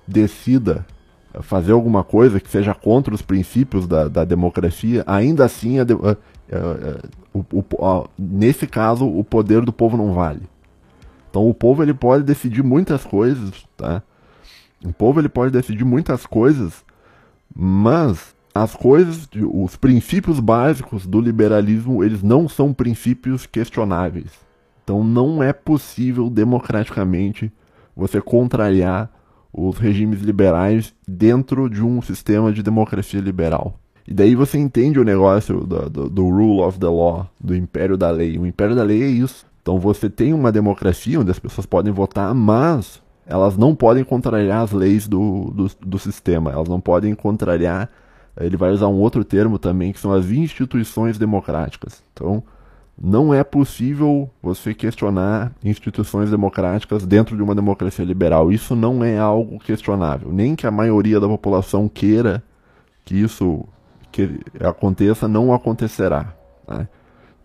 decida 0.08 0.86
fazer 1.42 1.72
alguma 1.72 2.04
coisa 2.04 2.40
que 2.40 2.50
seja 2.50 2.74
contra 2.74 3.14
os 3.14 3.22
princípios 3.22 3.88
da, 3.88 4.08
da 4.08 4.26
democracia, 4.26 5.04
ainda 5.06 5.46
assim, 5.46 5.80
a, 5.80 5.84
a, 5.84 6.18
o, 7.34 8.10
nesse 8.18 8.66
caso, 8.66 9.08
o 9.08 9.24
poder 9.24 9.62
do 9.62 9.72
povo 9.72 9.96
não 9.96 10.14
vale. 10.14 10.42
Então 11.30 11.48
o 11.48 11.54
povo 11.54 11.84
ele 11.84 11.94
pode 11.94 12.24
decidir 12.24 12.64
muitas 12.64 13.06
coisas, 13.06 13.52
tá? 13.78 14.02
O 14.84 14.94
povo 14.94 15.20
ele 15.20 15.30
pode 15.30 15.52
decidir 15.52 15.84
muitas 15.84 16.26
coisas, 16.26 16.84
mas 17.56 18.34
as 18.54 18.76
coisas, 18.76 19.28
os 19.52 19.76
princípios 19.76 20.40
básicos 20.40 21.06
do 21.06 21.22
liberalismo, 21.22 22.04
eles 22.04 22.24
não 22.24 22.50
são 22.50 22.74
princípios 22.74 23.46
questionáveis. 23.46 24.32
Então 24.84 25.04
não 25.04 25.44
é 25.44 25.54
possível 25.54 26.30
democraticamente 26.30 27.52
você 27.96 28.20
contrariar 28.22 29.12
os 29.54 29.78
regimes 29.78 30.22
liberais 30.22 30.94
dentro 31.08 31.70
de 31.70 31.84
um 31.84 32.02
sistema 32.02 32.52
de 32.52 32.64
democracia 32.64 33.20
liberal. 33.20 33.80
E 34.08 34.14
daí 34.14 34.34
você 34.34 34.58
entende 34.58 35.00
o 35.00 35.04
negócio 35.04 35.64
do, 35.66 35.90
do, 35.90 36.10
do, 36.10 36.30
rule 36.30 36.62
of 36.62 36.80
the 36.80 36.88
law, 36.88 37.30
do 37.40 37.56
império 37.56 37.96
da 37.96 38.10
lei. 38.10 38.38
O 38.40 38.46
império 38.46 38.76
da 38.76 38.82
lei 38.82 39.04
é 39.04 39.08
isso. 39.08 39.46
Então 39.70 39.78
você 39.78 40.10
tem 40.10 40.34
uma 40.34 40.52
democracia 40.52 41.20
onde 41.20 41.30
as 41.30 41.38
pessoas 41.38 41.68
podem 41.68 41.94
votar, 41.94 42.34
mas 42.34 43.00
elas 43.28 43.56
não 43.56 43.76
podem 43.76 44.04
contrariar 44.04 44.64
as 44.64 44.72
leis 44.72 45.08
do, 45.08 45.52
do, 45.54 45.68
do 45.80 46.00
sistema, 46.00 46.52
elas 46.52 46.68
não 46.68 46.82
podem 46.82 47.14
contrariar. 47.14 47.88
Ele 48.40 48.58
vai 48.58 48.72
usar 48.72 48.88
um 48.88 49.00
outro 49.00 49.24
termo 49.24 49.60
também, 49.60 49.94
que 49.94 50.00
são 50.00 50.12
as 50.12 50.26
instituições 50.32 51.20
democráticas. 51.20 52.02
Então, 52.12 52.42
não 53.00 53.32
é 53.32 53.44
possível 53.44 54.28
você 54.42 54.74
questionar 54.74 55.52
instituições 55.64 56.32
democráticas 56.32 57.06
dentro 57.06 57.38
de 57.38 57.44
uma 57.44 57.54
democracia 57.54 58.04
liberal. 58.04 58.52
Isso 58.52 58.76
não 58.76 59.04
é 59.04 59.20
algo 59.20 59.60
questionável. 59.60 60.34
Nem 60.34 60.56
que 60.56 60.66
a 60.66 60.72
maioria 60.72 61.20
da 61.20 61.28
população 61.28 61.88
queira 61.88 62.42
que 63.06 63.14
isso 63.16 63.64
que 64.12 64.40
aconteça, 64.60 65.28
não 65.28 65.54
acontecerá. 65.54 66.34
Né? 66.68 66.88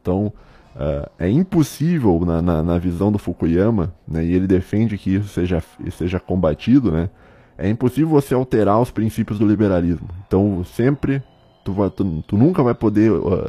Então, 0.00 0.32
Uh, 0.74 1.08
é 1.20 1.30
impossível, 1.30 2.20
na, 2.26 2.42
na, 2.42 2.62
na, 2.62 2.78
visão 2.78 3.12
do 3.12 3.18
Fukuyama, 3.18 3.94
né, 4.08 4.24
e 4.24 4.32
ele 4.32 4.46
defende 4.46 4.98
que 4.98 5.14
isso 5.14 5.28
seja, 5.28 5.62
seja 5.96 6.18
combatido, 6.18 6.90
né, 6.90 7.08
é 7.56 7.68
impossível 7.68 8.08
você 8.08 8.34
alterar 8.34 8.80
os 8.80 8.90
princípios 8.90 9.38
do 9.38 9.46
liberalismo. 9.46 10.08
Então, 10.26 10.64
sempre, 10.64 11.22
tu, 11.64 11.72
vai, 11.72 11.88
tu, 11.90 12.24
tu 12.26 12.36
nunca 12.36 12.60
vai 12.60 12.74
poder 12.74 13.12
uh, 13.12 13.48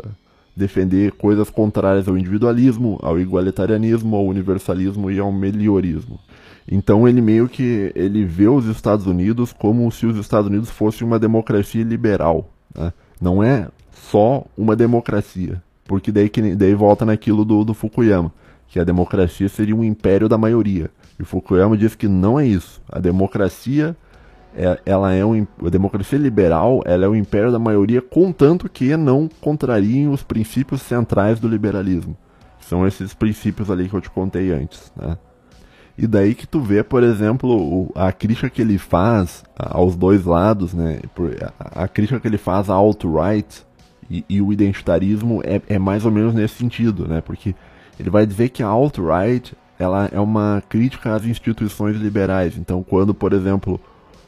defender 0.56 1.14
coisas 1.14 1.50
contrárias 1.50 2.08
ao 2.08 2.16
individualismo, 2.16 3.00
ao 3.02 3.20
igualitarianismo, 3.20 4.16
ao 4.16 4.26
universalismo 4.28 5.10
e 5.10 5.20
ao 5.20 5.32
melhorismo. 5.32 6.20
Então, 6.72 7.08
ele 7.08 7.22
meio 7.22 7.50
que 7.50 7.92
ele 7.96 8.24
vê 8.24 8.48
os 8.48 8.68
Estados 8.68 9.08
Unidos 9.08 9.52
como 9.52 9.92
se 9.92 10.06
os 10.06 10.18
Estados 10.18 10.48
Unidos 10.48 10.70
fossem 10.70 11.06
uma 11.08 11.18
democracia 11.18 11.84
liberal. 11.84 12.48
Né? 12.76 12.94
Não 13.20 13.44
é 13.44 13.68
só 13.92 14.46
uma 14.56 14.76
democracia 14.76 15.65
porque 15.86 16.12
daí, 16.12 16.30
daí 16.58 16.74
volta 16.74 17.06
naquilo 17.06 17.46
do, 17.46 17.64
do 17.64 17.74
Fukuyama, 17.74 18.32
que 18.68 18.80
a 18.80 18.84
democracia 18.84 19.48
seria 19.48 19.76
um 19.76 19.84
império 19.84 20.28
da 20.28 20.38
maioria. 20.38 20.90
E 21.20 21.24
Fukuyama 21.24 21.78
diz 21.78 21.96
que 21.96 22.08
não 22.08 22.40
é 22.40 22.46
isso. 22.46 22.82
A 22.92 23.00
democracia 23.00 23.96
é, 24.56 24.80
ela 24.86 25.14
é 25.14 25.24
um, 25.26 25.46
a 25.66 25.70
democracia 25.70 26.18
liberal 26.18 26.82
ela 26.86 27.06
é 27.06 27.08
o 27.08 27.16
império 27.16 27.52
da 27.52 27.60
maioria, 27.60 28.02
contanto 28.02 28.70
que 28.70 28.96
não 28.96 29.30
contrariem 29.42 30.08
os 30.08 30.24
princípios 30.24 30.82
centrais 30.82 31.40
do 31.40 31.48
liberalismo. 31.48 32.16
São 32.62 32.88
esses 32.88 33.14
princípios 33.14 33.70
ali 33.70 33.90
que 33.90 33.96
eu 33.96 34.02
te 34.02 34.10
contei 34.10 34.52
antes, 34.52 34.92
né? 34.96 35.18
E 35.98 36.08
daí 36.08 36.36
que 36.36 36.46
tu 36.46 36.60
vê, 36.60 36.84
por 36.84 37.04
exemplo, 37.04 37.90
a 37.96 38.12
crítica 38.12 38.50
que 38.50 38.62
ele 38.62 38.78
faz 38.78 39.44
aos 39.56 39.96
dois 39.96 40.26
lados, 40.26 40.74
né? 40.74 41.00
A 41.58 41.88
crítica 41.88 42.20
que 42.20 42.28
ele 42.28 42.38
faz 42.38 42.70
à 42.70 42.74
alt-right, 42.74 43.65
e, 44.10 44.24
e 44.30 44.42
o 44.42 44.52
identitarismo 44.52 45.42
é, 45.44 45.62
é, 45.68 45.80
mais 45.80 46.06
ou 46.06 46.12
menos 46.12 46.34
nesse 46.34 46.56
sentido, 46.56 47.08
né? 47.08 47.22
Porque 47.22 47.56
ele 48.00 48.10
vai 48.10 48.26
dizer 48.26 48.50
que 48.50 48.62
a 48.62 48.68
alt-right 48.68 49.56
ela 49.78 50.10
é 50.12 50.20
uma 50.20 50.64
crítica 50.70 51.14
às 51.16 51.26
instituições 51.26 51.98
liberais. 51.98 52.58
Então, 52.58 52.84
quando, 52.84 53.14
por 53.14 53.34
exemplo, 53.34 53.80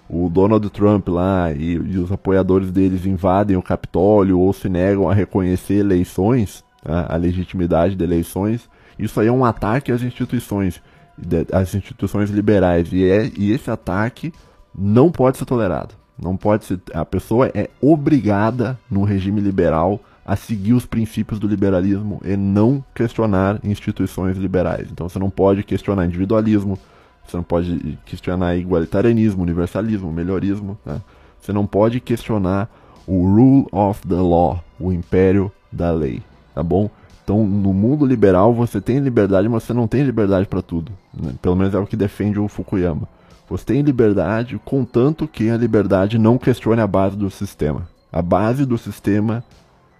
o 0.10 0.30
Donald 0.30 0.70
Trump 0.70 1.08
lá 1.10 1.52
e, 1.52 1.74
e 1.74 1.98
os 1.98 2.12
apoiadores 2.12 2.72
deles 2.72 3.06
invadem 3.06 3.58
o 3.58 3.62
Capitólio 3.62 4.40
ou 4.40 4.52
se 4.54 4.70
negam 4.70 5.10
a 5.10 5.13
reconhecer 5.13 5.76
eleições, 5.76 6.63
tá? 6.84 7.06
a 7.10 7.16
legitimidade 7.16 7.96
de 7.96 8.04
eleições, 8.04 8.70
isso 8.98 9.20
aí 9.20 9.28
é 9.28 9.32
um 9.32 9.46
ataque 9.46 9.92
às 9.92 10.02
instituições. 10.02 10.82
às 11.52 11.74
instituições 11.76 12.30
liberais. 12.30 12.92
E, 12.92 13.06
é, 13.06 13.32
e 13.38 13.52
esse 13.52 13.70
ataque 13.70 14.34
não 14.78 15.12
pode 15.12 15.38
ser 15.38 15.46
tolerado. 15.46 15.96
Não 16.21 16.36
pode 16.36 16.65
ser. 16.65 16.80
A 16.93 17.06
pessoa 17.06 17.47
é 17.53 17.69
obrigada 17.82 18.77
no 18.89 19.03
regime 19.03 19.39
liberal 19.41 19.99
a 20.25 20.36
seguir 20.36 20.73
os 20.73 20.86
princípios 20.86 21.39
do 21.39 21.47
liberalismo 21.47 22.19
e 22.25 22.36
não 22.36 22.84
questionar 22.93 23.60
instituições 23.63 24.36
liberais. 24.38 24.89
Então 24.91 25.08
você 25.08 25.17
não 25.17 25.30
pode 25.30 25.63
questionar 25.63 26.06
individualismo, 26.06 26.77
você 27.25 27.38
não 27.38 27.43
pode 27.43 27.97
questionar 28.06 28.56
igualitarianismo, 28.58 29.41
universalismo, 29.41 30.12
melhorismo. 30.12 30.77
Né? 30.86 31.01
Você 31.39 31.53
não 31.53 31.65
pode 31.65 31.99
questionar 31.99 32.69
o 33.06 33.25
rule 33.25 33.67
of 33.71 34.06
the 34.06 34.15
law, 34.15 34.62
o 34.77 34.91
império 34.91 35.49
da 35.71 35.91
lei, 35.91 36.21
tá 36.53 36.62
bom? 36.62 36.89
Então, 37.23 37.45
no 37.45 37.73
mundo 37.73 38.06
liberal, 38.06 38.53
você 38.53 38.80
tem 38.80 38.99
liberdade, 38.99 39.49
mas 39.49 39.63
você 39.63 39.73
não 39.73 39.88
tem 39.88 40.03
liberdade 40.03 40.47
para 40.47 40.62
tudo. 40.62 40.91
Né? 41.13 41.34
Pelo 41.41 41.56
menos 41.56 41.73
é 41.73 41.77
o 41.77 41.86
que 41.86 41.95
defende 41.95 42.39
o 42.39 42.47
Fukuyama. 42.47 43.08
Você 43.50 43.64
tem 43.64 43.82
liberdade, 43.82 44.60
contanto 44.64 45.28
que 45.28 45.50
a 45.50 45.58
liberdade 45.58 46.18
não 46.18 46.38
questione 46.38 46.82
a 46.82 46.88
base 46.88 47.16
do 47.16 47.30
sistema. 47.32 47.88
A 48.12 48.22
base 48.22 48.66
do 48.66 48.78
sistema 48.78 49.44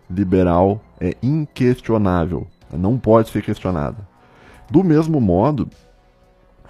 liberal 0.10 0.82
é 1.00 1.16
inquestionável, 1.22 2.48
não 2.72 2.98
pode 2.98 3.30
ser 3.30 3.42
questionada. 3.42 4.08
Do 4.70 4.84
mesmo 4.84 5.22
modo, 5.22 5.70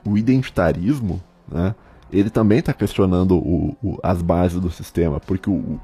o 0.05 0.17
identitarismo, 0.17 1.21
né, 1.47 1.73
ele 2.11 2.29
também 2.29 2.59
está 2.59 2.73
questionando 2.73 3.35
o, 3.35 3.75
o, 3.83 3.99
as 4.03 4.21
bases 4.21 4.59
do 4.59 4.69
sistema, 4.69 5.19
porque 5.19 5.49
o, 5.49 5.79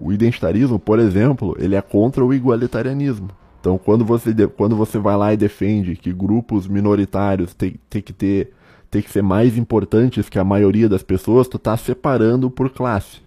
o, 0.00 0.12
identitarismo, 0.12 0.78
por 0.78 0.98
exemplo, 0.98 1.56
ele 1.58 1.74
é 1.74 1.80
contra 1.80 2.24
o 2.24 2.32
igualitarianismo. 2.32 3.30
Então, 3.60 3.78
quando 3.78 4.04
você, 4.04 4.34
quando 4.46 4.76
você 4.76 4.98
vai 4.98 5.16
lá 5.16 5.32
e 5.32 5.36
defende 5.36 5.96
que 5.96 6.12
grupos 6.12 6.68
minoritários 6.68 7.54
têm 7.54 7.78
que 7.88 8.12
ter 8.12 8.52
ter 8.94 9.02
que 9.02 9.10
ser 9.10 9.22
mais 9.22 9.58
importantes 9.58 10.28
que 10.28 10.38
a 10.38 10.44
maioria 10.44 10.88
das 10.88 11.02
pessoas, 11.02 11.48
tu 11.48 11.58
tá 11.58 11.76
separando 11.76 12.48
por 12.48 12.70
classe. 12.70 13.18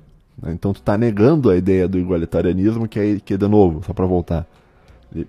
Né? 0.42 0.54
Então 0.54 0.72
tu 0.72 0.82
tá 0.82 0.98
negando 0.98 1.50
a 1.50 1.58
ideia 1.58 1.90
do 1.90 2.00
igualitarianismo, 2.00 2.88
que 2.88 2.98
é, 2.98 3.20
que 3.20 3.34
é 3.34 3.38
de 3.38 3.48
novo, 3.50 3.84
só 3.86 3.92
para 3.92 4.06
voltar. 4.06 4.48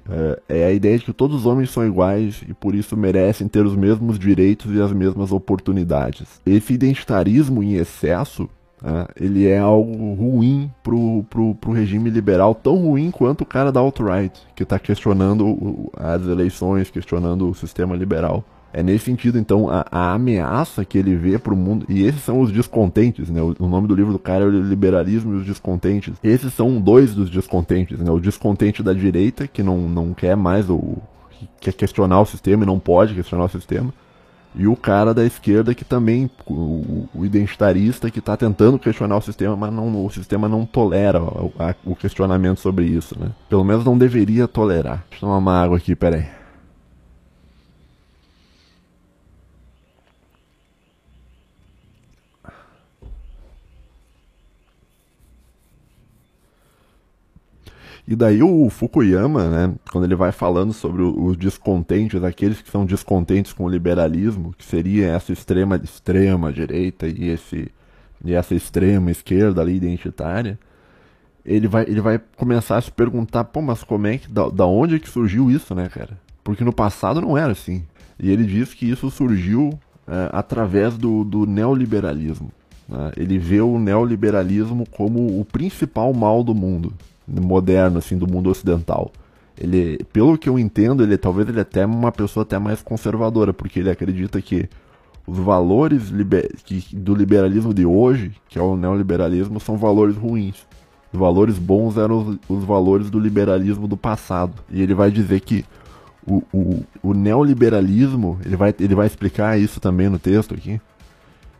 É, 0.08 0.40
é, 0.48 0.66
a 0.66 0.72
ideia 0.72 0.96
de 0.96 1.04
que 1.04 1.12
todos 1.12 1.38
os 1.38 1.46
homens 1.46 1.70
são 1.70 1.84
iguais 1.84 2.44
e 2.48 2.54
por 2.54 2.76
isso 2.76 2.96
merecem 2.96 3.48
ter 3.48 3.66
os 3.66 3.74
mesmos 3.74 4.16
direitos 4.16 4.72
e 4.72 4.80
as 4.80 4.92
mesmas 4.92 5.32
oportunidades. 5.32 6.40
Esse 6.46 6.72
identitarismo 6.72 7.60
em 7.60 7.74
excesso, 7.74 8.48
né, 8.80 9.08
ele 9.20 9.44
é 9.44 9.58
algo 9.58 10.14
ruim 10.14 10.70
pro, 10.84 11.24
pro, 11.28 11.56
pro 11.56 11.72
regime 11.72 12.10
liberal, 12.10 12.54
tão 12.54 12.76
ruim 12.76 13.10
quanto 13.10 13.40
o 13.40 13.46
cara 13.46 13.72
da 13.72 13.80
alt-right, 13.80 14.38
que 14.54 14.62
está 14.62 14.78
questionando 14.78 15.90
as 15.96 16.22
eleições, 16.22 16.90
questionando 16.90 17.48
o 17.48 17.54
sistema 17.56 17.96
liberal. 17.96 18.44
É 18.72 18.82
nesse 18.82 19.06
sentido, 19.06 19.38
então, 19.38 19.68
a, 19.70 19.86
a 19.90 20.12
ameaça 20.12 20.84
que 20.84 20.98
ele 20.98 21.16
vê 21.16 21.38
para 21.38 21.54
o 21.54 21.56
mundo, 21.56 21.86
e 21.88 22.04
esses 22.04 22.22
são 22.22 22.40
os 22.40 22.52
descontentes, 22.52 23.30
né? 23.30 23.40
O, 23.40 23.54
o, 23.58 23.68
nome 23.68 23.88
do 23.88 23.94
livro 23.94 24.12
do 24.12 24.18
cara 24.18 24.44
é 24.44 24.46
o 24.46 24.50
Liberalismo 24.50 25.34
e 25.34 25.36
os 25.38 25.46
Descontentes. 25.46 26.14
Esses 26.22 26.52
são 26.52 26.78
dois 26.80 27.14
dos 27.14 27.30
descontentes, 27.30 27.98
né? 27.98 28.10
O 28.10 28.20
descontente 28.20 28.82
da 28.82 28.92
direita, 28.92 29.46
que 29.46 29.62
não, 29.62 29.78
não 29.88 30.12
quer 30.12 30.36
mais, 30.36 30.68
o, 30.68 30.98
que 31.30 31.48
quer 31.60 31.72
questionar 31.72 32.20
o 32.20 32.26
sistema 32.26 32.64
e 32.64 32.66
não 32.66 32.78
pode 32.78 33.14
questionar 33.14 33.44
o 33.44 33.48
sistema. 33.48 33.92
E 34.54 34.66
o 34.66 34.74
cara 34.74 35.14
da 35.14 35.24
esquerda 35.24 35.74
que 35.74 35.84
também, 35.84 36.30
o, 36.46 37.06
o 37.14 37.24
identitarista 37.24 38.10
que 38.10 38.18
está 38.18 38.36
tentando 38.36 38.78
questionar 38.78 39.16
o 39.16 39.20
sistema, 39.20 39.56
mas 39.56 39.72
não, 39.72 40.04
o 40.04 40.10
sistema 40.10 40.48
não 40.48 40.66
tolera 40.66 41.22
o, 41.22 41.52
a, 41.58 41.74
o 41.84 41.94
questionamento 41.94 42.58
sobre 42.58 42.84
isso, 42.84 43.18
né? 43.18 43.30
Pelo 43.48 43.64
menos 43.64 43.84
não 43.84 43.96
deveria 43.96 44.48
tolerar. 44.48 45.04
Deixa 45.10 45.24
eu 45.24 45.28
tomar 45.28 45.38
uma 45.38 45.62
água 45.62 45.76
aqui, 45.76 45.94
peraí. 45.94 46.26
E 58.10 58.16
daí 58.16 58.42
o 58.42 58.70
Fukuyama, 58.70 59.50
né, 59.50 59.74
quando 59.92 60.04
ele 60.04 60.14
vai 60.14 60.32
falando 60.32 60.72
sobre 60.72 61.02
os 61.02 61.36
descontentes, 61.36 62.24
aqueles 62.24 62.62
que 62.62 62.70
são 62.70 62.86
descontentes 62.86 63.52
com 63.52 63.66
o 63.66 63.68
liberalismo, 63.68 64.54
que 64.56 64.64
seria 64.64 65.08
essa 65.08 65.30
extrema 65.30 65.76
extrema 65.76 66.50
direita 66.50 67.06
e 67.06 67.28
esse 67.28 67.70
e 68.24 68.32
essa 68.32 68.54
extrema 68.54 69.10
esquerda 69.10 69.60
ali 69.60 69.76
identitária, 69.76 70.58
ele 71.44 71.68
vai 71.68 71.82
ele 71.82 72.00
vai 72.00 72.18
começar 72.38 72.78
a 72.78 72.80
se 72.80 72.90
perguntar, 72.90 73.44
pô, 73.44 73.60
mas 73.60 73.84
como 73.84 74.06
é 74.06 74.16
que 74.16 74.30
da, 74.30 74.48
da 74.48 74.64
onde 74.64 74.94
é 74.94 74.98
que 74.98 75.10
surgiu 75.10 75.50
isso, 75.50 75.74
né, 75.74 75.86
cara? 75.90 76.18
Porque 76.42 76.64
no 76.64 76.72
passado 76.72 77.20
não 77.20 77.36
era 77.36 77.52
assim. 77.52 77.84
E 78.18 78.30
ele 78.30 78.44
diz 78.44 78.72
que 78.72 78.90
isso 78.90 79.10
surgiu 79.10 79.78
é, 80.06 80.30
através 80.32 80.96
do, 80.96 81.24
do 81.24 81.44
neoliberalismo. 81.44 82.50
Né? 82.88 83.12
Ele 83.18 83.38
vê 83.38 83.60
o 83.60 83.78
neoliberalismo 83.78 84.86
como 84.88 85.38
o 85.38 85.44
principal 85.44 86.14
mal 86.14 86.42
do 86.42 86.54
mundo 86.54 86.94
moderno 87.28 87.98
assim 87.98 88.16
do 88.16 88.26
mundo 88.26 88.50
ocidental. 88.50 89.12
Ele, 89.60 89.98
pelo 90.12 90.38
que 90.38 90.48
eu 90.48 90.58
entendo, 90.58 91.02
ele 91.02 91.18
talvez 91.18 91.48
ele 91.48 91.58
é 91.58 91.62
até 91.62 91.84
uma 91.84 92.12
pessoa 92.12 92.42
até 92.42 92.58
mais 92.58 92.80
conservadora, 92.80 93.52
porque 93.52 93.80
ele 93.80 93.90
acredita 93.90 94.40
que 94.40 94.68
os 95.26 95.36
valores 95.36 96.08
liber, 96.08 96.48
que, 96.64 96.96
do 96.96 97.14
liberalismo 97.14 97.74
de 97.74 97.84
hoje, 97.84 98.32
que 98.48 98.58
é 98.58 98.62
o 98.62 98.76
neoliberalismo, 98.76 99.60
são 99.60 99.76
valores 99.76 100.16
ruins. 100.16 100.66
Os 101.12 101.18
valores 101.18 101.58
bons 101.58 101.96
eram 101.96 102.18
os, 102.18 102.38
os 102.48 102.64
valores 102.64 103.10
do 103.10 103.18
liberalismo 103.18 103.88
do 103.88 103.96
passado. 103.96 104.54
E 104.70 104.80
ele 104.80 104.94
vai 104.94 105.10
dizer 105.10 105.40
que 105.40 105.64
o, 106.26 106.42
o, 106.52 106.84
o 107.02 107.14
neoliberalismo, 107.14 108.38
ele 108.44 108.56
vai, 108.56 108.74
ele 108.78 108.94
vai 108.94 109.06
explicar 109.06 109.58
isso 109.58 109.80
também 109.80 110.08
no 110.08 110.18
texto 110.18 110.54
aqui. 110.54 110.80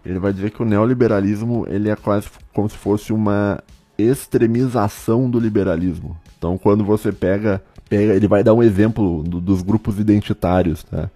Ele 0.04 0.18
vai 0.18 0.32
dizer 0.32 0.50
que 0.50 0.62
o 0.62 0.66
neoliberalismo 0.66 1.66
ele 1.68 1.88
é 1.90 1.96
quase 1.96 2.28
como 2.54 2.68
se 2.68 2.76
fosse 2.76 3.12
uma 3.12 3.62
extremização 3.98 5.28
do 5.28 5.40
liberalismo. 5.40 6.16
Então, 6.38 6.56
quando 6.56 6.84
você 6.84 7.10
pega, 7.10 7.60
pega 7.88 8.14
ele 8.14 8.28
vai 8.28 8.44
dar 8.44 8.54
um 8.54 8.62
exemplo 8.62 9.22
do, 9.24 9.40
dos 9.40 9.60
grupos 9.60 9.98
identitários, 9.98 10.84
tá? 10.84 11.10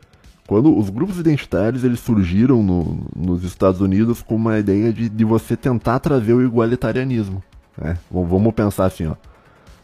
Quando 0.46 0.76
os 0.76 0.90
grupos 0.90 1.18
identitários 1.18 1.84
eles 1.84 2.00
surgiram 2.00 2.62
no, 2.62 3.06
nos 3.16 3.44
Estados 3.44 3.80
Unidos 3.80 4.20
com 4.20 4.34
uma 4.34 4.58
ideia 4.58 4.92
de, 4.92 5.08
de 5.08 5.24
você 5.24 5.56
tentar 5.56 6.00
trazer 6.00 6.34
o 6.34 6.44
igualitarianismo. 6.44 7.42
Né? 7.78 7.96
Vamos 8.10 8.52
pensar 8.52 8.86
assim, 8.86 9.06
ó. 9.06 9.14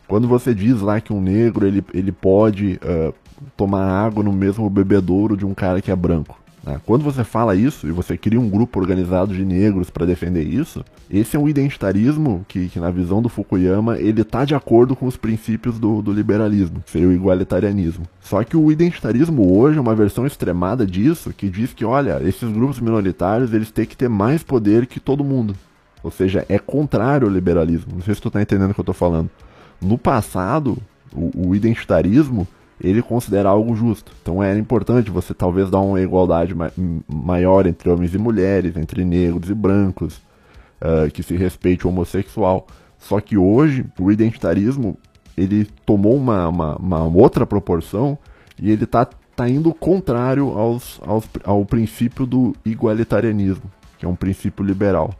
Quando 0.06 0.26
você 0.26 0.54
diz 0.54 0.80
lá 0.80 1.00
que 1.00 1.12
um 1.12 1.20
negro 1.20 1.66
ele, 1.66 1.84
ele 1.94 2.10
pode 2.10 2.80
uh, 2.82 3.14
tomar 3.56 3.84
água 3.84 4.24
no 4.24 4.32
mesmo 4.32 4.68
bebedouro 4.68 5.36
de 5.36 5.46
um 5.46 5.54
cara 5.54 5.80
que 5.80 5.90
é 5.90 5.96
branco, 5.96 6.38
né? 6.68 6.78
Quando 6.84 7.02
você 7.02 7.24
fala 7.24 7.56
isso 7.56 7.88
e 7.88 7.90
você 7.90 8.18
cria 8.18 8.38
um 8.38 8.50
grupo 8.50 8.78
organizado 8.78 9.34
de 9.34 9.42
negros 9.42 9.88
para 9.88 10.04
defender 10.04 10.42
isso, 10.42 10.84
esse 11.10 11.34
é 11.34 11.38
um 11.40 11.48
identitarismo 11.48 12.44
que, 12.46 12.68
que, 12.68 12.78
na 12.78 12.90
visão 12.90 13.22
do 13.22 13.30
Fukuyama, 13.30 13.98
ele 13.98 14.20
está 14.20 14.44
de 14.44 14.54
acordo 14.54 14.94
com 14.94 15.06
os 15.06 15.16
princípios 15.16 15.78
do, 15.78 16.02
do 16.02 16.12
liberalismo, 16.12 16.82
que 16.84 16.90
seria 16.90 17.08
o 17.08 17.12
igualitarianismo. 17.12 18.04
Só 18.20 18.44
que 18.44 18.54
o 18.54 18.70
identitarismo 18.70 19.58
hoje 19.58 19.78
é 19.78 19.80
uma 19.80 19.94
versão 19.94 20.26
extremada 20.26 20.86
disso, 20.86 21.32
que 21.32 21.48
diz 21.48 21.72
que, 21.72 21.86
olha, 21.86 22.20
esses 22.22 22.50
grupos 22.52 22.80
minoritários 22.80 23.54
eles 23.54 23.70
têm 23.70 23.86
que 23.86 23.96
ter 23.96 24.10
mais 24.10 24.42
poder 24.42 24.86
que 24.86 25.00
todo 25.00 25.24
mundo. 25.24 25.56
Ou 26.02 26.10
seja, 26.10 26.44
é 26.50 26.58
contrário 26.58 27.26
ao 27.26 27.32
liberalismo. 27.32 27.94
Não 27.94 28.02
sei 28.02 28.14
se 28.14 28.20
tu 28.20 28.28
está 28.28 28.42
entendendo 28.42 28.72
o 28.72 28.74
que 28.74 28.80
eu 28.80 28.82
estou 28.82 28.94
falando. 28.94 29.30
No 29.80 29.96
passado, 29.96 30.76
o, 31.14 31.48
o 31.48 31.54
identitarismo 31.54 32.46
ele 32.80 33.02
considera 33.02 33.48
algo 33.48 33.74
justo. 33.74 34.12
Então 34.22 34.42
era 34.42 34.58
importante 34.58 35.10
você 35.10 35.34
talvez 35.34 35.70
dar 35.70 35.80
uma 35.80 36.00
igualdade 36.00 36.54
ma 36.54 36.70
maior 37.08 37.66
entre 37.66 37.90
homens 37.90 38.14
e 38.14 38.18
mulheres, 38.18 38.76
entre 38.76 39.04
negros 39.04 39.50
e 39.50 39.54
brancos, 39.54 40.20
uh, 40.80 41.10
que 41.12 41.22
se 41.22 41.36
respeite 41.36 41.86
o 41.86 41.90
homossexual. 41.90 42.66
Só 42.98 43.20
que 43.20 43.36
hoje 43.36 43.84
o 43.98 44.10
identitarismo 44.10 44.98
ele 45.36 45.66
tomou 45.86 46.16
uma, 46.16 46.48
uma, 46.48 46.76
uma 46.76 47.04
outra 47.04 47.46
proporção 47.46 48.18
e 48.60 48.70
ele 48.70 48.84
está 48.84 49.04
tá 49.04 49.48
indo 49.48 49.72
contrário 49.72 50.48
aos, 50.58 51.00
aos, 51.04 51.24
ao 51.44 51.64
princípio 51.64 52.26
do 52.26 52.54
igualitarianismo, 52.64 53.70
que 53.96 54.04
é 54.04 54.08
um 54.08 54.16
princípio 54.16 54.64
liberal. 54.64 55.14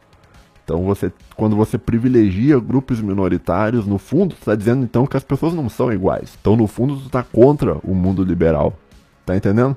Então 0.69 0.83
você, 0.83 1.11
quando 1.35 1.57
você 1.57 1.79
privilegia 1.79 2.61
grupos 2.61 3.01
minoritários, 3.01 3.87
no 3.87 3.97
fundo 3.97 4.35
tu 4.35 4.41
está 4.41 4.55
dizendo 4.55 4.85
então 4.85 5.07
que 5.07 5.17
as 5.17 5.25
pessoas 5.25 5.55
não 5.55 5.67
são 5.67 5.91
iguais. 5.91 6.37
Então 6.39 6.55
no 6.57 6.67
fundo 6.67 6.95
tu 6.95 7.07
está 7.07 7.23
contra 7.23 7.79
o 7.83 7.95
mundo 7.95 8.23
liberal. 8.23 8.77
Tá 9.25 9.35
entendendo? 9.35 9.75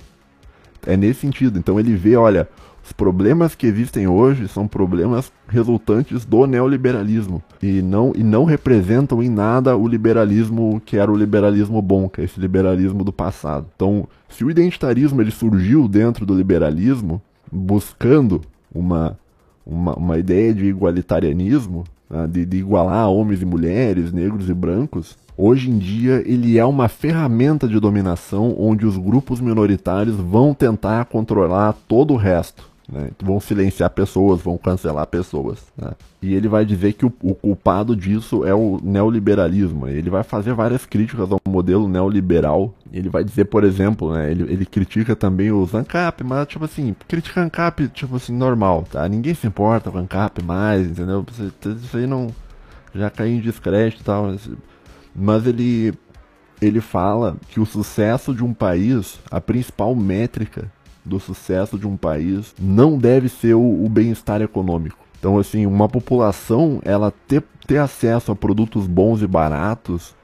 É 0.85 0.97
nesse 0.97 1.21
sentido. 1.21 1.57
Então 1.57 1.79
ele 1.79 1.95
vê, 1.95 2.17
olha, 2.17 2.45
os 2.83 2.91
problemas 2.91 3.55
que 3.55 3.65
existem 3.67 4.05
hoje 4.05 4.49
são 4.49 4.67
problemas 4.67 5.31
resultantes 5.47 6.25
do 6.25 6.45
neoliberalismo 6.45 7.41
e 7.63 7.81
não, 7.81 8.11
e 8.13 8.21
não 8.21 8.43
representam 8.43 9.23
em 9.23 9.29
nada 9.29 9.77
o 9.77 9.87
liberalismo 9.87 10.81
que 10.85 10.97
era 10.97 11.09
o 11.09 11.15
liberalismo 11.15 11.81
bom, 11.81 12.09
que 12.09 12.19
é 12.19 12.25
esse 12.25 12.37
liberalismo 12.37 13.05
do 13.05 13.13
passado. 13.13 13.65
Então, 13.73 14.09
se 14.27 14.43
o 14.43 14.51
identitarismo 14.51 15.21
ele 15.21 15.31
surgiu 15.31 15.87
dentro 15.87 16.25
do 16.25 16.35
liberalismo, 16.35 17.21
buscando 17.49 18.41
uma 18.73 19.17
uma, 19.65 19.93
uma 19.95 20.17
ideia 20.17 20.53
de 20.53 20.65
igualitarianismo, 20.65 21.83
né, 22.09 22.27
de, 22.27 22.45
de, 22.45 22.57
igualar 22.57 23.09
homens 23.09 23.41
e 23.41 23.45
mulheres, 23.45 24.11
negros 24.11 24.49
e 24.49 24.53
brancos, 24.53 25.17
Hoje 25.43 25.71
em 25.71 25.79
dia, 25.79 26.21
ele 26.25 26.59
é 26.59 26.65
uma 26.65 26.87
ferramenta 26.87 27.67
de 27.67 27.79
dominação 27.79 28.55
onde 28.59 28.85
os 28.85 28.95
grupos 28.95 29.39
minoritários 29.39 30.15
vão 30.15 30.53
tentar 30.53 31.05
controlar 31.05 31.73
todo 31.87 32.13
o 32.13 32.17
resto. 32.17 32.69
Né? 32.91 33.09
Vão 33.23 33.39
silenciar 33.39 33.89
pessoas, 33.89 34.41
vão 34.41 34.57
cancelar 34.57 35.07
pessoas. 35.07 35.63
Né? 35.77 35.91
E 36.21 36.35
ele 36.35 36.49
vai 36.49 36.65
dizer 36.65 36.93
que 36.93 37.05
o, 37.05 37.13
o, 37.21 37.33
culpado 37.33 37.95
disso 37.95 38.45
é 38.45 38.53
o 38.53 38.79
neoliberalismo. 38.83 39.87
Ele 39.87 40.09
vai 40.09 40.23
fazer 40.23 40.53
várias 40.53 40.85
críticas 40.85 41.31
ao 41.31 41.39
modelo 41.47 41.87
neoliberal. 41.87 42.75
Ele 42.91 43.07
vai 43.07 43.23
dizer, 43.23 43.45
por 43.45 43.63
exemplo, 43.63 44.13
né, 44.13 44.29
ele, 44.29 44.43
ele 44.51 44.65
critica 44.65 45.15
também 45.15 45.51
os 45.51 45.73
ANCAP, 45.73 46.23
mas 46.25 46.47
tipo 46.47 46.65
assim, 46.65 46.93
critica 47.07 47.41
ANCAP, 47.41 47.87
tipo 47.87 48.17
assim, 48.17 48.33
normal, 48.33 48.83
tá? 48.91 49.07
Ninguém 49.07 49.33
se 49.33 49.47
importa 49.47 49.89
com 49.89 49.97
ANCAP 49.97 50.43
mais, 50.43 50.85
entendeu? 50.87 51.25
Isso 51.81 51.95
aí 51.95 52.05
não. 52.05 52.27
Já 52.93 53.09
caiu 53.09 53.37
em 53.37 53.39
descrédito 53.39 54.01
e 54.01 54.05
tal. 54.05 54.35
Mas 55.15 55.47
ele. 55.47 55.93
Ele 56.61 56.79
fala 56.79 57.37
que 57.49 57.59
o 57.59 57.65
sucesso 57.65 58.35
de 58.35 58.43
um 58.43 58.53
país, 58.53 59.19
a 59.31 59.41
principal 59.41 59.95
métrica 59.95 60.71
do 61.11 61.19
sucesso 61.19 61.77
de 61.77 61.85
um 61.85 61.97
país 61.97 62.55
não 62.57 62.97
deve 62.97 63.27
ser 63.27 63.53
o, 63.53 63.83
o 63.85 63.89
bem-estar 63.89 64.41
econômico. 64.41 64.97
Então, 65.19 65.37
assim, 65.37 65.65
uma 65.65 65.87
população, 65.87 66.81
ela 66.83 67.13
ter, 67.27 67.43
ter 67.67 67.77
acesso 67.77 68.31
a 68.31 68.35
produtos 68.35 68.87
bons 68.87 69.21
e 69.21 69.27
baratos 69.27 70.15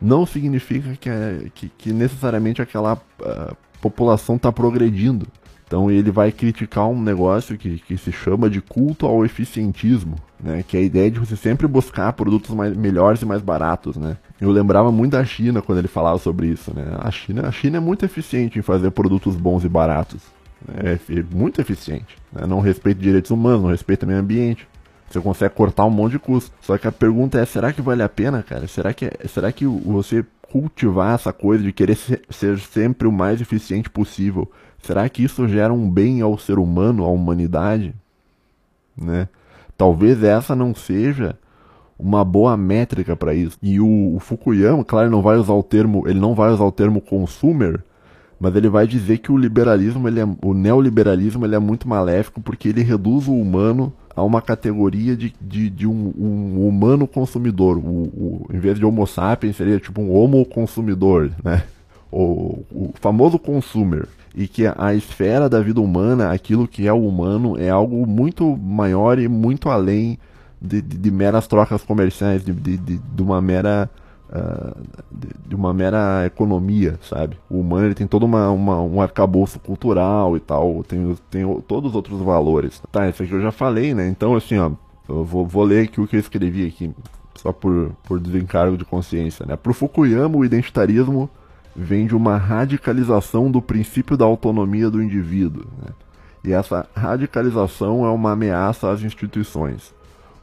não 0.00 0.24
significa 0.24 0.94
que, 0.94 1.08
é, 1.08 1.46
que, 1.54 1.68
que 1.70 1.92
necessariamente 1.92 2.62
aquela 2.62 2.94
uh, 2.94 3.56
população 3.80 4.36
está 4.36 4.52
progredindo. 4.52 5.26
Então 5.68 5.90
ele 5.90 6.10
vai 6.10 6.32
criticar 6.32 6.88
um 6.88 7.00
negócio 7.00 7.58
que, 7.58 7.78
que 7.78 7.98
se 7.98 8.10
chama 8.10 8.48
de 8.48 8.58
culto 8.58 9.06
ao 9.06 9.22
eficientismo, 9.22 10.16
né? 10.42 10.64
Que 10.66 10.78
é 10.78 10.80
a 10.80 10.82
ideia 10.82 11.10
de 11.10 11.20
você 11.20 11.36
sempre 11.36 11.66
buscar 11.66 12.10
produtos 12.14 12.54
mais, 12.54 12.74
melhores 12.74 13.20
e 13.20 13.26
mais 13.26 13.42
baratos, 13.42 13.96
né? 13.98 14.16
Eu 14.40 14.50
lembrava 14.50 14.90
muito 14.90 15.12
da 15.12 15.24
China 15.26 15.60
quando 15.60 15.78
ele 15.78 15.88
falava 15.88 16.18
sobre 16.18 16.46
isso, 16.46 16.72
né? 16.74 16.84
A 16.98 17.10
China, 17.10 17.46
a 17.46 17.52
China 17.52 17.76
é 17.76 17.80
muito 17.80 18.02
eficiente 18.02 18.58
em 18.58 18.62
fazer 18.62 18.90
produtos 18.92 19.36
bons 19.36 19.62
e 19.62 19.68
baratos. 19.68 20.22
Né? 20.66 20.98
É, 21.10 21.22
muito 21.36 21.60
eficiente. 21.60 22.16
Né? 22.32 22.46
Não 22.46 22.60
respeita 22.60 23.00
direitos 23.00 23.30
humanos, 23.30 23.62
não 23.62 23.70
respeita 23.70 24.06
meio 24.06 24.20
ambiente. 24.20 24.66
Você 25.10 25.20
consegue 25.20 25.54
cortar 25.54 25.84
um 25.84 25.90
monte 25.90 26.12
de 26.12 26.18
custo. 26.18 26.50
Só 26.62 26.78
que 26.78 26.88
a 26.88 26.92
pergunta 26.92 27.38
é, 27.38 27.44
será 27.44 27.74
que 27.74 27.82
vale 27.82 28.02
a 28.02 28.08
pena, 28.08 28.42
cara? 28.42 28.66
Será 28.66 28.94
que, 28.94 29.04
é, 29.04 29.12
será 29.28 29.52
que 29.52 29.66
você 29.66 30.24
cultivar 30.50 31.14
essa 31.14 31.32
coisa 31.32 31.62
de 31.62 31.72
querer 31.72 31.94
ser, 31.94 32.22
ser 32.30 32.58
sempre 32.58 33.06
o 33.06 33.12
mais 33.12 33.40
eficiente 33.40 33.90
possível 33.90 34.50
Será 34.82 35.08
que 35.08 35.22
isso 35.22 35.46
gera 35.48 35.72
um 35.72 35.90
bem 35.90 36.20
ao 36.20 36.38
ser 36.38 36.58
humano, 36.58 37.04
à 37.04 37.08
humanidade? 37.08 37.94
Né? 38.96 39.28
Talvez 39.76 40.22
essa 40.22 40.56
não 40.56 40.74
seja 40.74 41.36
uma 41.98 42.24
boa 42.24 42.56
métrica 42.56 43.16
para 43.16 43.34
isso. 43.34 43.58
E 43.62 43.80
o, 43.80 44.16
o, 44.16 44.20
Fukuyama, 44.20 44.84
claro, 44.84 45.10
não 45.10 45.20
vai 45.20 45.36
usar 45.36 45.52
o 45.52 45.62
termo, 45.62 46.06
ele 46.06 46.20
não 46.20 46.34
vai 46.34 46.50
usar 46.50 46.64
o 46.64 46.72
termo 46.72 47.00
consumer, 47.00 47.80
mas 48.38 48.54
ele 48.54 48.68
vai 48.68 48.86
dizer 48.86 49.18
que 49.18 49.32
o 49.32 49.36
liberalismo, 49.36 50.06
ele 50.06 50.20
é, 50.20 50.28
o 50.42 50.54
neoliberalismo, 50.54 51.44
ele 51.44 51.56
é 51.56 51.58
muito 51.58 51.88
maléfico 51.88 52.40
porque 52.40 52.68
ele 52.68 52.82
reduz 52.82 53.26
o 53.26 53.34
humano 53.34 53.92
a 54.14 54.22
uma 54.22 54.40
categoria 54.40 55.16
de, 55.16 55.34
de, 55.40 55.68
de 55.70 55.86
um, 55.86 56.12
um, 56.16 56.68
humano 56.68 57.06
consumidor. 57.06 57.78
O, 57.78 57.80
o, 57.80 58.46
em 58.52 58.58
vez 58.58 58.78
de 58.78 58.84
Homo 58.84 59.06
sapiens, 59.06 59.56
seria 59.56 59.78
tipo 59.80 60.00
um 60.00 60.12
homo 60.12 60.44
consumidor, 60.44 61.30
né? 61.42 61.64
O, 62.10 62.64
o 62.70 62.90
famoso 63.00 63.38
consumer 63.38 64.08
e 64.38 64.46
que 64.46 64.62
a 64.64 64.94
esfera 64.94 65.48
da 65.48 65.60
vida 65.60 65.80
humana, 65.80 66.30
aquilo 66.30 66.68
que 66.68 66.86
é 66.86 66.92
o 66.92 67.04
humano, 67.04 67.58
é 67.58 67.68
algo 67.70 68.06
muito 68.06 68.56
maior 68.56 69.18
e 69.18 69.26
muito 69.26 69.68
além 69.68 70.16
de, 70.62 70.80
de, 70.80 70.96
de 70.96 71.10
meras 71.10 71.48
trocas 71.48 71.82
comerciais, 71.82 72.44
de, 72.44 72.52
de 72.52 73.20
uma 73.20 73.42
mera 73.42 73.90
uh, 74.30 74.80
de, 75.44 75.56
uma 75.56 75.74
mera 75.74 76.24
economia, 76.24 77.00
sabe? 77.02 77.36
O 77.50 77.58
humano 77.58 77.86
ele 77.86 77.96
tem 77.96 78.06
todo 78.06 78.22
uma, 78.22 78.48
uma, 78.50 78.80
um 78.80 79.02
arcabouço 79.02 79.58
cultural 79.58 80.36
e 80.36 80.40
tal, 80.40 80.84
tem, 80.84 81.16
tem 81.28 81.60
todos 81.62 81.90
os 81.90 81.96
outros 81.96 82.20
valores. 82.20 82.80
Tá, 82.92 83.08
isso 83.08 83.24
aqui 83.24 83.32
eu 83.32 83.42
já 83.42 83.50
falei, 83.50 83.92
né? 83.92 84.06
Então, 84.06 84.36
assim, 84.36 84.56
ó, 84.56 84.70
eu 85.08 85.24
vou, 85.24 85.44
vou 85.44 85.64
ler 85.64 85.86
aqui 85.86 86.00
o 86.00 86.06
que 86.06 86.14
eu 86.14 86.20
escrevi 86.20 86.64
aqui, 86.64 86.94
só 87.34 87.52
por, 87.52 87.90
por 88.04 88.20
desencargo 88.20 88.78
de 88.78 88.84
consciência, 88.84 89.44
né? 89.44 89.56
Pro 89.56 89.74
Fukuyama, 89.74 90.36
o 90.36 90.44
identitarismo 90.44 91.28
vem 91.78 92.06
de 92.06 92.16
uma 92.16 92.36
radicalização 92.36 93.50
do 93.50 93.62
princípio 93.62 94.16
da 94.16 94.24
autonomia 94.24 94.90
do 94.90 95.00
indivíduo. 95.00 95.64
Né? 95.80 95.90
E 96.44 96.52
essa 96.52 96.86
radicalização 96.94 98.04
é 98.04 98.10
uma 98.10 98.32
ameaça 98.32 98.90
às 98.90 99.02
instituições. 99.02 99.94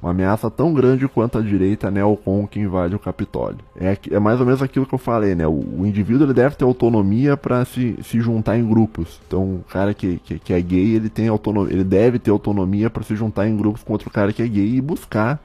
Uma 0.02 0.12
ameaça 0.12 0.50
tão 0.52 0.74
grande 0.74 1.08
quanto 1.08 1.38
a 1.38 1.42
direita 1.42 1.90
neocon 1.92 2.48
que 2.48 2.60
invade 2.60 2.96
o 2.96 3.00
Capitólio. 3.00 3.60
É, 3.76 3.98
é 4.12 4.20
mais 4.20 4.40
ou 4.40 4.46
menos 4.46 4.62
aquilo 4.62 4.86
que 4.86 4.94
eu 4.94 5.00
falei, 5.00 5.36
né? 5.36 5.48
O, 5.48 5.66
o 5.80 5.86
indivíduo 5.86 6.28
ele 6.28 6.34
deve 6.34 6.56
ter 6.56 6.64
autonomia 6.64 7.36
para 7.36 7.66
se, 7.66 7.98
se 8.04 8.22
juntar 8.22 8.58
em 8.58 8.68
grupos. 8.68 9.20
Então, 9.28 9.56
o 9.56 9.66
cara 9.70 9.94
que, 9.94 10.18
que, 10.20 10.38
que 10.40 10.54
é 10.54 10.62
gay, 10.62 10.96
ele 10.96 11.10
tem 11.10 11.28
autonomia, 11.28 11.74
ele 11.74 11.84
deve 11.84 12.20
ter 12.20 12.30
autonomia 12.32 12.90
para 12.90 13.04
se 13.04 13.16
juntar 13.16 13.48
em 13.48 13.58
grupos 13.58 13.84
com 13.84 13.94
outro 13.94 14.10
cara 14.10 14.32
que 14.32 14.44
é 14.44 14.48
gay 14.48 14.76
e 14.76 14.82
buscar 14.82 15.40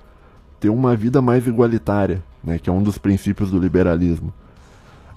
ter 0.61 0.68
uma 0.68 0.95
vida 0.95 1.22
mais 1.22 1.47
igualitária, 1.47 2.22
né? 2.45 2.59
Que 2.59 2.68
é 2.68 2.72
um 2.72 2.82
dos 2.82 2.99
princípios 2.99 3.51
do 3.51 3.59
liberalismo. 3.59 4.32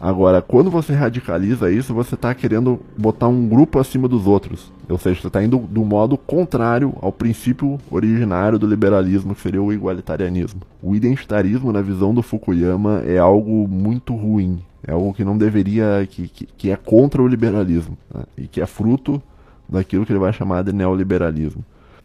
Agora, 0.04 0.42
quando 0.42 0.70
você 0.70 0.92
radicaliza 0.92 1.72
isso, 1.72 1.94
você 1.94 2.16
está 2.16 2.36
querendo 2.36 2.78
botar 2.98 3.30
um 3.30 3.48
grupo 3.48 3.80
acima 3.80 4.06
dos 4.06 4.28
outros. 4.28 4.70
Ou 4.90 4.98
seja, 4.98 5.22
você 5.22 5.28
está 5.28 5.42
indo 5.42 5.58
do 5.58 5.86
modo 5.86 6.18
contrário 6.18 6.94
ao 7.02 7.10
princípio 7.10 7.80
originário 7.90 8.60
do 8.60 8.68
liberalismo, 8.68 9.34
que 9.34 9.40
seria 9.40 9.62
o 9.62 9.72
igualitarianismo. 9.72 10.60
O 10.82 10.94
identitarismo, 10.94 11.72
na 11.72 11.82
visão 11.82 12.14
do 12.14 12.22
Fukuyama, 12.22 13.02
é 13.06 13.18
algo 13.18 13.66
muito 13.66 14.14
ruim. 14.14 14.62
É 14.86 14.92
algo 14.92 15.14
que 15.14 15.24
não 15.24 15.38
deveria. 15.38 16.06
que, 16.12 16.28
que, 16.28 16.48
que 16.48 16.70
é 16.70 16.76
contra 16.76 17.22
o 17.22 17.28
liberalismo. 17.28 17.98
Né? 18.14 18.24
E 18.40 18.48
que 18.50 18.60
é 18.60 18.66
fruto 18.66 19.24
daquilo 19.70 20.06
que 20.06 20.12
ele 20.12 20.20
vai 20.20 20.34
chamar 20.34 20.66
de 20.66 20.74
neoliberalismo. 20.74 21.64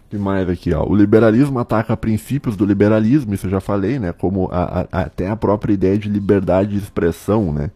que 0.08 0.16
mais 0.16 0.48
aqui, 0.48 0.72
ó? 0.72 0.86
O 0.88 0.94
liberalismo 0.94 1.58
ataca 1.58 1.96
princípios 1.96 2.54
do 2.54 2.64
liberalismo, 2.64 3.34
isso 3.34 3.48
eu 3.48 3.50
já 3.50 3.60
falei, 3.60 3.98
né? 3.98 4.12
Como 4.12 4.48
a, 4.52 4.86
a, 4.92 5.02
até 5.02 5.28
a 5.28 5.34
própria 5.34 5.72
ideia 5.72 5.98
de 5.98 6.08
liberdade 6.08 6.70
de 6.70 6.78
expressão, 6.78 7.52
né? 7.52 7.72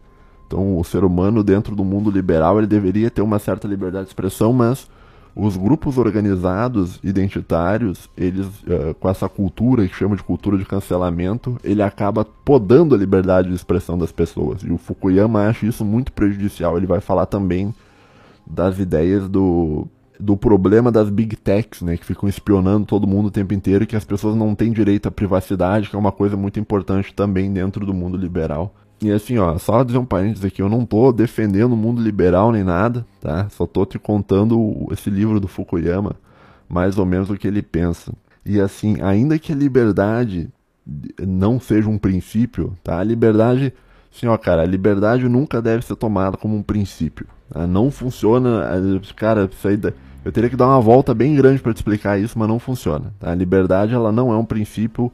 Então, 0.53 0.77
o 0.77 0.83
ser 0.83 1.03
humano 1.03 1.43
dentro 1.43 1.75
do 1.75 1.83
mundo 1.83 2.11
liberal 2.11 2.59
ele 2.59 2.67
deveria 2.67 3.09
ter 3.09 3.23
uma 3.23 3.39
certa 3.39 3.67
liberdade 3.67 4.05
de 4.05 4.11
expressão, 4.11 4.53
mas 4.53 4.87
os 5.35 5.57
grupos 5.57 5.97
organizados 5.97 6.99
identitários, 7.03 8.07
eles 8.15 8.45
uh, 8.45 8.93
com 8.99 9.09
essa 9.09 9.27
cultura 9.27 9.87
que 9.87 9.95
chama 9.95 10.15
de 10.15 10.21
cultura 10.21 10.55
de 10.55 10.63
cancelamento, 10.63 11.57
ele 11.63 11.81
acaba 11.81 12.23
podando 12.23 12.93
a 12.93 12.97
liberdade 12.99 13.49
de 13.49 13.55
expressão 13.55 13.97
das 13.97 14.11
pessoas. 14.11 14.61
E 14.61 14.71
o 14.71 14.77
Fukuyama 14.77 15.47
acha 15.47 15.65
isso 15.65 15.83
muito 15.83 16.11
prejudicial. 16.11 16.77
Ele 16.77 16.85
vai 16.85 17.01
falar 17.01 17.25
também 17.25 17.73
das 18.45 18.77
ideias 18.77 19.27
do 19.27 19.87
do 20.19 20.37
problema 20.37 20.91
das 20.91 21.09
big 21.09 21.35
techs, 21.35 21.81
né, 21.81 21.97
que 21.97 22.05
ficam 22.05 22.29
espionando 22.29 22.85
todo 22.85 23.07
mundo 23.07 23.25
o 23.25 23.31
tempo 23.31 23.53
inteiro 23.53 23.85
que 23.85 23.95
as 23.95 24.05
pessoas 24.05 24.35
não 24.35 24.53
têm 24.53 24.71
direito 24.71 25.07
à 25.07 25.11
privacidade, 25.11 25.89
que 25.89 25.95
é 25.95 25.99
uma 25.99 26.11
coisa 26.11 26.37
muito 26.37 26.59
importante 26.59 27.13
também 27.13 27.51
dentro 27.51 27.83
do 27.85 27.93
mundo 27.93 28.15
liberal. 28.15 28.73
E 29.03 29.11
assim, 29.11 29.37
ó, 29.37 29.57
só 29.57 29.83
dizer 29.83 29.97
um 29.97 30.05
parênteses 30.05 30.45
aqui, 30.45 30.61
eu 30.61 30.69
não 30.69 30.85
tô 30.85 31.11
defendendo 31.11 31.73
o 31.73 31.77
mundo 31.77 32.01
liberal 32.01 32.53
nem 32.53 32.63
nada, 32.63 33.05
tá? 33.19 33.49
Só 33.49 33.65
tô 33.65 33.85
te 33.85 33.99
contando 33.99 34.87
esse 34.91 35.09
livro 35.09 35.41
do 35.41 35.47
Fukuyama, 35.47 36.15
mais 36.69 36.97
ou 36.97 37.05
menos 37.05 37.29
o 37.29 37.35
que 37.35 37.47
ele 37.47 37.61
pensa. 37.61 38.13
E 38.45 38.61
assim, 38.61 39.01
ainda 39.01 39.37
que 39.37 39.51
a 39.51 39.55
liberdade 39.55 40.49
não 41.21 41.59
seja 41.59 41.89
um 41.89 41.97
princípio, 41.97 42.77
tá? 42.81 42.99
A 42.99 43.03
liberdade, 43.03 43.73
assim, 44.13 44.27
ó, 44.27 44.37
cara, 44.37 44.61
a 44.61 44.65
liberdade 44.65 45.27
nunca 45.27 45.61
deve 45.61 45.85
ser 45.85 45.95
tomada 45.97 46.37
como 46.37 46.55
um 46.55 46.63
princípio. 46.63 47.27
Tá? 47.49 47.67
Não 47.67 47.91
funciona, 47.91 48.65
cara, 49.15 49.49
isso 49.51 49.67
aí, 49.67 49.79
eu 50.23 50.31
teria 50.31 50.49
que 50.49 50.55
dar 50.55 50.67
uma 50.67 50.79
volta 50.79 51.13
bem 51.13 51.35
grande 51.35 51.61
para 51.61 51.73
te 51.73 51.77
explicar 51.77 52.17
isso, 52.17 52.39
mas 52.39 52.47
não 52.47 52.59
funciona. 52.59 53.13
Tá? 53.19 53.31
A 53.31 53.35
liberdade, 53.35 53.93
ela 53.93 54.11
não 54.11 54.31
é 54.31 54.37
um 54.37 54.45
princípio 54.45 55.11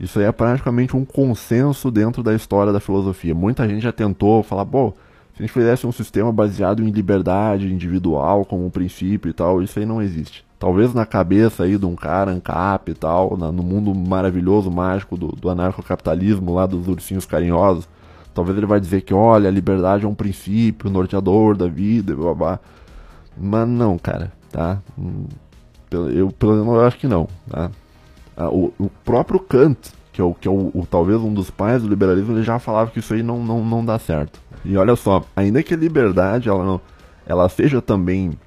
isso 0.00 0.18
aí 0.18 0.26
é 0.26 0.32
praticamente 0.32 0.96
um 0.96 1.04
consenso 1.04 1.90
dentro 1.90 2.22
da 2.22 2.34
história 2.34 2.72
da 2.72 2.80
filosofia. 2.80 3.34
Muita 3.34 3.68
gente 3.68 3.82
já 3.82 3.92
tentou 3.92 4.42
falar, 4.42 4.64
pô, 4.64 4.94
se 5.34 5.42
a 5.42 5.46
gente 5.46 5.52
fizesse 5.52 5.86
um 5.86 5.92
sistema 5.92 6.32
baseado 6.32 6.82
em 6.82 6.90
liberdade 6.90 7.72
individual 7.72 8.44
como 8.44 8.64
um 8.64 8.70
princípio 8.70 9.30
e 9.30 9.32
tal, 9.32 9.62
isso 9.62 9.78
aí 9.78 9.86
não 9.86 10.00
existe. 10.00 10.44
Talvez 10.58 10.92
na 10.92 11.06
cabeça 11.06 11.64
aí 11.64 11.78
de 11.78 11.86
um 11.86 11.94
cara, 11.94 12.32
ANCAP 12.32 12.90
e 12.90 12.94
tal, 12.94 13.36
na, 13.36 13.52
no 13.52 13.62
mundo 13.62 13.94
maravilhoso, 13.94 14.70
mágico 14.70 15.16
do, 15.16 15.28
do 15.28 15.48
anarcocapitalismo 15.48 16.54
lá 16.54 16.66
dos 16.66 16.88
ursinhos 16.88 17.24
carinhosos, 17.24 17.88
talvez 18.34 18.56
ele 18.56 18.66
vai 18.66 18.80
dizer 18.80 19.02
que, 19.02 19.14
olha, 19.14 19.48
a 19.48 19.52
liberdade 19.52 20.04
é 20.04 20.08
um 20.08 20.14
princípio 20.14 20.90
norteador 20.90 21.56
da 21.56 21.68
vida, 21.68 22.14
blá 22.14 22.34
blá. 22.34 22.60
Mas 23.36 23.68
não, 23.68 23.96
cara, 23.96 24.32
tá? 24.50 24.80
Hum, 24.98 25.26
eu, 25.92 26.30
pelo 26.32 26.52
menos 26.52 26.74
eu 26.74 26.84
acho 26.84 26.98
que 26.98 27.06
não, 27.06 27.28
tá? 27.48 27.70
Ah, 28.40 28.48
o, 28.48 28.72
o, 28.78 28.88
próprio 29.04 29.40
Kant, 29.40 29.90
que 30.12 30.20
é, 30.20 30.24
o, 30.24 30.32
que 30.32 30.46
é 30.46 30.50
o, 30.50 30.70
o, 30.72 30.86
talvez 30.88 31.20
um 31.20 31.34
dos 31.34 31.50
pais 31.50 31.82
do 31.82 31.88
liberalismo, 31.88 32.36
ele 32.36 32.44
já 32.44 32.60
falava 32.60 32.88
que 32.88 33.00
isso 33.00 33.12
aí 33.12 33.20
não, 33.20 33.42
não, 33.42 33.64
não 33.64 33.84
dá 33.84 33.98
certo. 33.98 34.40
E 34.64 34.76
olha 34.76 34.94
só, 34.94 35.24
ainda 35.34 35.60
que 35.60 35.74
a 35.74 35.76
liberdade 35.76 36.48
ela, 36.48 36.80
ela 37.26 37.48
seja 37.48 37.82
também 37.82 38.38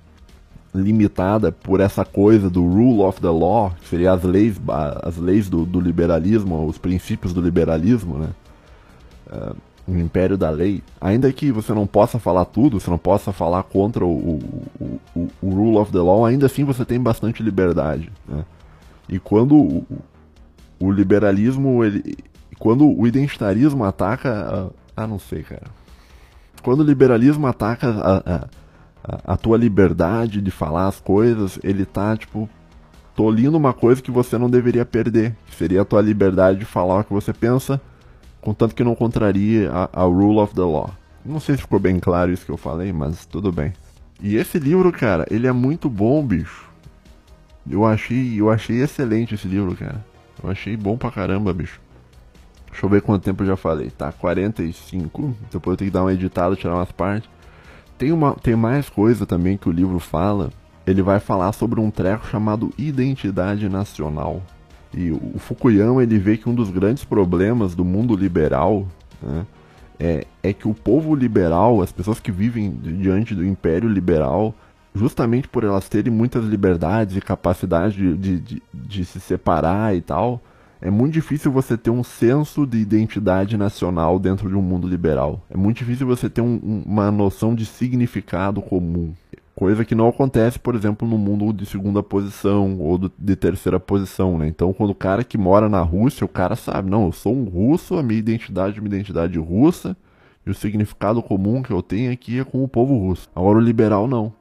limitada 0.73 1.51
por 1.51 1.81
essa 1.81 2.05
coisa 2.05 2.49
do 2.49 2.65
rule 2.65 3.01
of 3.01 3.19
the 3.19 3.29
law, 3.29 3.73
que 3.81 3.89
seria 3.89 4.13
as 4.13 4.23
leis, 4.23 4.55
as 5.03 5.17
leis 5.17 5.49
do, 5.49 5.65
do 5.65 5.81
liberalismo, 5.81 6.65
os 6.65 6.77
princípios 6.77 7.33
do 7.33 7.41
liberalismo, 7.41 8.17
né? 8.17 8.29
uh, 9.29 9.55
o 9.85 9.97
império 9.97 10.37
da 10.37 10.49
lei, 10.49 10.81
ainda 11.01 11.33
que 11.33 11.51
você 11.51 11.73
não 11.73 11.85
possa 11.85 12.17
falar 12.17 12.45
tudo, 12.45 12.79
você 12.79 12.89
não 12.89 12.97
possa 12.97 13.33
falar 13.33 13.63
contra 13.63 14.05
o, 14.05 14.39
o, 14.79 15.01
o, 15.13 15.27
o 15.41 15.49
rule 15.49 15.75
of 15.75 15.91
the 15.91 15.97
law, 15.97 16.25
ainda 16.25 16.45
assim 16.45 16.63
você 16.63 16.85
tem 16.85 16.97
bastante 16.97 17.43
liberdade. 17.43 18.09
Né? 18.25 18.45
E 19.11 19.19
quando 19.19 19.55
o, 19.55 19.85
o 20.79 20.91
liberalismo, 20.91 21.83
ele, 21.83 22.17
quando 22.57 22.87
o 22.89 23.05
identitarismo 23.05 23.83
ataca, 23.83 24.71
ah, 24.95 25.05
não 25.05 25.19
sei, 25.19 25.43
cara. 25.43 25.67
Quando 26.63 26.79
o 26.79 26.83
liberalismo 26.83 27.45
ataca 27.45 27.89
a, 27.89 28.47
a, 29.03 29.33
a 29.33 29.37
tua 29.37 29.57
liberdade 29.57 30.41
de 30.41 30.49
falar 30.49 30.87
as 30.87 30.99
coisas, 30.99 31.59
ele 31.63 31.85
tá 31.85 32.15
tipo 32.17 32.49
tolindo 33.13 33.57
uma 33.57 33.73
coisa 33.73 34.01
que 34.01 34.09
você 34.09 34.37
não 34.37 34.49
deveria 34.49 34.85
perder, 34.85 35.35
que 35.45 35.55
seria 35.55 35.81
a 35.81 35.85
tua 35.85 36.01
liberdade 36.01 36.59
de 36.59 36.65
falar 36.65 37.01
o 37.01 37.03
que 37.03 37.11
você 37.11 37.33
pensa 37.33 37.79
contanto 38.41 38.75
que 38.75 38.83
não 38.83 38.95
contraria 38.95 39.71
a, 39.71 40.01
a 40.01 40.03
rule 40.03 40.39
of 40.39 40.53
the 40.53 40.61
law. 40.61 40.89
Não 41.23 41.39
sei 41.39 41.55
se 41.55 41.61
ficou 41.61 41.79
bem 41.79 41.99
claro 41.99 42.31
isso 42.31 42.45
que 42.45 42.51
eu 42.51 42.57
falei, 42.57 42.91
mas 42.91 43.25
tudo 43.25 43.51
bem. 43.51 43.71
E 44.19 44.35
esse 44.35 44.57
livro, 44.59 44.91
cara, 44.91 45.25
ele 45.29 45.47
é 45.47 45.51
muito 45.51 45.89
bom, 45.89 46.25
bicho. 46.25 46.69
Eu 47.69 47.85
achei, 47.85 48.39
eu 48.39 48.49
achei 48.49 48.81
excelente 48.81 49.35
esse 49.35 49.47
livro, 49.47 49.75
cara. 49.75 50.03
Eu 50.43 50.49
achei 50.49 50.75
bom 50.75 50.97
pra 50.97 51.11
caramba, 51.11 51.53
bicho. 51.53 51.79
Deixa 52.69 52.85
eu 52.85 52.89
ver 52.89 53.01
quanto 53.01 53.23
tempo 53.23 53.43
eu 53.43 53.47
já 53.47 53.55
falei. 53.55 53.89
Tá, 53.91 54.11
45. 54.11 55.35
Depois 55.51 55.73
eu 55.73 55.77
tenho 55.77 55.91
que 55.91 55.93
dar 55.93 56.03
uma 56.03 56.13
editada, 56.13 56.55
tirar 56.55 56.75
umas 56.75 56.91
partes. 56.91 57.29
Tem, 57.97 58.11
uma, 58.11 58.33
tem 58.33 58.55
mais 58.55 58.89
coisa 58.89 59.25
também 59.25 59.57
que 59.57 59.69
o 59.69 59.71
livro 59.71 59.99
fala. 59.99 60.49
Ele 60.87 61.01
vai 61.01 61.19
falar 61.19 61.51
sobre 61.51 61.79
um 61.79 61.91
treco 61.91 62.25
chamado 62.27 62.73
identidade 62.77 63.69
nacional. 63.69 64.41
E 64.93 65.11
o 65.11 65.37
Fukuyama 65.37 66.01
ele 66.01 66.17
vê 66.17 66.37
que 66.37 66.49
um 66.49 66.55
dos 66.55 66.69
grandes 66.69 67.03
problemas 67.03 67.75
do 67.75 67.85
mundo 67.85 68.15
liberal 68.15 68.87
né, 69.21 69.45
é, 69.99 70.25
é 70.41 70.51
que 70.51 70.67
o 70.67 70.73
povo 70.73 71.13
liberal, 71.15 71.81
as 71.81 71.91
pessoas 71.91 72.19
que 72.19 72.31
vivem 72.31 72.71
diante 72.71 73.35
do 73.35 73.45
império 73.45 73.87
liberal, 73.87 74.55
justamente 74.93 75.47
por 75.47 75.63
elas 75.63 75.87
terem 75.87 76.11
muitas 76.11 76.45
liberdades 76.45 77.15
e 77.15 77.21
capacidade 77.21 77.95
de, 77.95 78.17
de, 78.17 78.39
de, 78.39 78.63
de 78.73 79.05
se 79.05 79.19
separar 79.19 79.95
e 79.95 80.01
tal, 80.01 80.41
é 80.81 80.89
muito 80.89 81.13
difícil 81.13 81.51
você 81.51 81.77
ter 81.77 81.91
um 81.91 82.03
senso 82.03 82.65
de 82.65 82.79
identidade 82.79 83.55
nacional 83.55 84.17
dentro 84.17 84.49
de 84.49 84.55
um 84.55 84.61
mundo 84.61 84.87
liberal. 84.87 85.39
É 85.49 85.55
muito 85.55 85.77
difícil 85.77 86.07
você 86.07 86.27
ter 86.27 86.41
um, 86.41 86.83
uma 86.85 87.11
noção 87.11 87.53
de 87.53 87.65
significado 87.65 88.61
comum. 88.61 89.13
Coisa 89.53 89.85
que 89.85 89.93
não 89.93 90.07
acontece, 90.07 90.57
por 90.57 90.73
exemplo, 90.73 91.07
no 91.07 91.19
mundo 91.19 91.53
de 91.53 91.67
segunda 91.67 92.01
posição 92.01 92.79
ou 92.79 92.97
do, 92.97 93.11
de 93.15 93.35
terceira 93.35 93.79
posição, 93.79 94.39
né? 94.39 94.47
Então, 94.47 94.73
quando 94.73 94.89
o 94.89 94.95
cara 94.95 95.23
que 95.23 95.37
mora 95.37 95.69
na 95.69 95.81
Rússia, 95.81 96.25
o 96.25 96.29
cara 96.29 96.55
sabe, 96.55 96.89
não, 96.89 97.05
eu 97.05 97.11
sou 97.11 97.35
um 97.35 97.43
russo, 97.43 97.95
a 97.95 98.01
minha 98.01 98.17
identidade 98.17 98.77
é 98.77 98.81
uma 98.81 98.87
identidade 98.87 99.37
russa, 99.37 99.95
e 100.47 100.49
o 100.49 100.55
significado 100.55 101.21
comum 101.21 101.61
que 101.61 101.71
eu 101.71 101.83
tenho 101.83 102.11
aqui 102.11 102.39
é 102.39 102.43
com 102.43 102.63
o 102.63 102.67
povo 102.67 102.97
russo. 102.97 103.29
Agora, 103.35 103.59
o 103.59 103.61
liberal 103.61 104.07
não. 104.07 104.33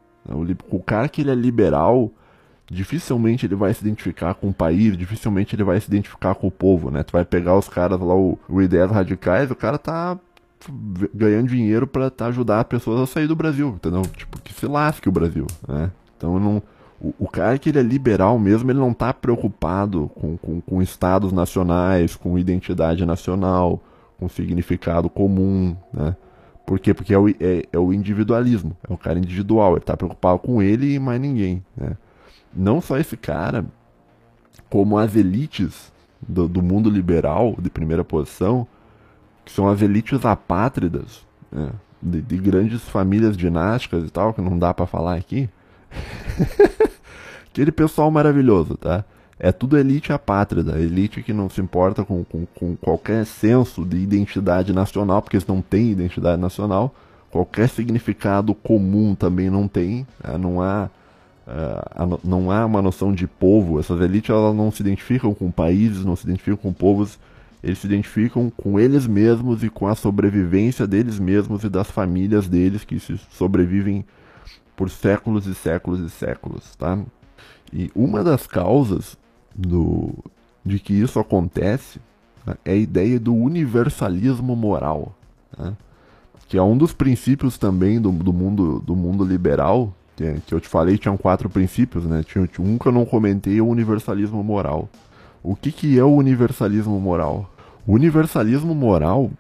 O, 0.71 0.81
cara 0.81 1.09
que 1.09 1.23
ele 1.23 1.31
é 1.31 1.35
liberal, 1.35 2.11
dificilmente 2.71 3.47
ele 3.47 3.55
vai 3.55 3.73
se 3.75 3.83
identificar 3.83 4.35
com 4.35 4.49
o 4.49 4.55
país, 4.55 4.97
dificilmente 4.97 5.57
ele 5.57 5.65
vai 5.65 5.81
se 5.81 5.89
identificar 5.89 6.35
com 6.35 6.47
o 6.47 6.51
povo, 6.51 6.91
né? 6.91 7.03
Tu 7.03 7.13
vai 7.13 7.25
pegar 7.25 7.57
os 7.57 7.69
caras 7.69 7.99
lá, 7.99 8.15
o, 8.15 8.39
o 8.49 8.63
Ideias 8.63 8.91
Radicais, 8.91 9.51
o 9.51 9.57
cara 9.57 9.79
tá 9.79 10.19
ganhando 11.15 11.49
dinheiro 11.49 11.87
para 11.87 12.11
tá, 12.11 12.27
ajudar 12.27 12.65
pessoas 12.65 13.01
a 13.01 13.07
sair 13.07 13.27
do 13.27 13.35
Brasil, 13.35 13.69
entendeu? 13.69 14.03
Tipo, 14.03 14.41
que 14.43 14.53
se 14.53 14.67
lasque 14.67 15.09
o 15.09 15.13
Brasil, 15.13 15.47
né? 15.67 15.91
Então 16.17 16.39
não, 16.39 16.63
o, 17.01 17.15
o, 17.19 17.29
cara 17.29 17.59
que 17.59 17.71
ele 17.71 17.79
é 17.79 17.83
liberal 17.83 18.39
mesmo, 18.39 18.71
ele 18.71 18.79
não 18.79 18.93
tá 18.93 19.13
preocupado 19.13 20.11
com, 20.15 20.37
com, 20.37 20.61
com 20.61 20.83
estados 20.83 21.33
nacionais, 21.33 22.15
com 22.15 22.39
identidade 22.39 23.07
nacional, 23.07 23.83
com 24.19 24.29
significado 24.29 25.09
comum, 25.09 25.75
né? 25.93 26.15
Por 26.71 26.79
quê? 26.79 26.95
Porque 26.95 27.13
é 27.13 27.19
o, 27.19 27.29
é, 27.29 27.65
é 27.73 27.79
o 27.81 27.93
individualismo, 27.93 28.77
é 28.89 28.93
o 28.93 28.97
cara 28.97 29.19
individual, 29.19 29.73
ele 29.73 29.81
tá 29.81 29.97
preocupado 29.97 30.39
com 30.39 30.63
ele 30.63 30.95
e 30.95 31.01
mais 31.01 31.21
ninguém, 31.21 31.65
né? 31.77 31.97
Não 32.55 32.81
só 32.81 32.97
esse 32.97 33.17
cara, 33.17 33.67
como 34.69 34.97
as 34.97 35.17
elites 35.17 35.93
do, 36.23 36.47
do 36.47 36.63
mundo 36.63 36.89
liberal, 36.89 37.57
de 37.59 37.69
primeira 37.69 38.05
posição, 38.05 38.69
que 39.45 39.51
são 39.51 39.69
as 39.69 39.83
elites 39.83 40.25
apátridas, 40.25 41.27
né, 41.51 41.73
de, 42.01 42.23
de, 42.23 42.39
grandes 42.39 42.83
famílias 42.83 43.37
dinásticas 43.37 44.05
e 44.05 44.09
tal, 44.09 44.33
que 44.33 44.41
não 44.41 44.57
dá 44.57 44.73
para 44.73 44.87
falar 44.87 45.17
aqui. 45.17 45.51
Aquele 47.51 47.73
pessoal 47.73 48.13
maravilhoso, 48.13 48.77
tá? 48.77 49.05
É 49.43 49.51
tudo 49.51 49.79
elite 49.79 50.13
apátrida, 50.13 50.79
elite 50.79 51.23
que 51.23 51.33
não 51.33 51.49
se 51.49 51.63
importa 51.63 52.05
com, 52.05 52.23
com, 52.25 52.45
com, 52.55 52.77
qualquer 52.77 53.25
senso 53.25 53.87
de 53.87 53.97
identidade 53.97 54.71
nacional, 54.71 55.23
porque 55.23 55.39
eles 55.39 55.47
não 55.47 55.63
têm 55.63 55.93
identidade 55.93 56.39
nacional, 56.39 56.95
qualquer 57.31 57.71
significado 57.71 58.55
comum 58.55 59.15
também 59.15 59.49
não 59.49 59.67
tem, 59.67 60.07
né? 60.23 60.37
não 60.37 60.61
há 60.61 60.91
uh, 61.49 62.21
não 62.23 62.51
há 62.51 62.67
uma 62.67 62.83
noção 62.83 63.15
de 63.15 63.27
povo, 63.27 63.81
essas 63.81 63.99
elites 64.03 64.29
elas 64.29 64.55
não 64.55 64.71
se 64.71 64.83
identificam 64.83 65.33
com 65.33 65.51
países, 65.51 66.05
não 66.05 66.15
se 66.15 66.27
identificam 66.27 66.59
com 66.59 66.73
povos, 66.75 67.19
eles 67.63 67.79
se 67.79 67.87
identificam 67.87 68.53
com 68.55 68.79
eles 68.79 69.07
mesmos 69.07 69.65
e 69.65 69.71
com 69.71 69.87
a 69.87 69.95
sobrevivência 69.95 70.87
deles 70.87 71.19
mesmos 71.19 71.65
e 71.65 71.71
das 71.71 71.91
famílias 71.91 72.47
deles 72.47 72.85
que 72.85 73.01
se 73.01 73.19
sobrevivem 73.31 74.05
por 74.77 74.91
séculos 74.91 75.47
e 75.47 75.55
séculos 75.55 76.01
e 76.01 76.11
séculos, 76.11 76.77
tá? 76.77 76.99
E 77.73 77.91
uma 77.95 78.25
das 78.25 78.47
causas 78.47 79.17
do, 79.55 80.13
de 80.65 80.79
que 80.79 80.93
isso 80.93 81.19
acontece 81.19 82.01
né, 82.47 82.55
é 82.65 82.73
a 82.73 82.77
ideia 82.77 83.19
do 83.19 83.35
universalismo 83.35 84.55
moral, 84.57 85.15
né? 85.57 85.77
que 86.49 86.59
é 86.59 86.63
um 86.63 86.77
dos 86.77 86.93
princípios 86.93 87.57
também 87.57 88.01
do, 88.01 88.11
do, 88.11 88.33
mundo, 88.33 88.81
do 88.81 88.97
mundo 88.97 89.25
liberal, 89.25 89.95
que 90.47 90.53
eu 90.53 90.61
te 90.61 90.69
falei 90.69 90.99
tinham 90.99 91.17
quatro 91.17 91.49
princípios, 91.49 92.05
né? 92.05 92.23
Tinha 92.23 92.47
um 92.59 92.77
que 92.77 92.87
eu 92.87 92.93
não 92.93 93.07
comentei, 93.07 93.61
o 93.61 93.67
universalismo 93.67 94.43
moral. 94.43 94.89
O 95.43 95.57
que, 95.57 95.73
que 95.73 95.99
é 95.99 96.05
o 96.05 96.13
universalismo 96.13 97.01
moral? 97.01 97.51
O 97.87 97.95
universalismo 97.95 98.75
moral 98.75 99.31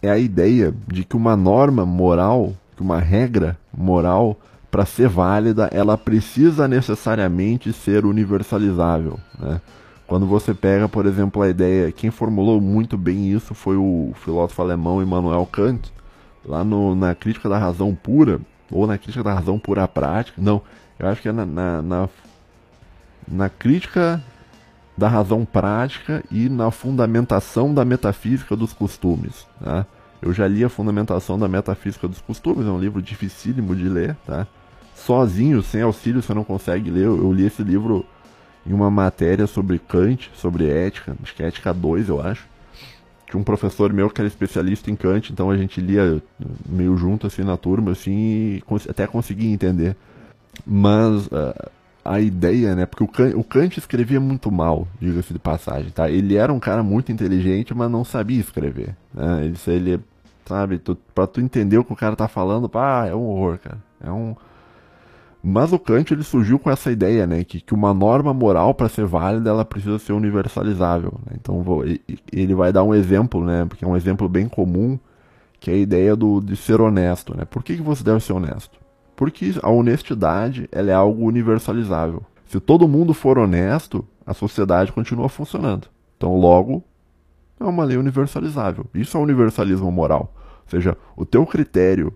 é 0.00 0.08
a 0.10 0.18
ideia 0.18 0.74
de 0.86 1.04
que 1.04 1.16
uma 1.16 1.36
norma 1.36 1.84
moral, 1.84 2.54
que 2.76 2.82
uma 2.82 3.00
regra 3.00 3.58
moral, 3.76 4.38
para 4.70 4.84
ser 4.84 5.08
válida, 5.08 5.68
ela 5.72 5.96
precisa 5.96 6.68
necessariamente 6.68 7.72
ser 7.72 8.04
universalizável. 8.04 9.18
Né? 9.38 9.60
Quando 10.06 10.26
você 10.26 10.54
pega, 10.54 10.88
por 10.88 11.06
exemplo, 11.06 11.42
a 11.42 11.48
ideia, 11.48 11.92
quem 11.92 12.10
formulou 12.10 12.60
muito 12.60 12.96
bem 12.96 13.30
isso 13.30 13.54
foi 13.54 13.76
o 13.76 14.12
filósofo 14.14 14.62
alemão 14.62 15.02
Immanuel 15.02 15.46
Kant, 15.46 15.92
lá 16.44 16.64
no, 16.64 16.94
na 16.94 17.14
Crítica 17.14 17.48
da 17.48 17.58
Razão 17.58 17.94
Pura, 17.94 18.40
ou 18.70 18.86
na 18.86 18.98
Crítica 18.98 19.24
da 19.24 19.34
Razão 19.34 19.58
Pura 19.58 19.86
Prática, 19.88 20.40
não, 20.40 20.62
eu 20.98 21.08
acho 21.08 21.22
que 21.22 21.28
é 21.28 21.32
na, 21.32 21.46
na, 21.46 21.82
na, 21.82 22.08
na 23.26 23.48
Crítica 23.48 24.22
da 24.96 25.08
razão 25.08 25.44
prática 25.44 26.24
e 26.28 26.48
na 26.48 26.72
fundamentação 26.72 27.72
da 27.72 27.84
metafísica 27.84 28.56
dos 28.56 28.72
costumes. 28.72 29.46
Tá? 29.62 29.86
Eu 30.20 30.32
já 30.32 30.48
li 30.48 30.64
a 30.64 30.68
fundamentação 30.68 31.38
da 31.38 31.46
metafísica 31.46 32.08
dos 32.08 32.20
costumes, 32.20 32.66
é 32.66 32.70
um 32.70 32.80
livro 32.80 33.00
dificílimo 33.00 33.76
de 33.76 33.88
ler, 33.88 34.16
tá? 34.26 34.46
Sozinho, 35.04 35.62
sem 35.62 35.82
auxílio, 35.82 36.22
você 36.22 36.34
não 36.34 36.44
consegue 36.44 36.90
ler. 36.90 37.04
Eu 37.04 37.32
li 37.32 37.46
esse 37.46 37.62
livro 37.62 38.04
em 38.66 38.72
uma 38.72 38.90
matéria 38.90 39.46
sobre 39.46 39.78
Kant, 39.78 40.30
sobre 40.34 40.68
ética, 40.68 41.16
acho 41.22 41.34
que 41.34 41.42
é 41.42 41.46
ética 41.46 41.72
2, 41.72 42.08
eu 42.08 42.20
acho. 42.20 42.46
Tinha 43.26 43.40
um 43.40 43.44
professor 43.44 43.92
meu 43.92 44.08
que 44.10 44.20
era 44.20 44.28
especialista 44.28 44.90
em 44.90 44.96
Kant, 44.96 45.32
então 45.32 45.50
a 45.50 45.56
gente 45.56 45.80
lia 45.80 46.22
meio 46.66 46.96
junto 46.96 47.26
assim 47.26 47.42
na 47.42 47.56
turma, 47.56 47.92
assim, 47.92 48.12
e 48.12 48.62
até 48.88 49.06
conseguia 49.06 49.52
entender. 49.52 49.96
Mas 50.66 51.26
uh, 51.26 51.70
a 52.04 52.20
ideia, 52.20 52.74
né? 52.74 52.86
Porque 52.86 53.04
o 53.04 53.08
Kant, 53.08 53.34
o 53.36 53.44
Kant 53.44 53.78
escrevia 53.78 54.18
muito 54.18 54.50
mal, 54.50 54.88
diga-se 55.00 55.32
de 55.32 55.38
passagem, 55.38 55.90
tá? 55.90 56.10
Ele 56.10 56.36
era 56.36 56.52
um 56.52 56.58
cara 56.58 56.82
muito 56.82 57.12
inteligente, 57.12 57.74
mas 57.74 57.90
não 57.90 58.04
sabia 58.04 58.40
escrever, 58.40 58.96
né? 59.12 59.44
Ele, 59.44 59.56
ele 59.66 60.00
sabe, 60.46 60.78
tu, 60.78 60.96
pra 61.14 61.26
tu 61.26 61.40
entender 61.40 61.76
o 61.76 61.84
que 61.84 61.92
o 61.92 61.96
cara 61.96 62.16
tá 62.16 62.26
falando, 62.26 62.68
pá, 62.68 63.06
é 63.06 63.14
um 63.14 63.26
horror, 63.26 63.58
cara. 63.58 63.78
É 64.02 64.10
um... 64.10 64.34
Mas 65.42 65.72
o 65.72 65.78
Kant, 65.78 66.12
ele 66.12 66.24
surgiu 66.24 66.58
com 66.58 66.70
essa 66.70 66.90
ideia, 66.90 67.26
né? 67.26 67.44
Que, 67.44 67.60
que 67.60 67.72
uma 67.72 67.94
norma 67.94 68.34
moral, 68.34 68.74
para 68.74 68.88
ser 68.88 69.06
válida, 69.06 69.50
ela 69.50 69.64
precisa 69.64 69.98
ser 69.98 70.12
universalizável. 70.12 71.12
Né? 71.24 71.36
Então, 71.40 71.62
vou, 71.62 71.84
ele 72.32 72.54
vai 72.54 72.72
dar 72.72 72.82
um 72.82 72.94
exemplo, 72.94 73.44
né? 73.44 73.64
Porque 73.64 73.84
é 73.84 73.88
um 73.88 73.96
exemplo 73.96 74.28
bem 74.28 74.48
comum, 74.48 74.98
que 75.60 75.70
é 75.70 75.74
a 75.74 75.78
ideia 75.78 76.16
do, 76.16 76.40
de 76.40 76.56
ser 76.56 76.80
honesto, 76.80 77.36
né? 77.36 77.44
Por 77.44 77.62
que, 77.62 77.76
que 77.76 77.82
você 77.82 78.02
deve 78.02 78.20
ser 78.20 78.32
honesto? 78.32 78.78
Porque 79.14 79.54
a 79.62 79.70
honestidade 79.70 80.68
ela 80.72 80.90
é 80.90 80.94
algo 80.94 81.24
universalizável. 81.24 82.22
Se 82.46 82.58
todo 82.58 82.88
mundo 82.88 83.14
for 83.14 83.38
honesto, 83.38 84.04
a 84.26 84.34
sociedade 84.34 84.92
continua 84.92 85.28
funcionando. 85.28 85.88
Então, 86.16 86.36
logo, 86.36 86.82
é 87.60 87.64
uma 87.64 87.84
lei 87.84 87.96
universalizável. 87.96 88.86
Isso 88.94 89.16
é 89.16 89.20
universalismo 89.20 89.90
moral. 89.90 90.32
Ou 90.64 90.70
seja, 90.70 90.96
o 91.16 91.24
teu 91.24 91.46
critério 91.46 92.12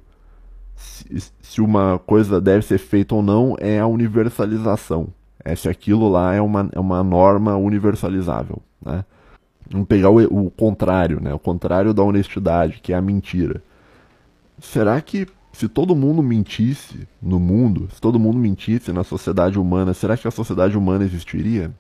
se, 0.83 1.61
uma 1.61 1.99
coisa 1.99 2.41
deve 2.41 2.65
ser 2.65 2.79
feita 2.79 3.15
ou 3.15 3.23
não 3.23 3.57
é 3.59 3.79
a 3.79 3.87
universalização. 3.87 5.09
É 5.45 5.55
se 5.55 5.69
aquilo 5.69 6.09
lá 6.09 6.35
é 6.35 6.41
uma, 6.41 6.69
é 6.73 6.79
uma 6.79 7.03
norma 7.03 7.57
universalizável. 7.57 8.63
Né? 8.85 9.05
Vamos 9.71 9.89
pegar 9.89 10.11
o, 10.11 10.47
o 10.47 10.51
contrário, 10.51 11.21
né? 11.21 11.33
O 11.33 11.39
contrário 11.39 11.95
da 11.95 12.03
honestidade, 12.03 12.81
que 12.81 12.93
é 12.93 12.97
a 12.97 13.03
mentira. 13.03 13.63
Será 14.61 15.01
que 15.01 15.27
se 15.53 15.69
todo 15.69 15.97
mundo 15.97 16.23
mentisse 16.23 17.07
no 17.21 17.39
mundo, 17.39 17.89
se 17.93 18.01
todo 18.01 18.19
mundo 18.19 18.39
mentisse 18.39 18.93
na 18.93 19.05
sociedade 19.05 19.59
humana, 19.59 19.93
será 19.93 20.17
que 20.17 20.27
a 20.27 20.31
sociedade 20.31 20.77
humana 20.77 21.05
existiria? 21.05 21.71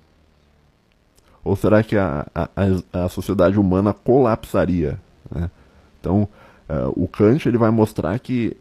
Ou 1.44 1.56
será 1.56 1.82
que 1.82 1.96
a, 1.96 2.26
a, 2.34 2.48
a 3.04 3.08
sociedade 3.08 3.58
humana 3.58 3.92
colapsaria? 3.92 5.00
Né? 5.30 5.50
Então, 6.00 6.28
uh, 6.68 6.92
o 6.94 7.08
Kant 7.08 7.48
ele 7.48 7.58
vai 7.58 7.70
mostrar 7.70 8.18
que 8.18 8.56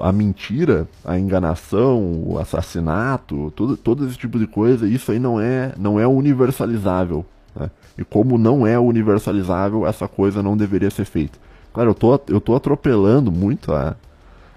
a, 0.00 0.12
mentira, 0.12 0.88
a 1.04 1.18
enganação, 1.18 2.22
o 2.26 2.38
assassinato, 2.38 3.52
todo, 3.56 3.76
todo 3.76 4.06
esse 4.06 4.16
tipo 4.16 4.38
de 4.38 4.46
coisa, 4.46 4.88
isso 4.88 5.10
aí 5.10 5.18
não 5.18 5.40
é, 5.40 5.72
não 5.76 5.98
é 5.98 6.06
universalizável. 6.06 7.24
Né? 7.54 7.70
E 7.98 8.04
como 8.04 8.38
não 8.38 8.66
é 8.66 8.78
universalizável, 8.78 9.86
essa 9.86 10.08
coisa 10.08 10.42
não 10.42 10.56
deveria 10.56 10.90
ser 10.90 11.04
feita. 11.04 11.38
Claro, 11.72 11.90
eu 11.90 11.94
tô, 11.94 12.20
eu 12.28 12.40
tô 12.40 12.54
atropelando 12.54 13.32
muito 13.32 13.72
a, 13.72 13.96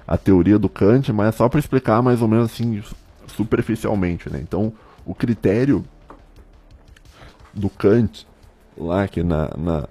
a 0.07 0.17
teoria 0.17 0.59
do 0.59 0.69
Kant, 0.69 1.11
mas 1.11 1.35
só 1.35 1.49
para 1.49 1.59
explicar 1.59 2.01
mais 2.01 2.21
ou 2.21 2.27
menos 2.27 2.51
assim, 2.51 2.83
superficialmente. 3.27 4.29
Né? 4.29 4.39
Então, 4.41 4.71
o 5.05 5.15
critério 5.15 5.83
do 7.53 7.69
Kant, 7.69 8.27
lá 8.77 9.07
que 9.07 9.23
na, 9.23 9.49
na, 9.57 9.89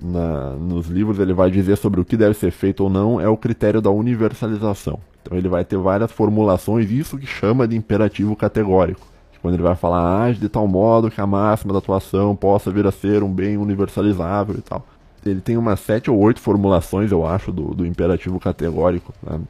na, 0.00 0.50
nos 0.50 0.86
livros 0.86 1.18
ele 1.18 1.32
vai 1.32 1.50
dizer 1.50 1.76
sobre 1.76 2.00
o 2.00 2.04
que 2.04 2.16
deve 2.16 2.34
ser 2.34 2.50
feito 2.50 2.84
ou 2.84 2.90
não, 2.90 3.20
é 3.20 3.28
o 3.28 3.36
critério 3.36 3.80
da 3.80 3.90
universalização. 3.90 4.98
Então 5.22 5.36
ele 5.36 5.48
vai 5.48 5.64
ter 5.64 5.76
várias 5.76 6.10
formulações, 6.10 6.90
isso 6.90 7.18
que 7.18 7.26
chama 7.26 7.66
de 7.66 7.76
imperativo 7.76 8.34
categórico. 8.36 9.06
Quando 9.40 9.54
ele 9.54 9.62
vai 9.62 9.76
falar, 9.76 10.24
age 10.24 10.40
de 10.40 10.48
tal 10.48 10.66
modo 10.66 11.10
que 11.10 11.20
a 11.20 11.26
máxima 11.26 11.72
da 11.72 11.78
atuação 11.78 12.34
possa 12.34 12.70
vir 12.70 12.86
a 12.86 12.90
ser 12.90 13.22
um 13.22 13.32
bem 13.32 13.56
universalizável 13.56 14.56
e 14.56 14.62
tal. 14.62 14.84
Ele 15.24 15.40
tem 15.40 15.56
umas 15.56 15.80
sete 15.80 16.10
ou 16.10 16.18
oito 16.18 16.40
formulações, 16.40 17.12
eu 17.12 17.26
acho, 17.26 17.52
do, 17.52 17.74
do 17.74 17.86
imperativo 17.86 18.40
categórico, 18.40 19.12
né? 19.22 19.40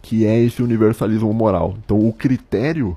que 0.00 0.26
é 0.26 0.38
esse 0.38 0.62
universalismo 0.62 1.32
moral. 1.32 1.74
Então 1.84 2.06
o 2.06 2.12
critério 2.12 2.96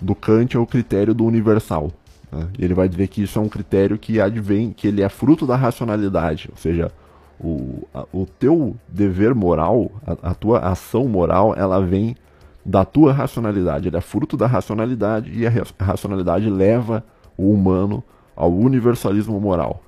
do 0.00 0.14
Kant 0.14 0.56
é 0.56 0.60
o 0.60 0.66
critério 0.66 1.14
do 1.14 1.24
universal. 1.24 1.90
Né? 2.34 2.48
E 2.58 2.64
ele 2.64 2.74
vai 2.74 2.88
dizer 2.88 3.06
que 3.06 3.22
isso 3.22 3.38
é 3.38 3.42
um 3.42 3.48
critério 3.48 3.96
que 3.96 4.20
advém, 4.20 4.72
que 4.72 4.88
ele 4.88 5.02
é 5.02 5.08
fruto 5.08 5.46
da 5.46 5.54
racionalidade, 5.54 6.48
ou 6.50 6.56
seja, 6.56 6.90
o, 7.38 7.86
a, 7.94 8.04
o 8.12 8.26
teu 8.26 8.76
dever 8.88 9.34
moral, 9.34 9.92
a, 10.04 10.30
a, 10.30 10.34
tua 10.34 10.58
ação 10.58 11.06
moral, 11.06 11.54
ela 11.56 11.80
vem 11.80 12.16
da 12.64 12.84
tua 12.84 13.12
racionalidade, 13.12 13.88
ele 13.88 13.96
é 13.96 14.00
fruto 14.00 14.36
da 14.36 14.48
racionalidade 14.48 15.30
e 15.32 15.46
a, 15.46 15.50
racionalidade 15.78 16.50
leva 16.50 17.04
o 17.36 17.52
humano 17.52 18.02
ao 18.34 18.52
universalismo 18.52 19.40
moral. 19.40 19.82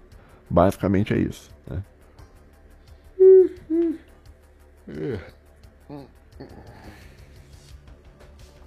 Basicamente 0.48 1.12
é 1.12 1.18
isso. 1.18 1.50
Né? 1.68 1.82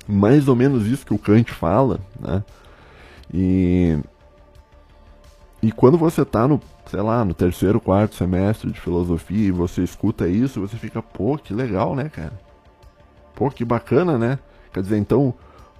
Mais 0.06 0.50
ou 0.50 0.56
menos 0.56 0.86
isso 0.86 1.06
que 1.06 1.14
o 1.14 1.20
Kant 1.20 1.52
fala, 1.54 2.02
né? 2.20 2.44
E, 3.34 3.98
e 5.62 5.72
quando 5.72 5.98
você 5.98 6.22
está 6.24 6.48
no, 6.48 6.60
sei 6.86 7.02
lá, 7.02 7.24
no 7.24 7.34
terceiro, 7.34 7.80
quarto 7.80 8.16
semestre 8.16 8.72
de 8.72 8.80
filosofia 8.80 9.48
e 9.48 9.52
você 9.52 9.84
escuta 9.84 10.28
isso, 10.28 10.62
você 10.62 10.78
fica, 10.78 11.02
pô, 11.02 11.38
que 11.38 11.54
legal, 11.54 11.96
né, 11.96 12.10
cara? 12.10 12.34
Pô, 13.36 13.50
que 13.50 13.64
bacana, 13.64 14.18
né? 14.18 14.40
Quer 14.74 14.82
dizer, 14.82 14.98
então, 14.98 15.34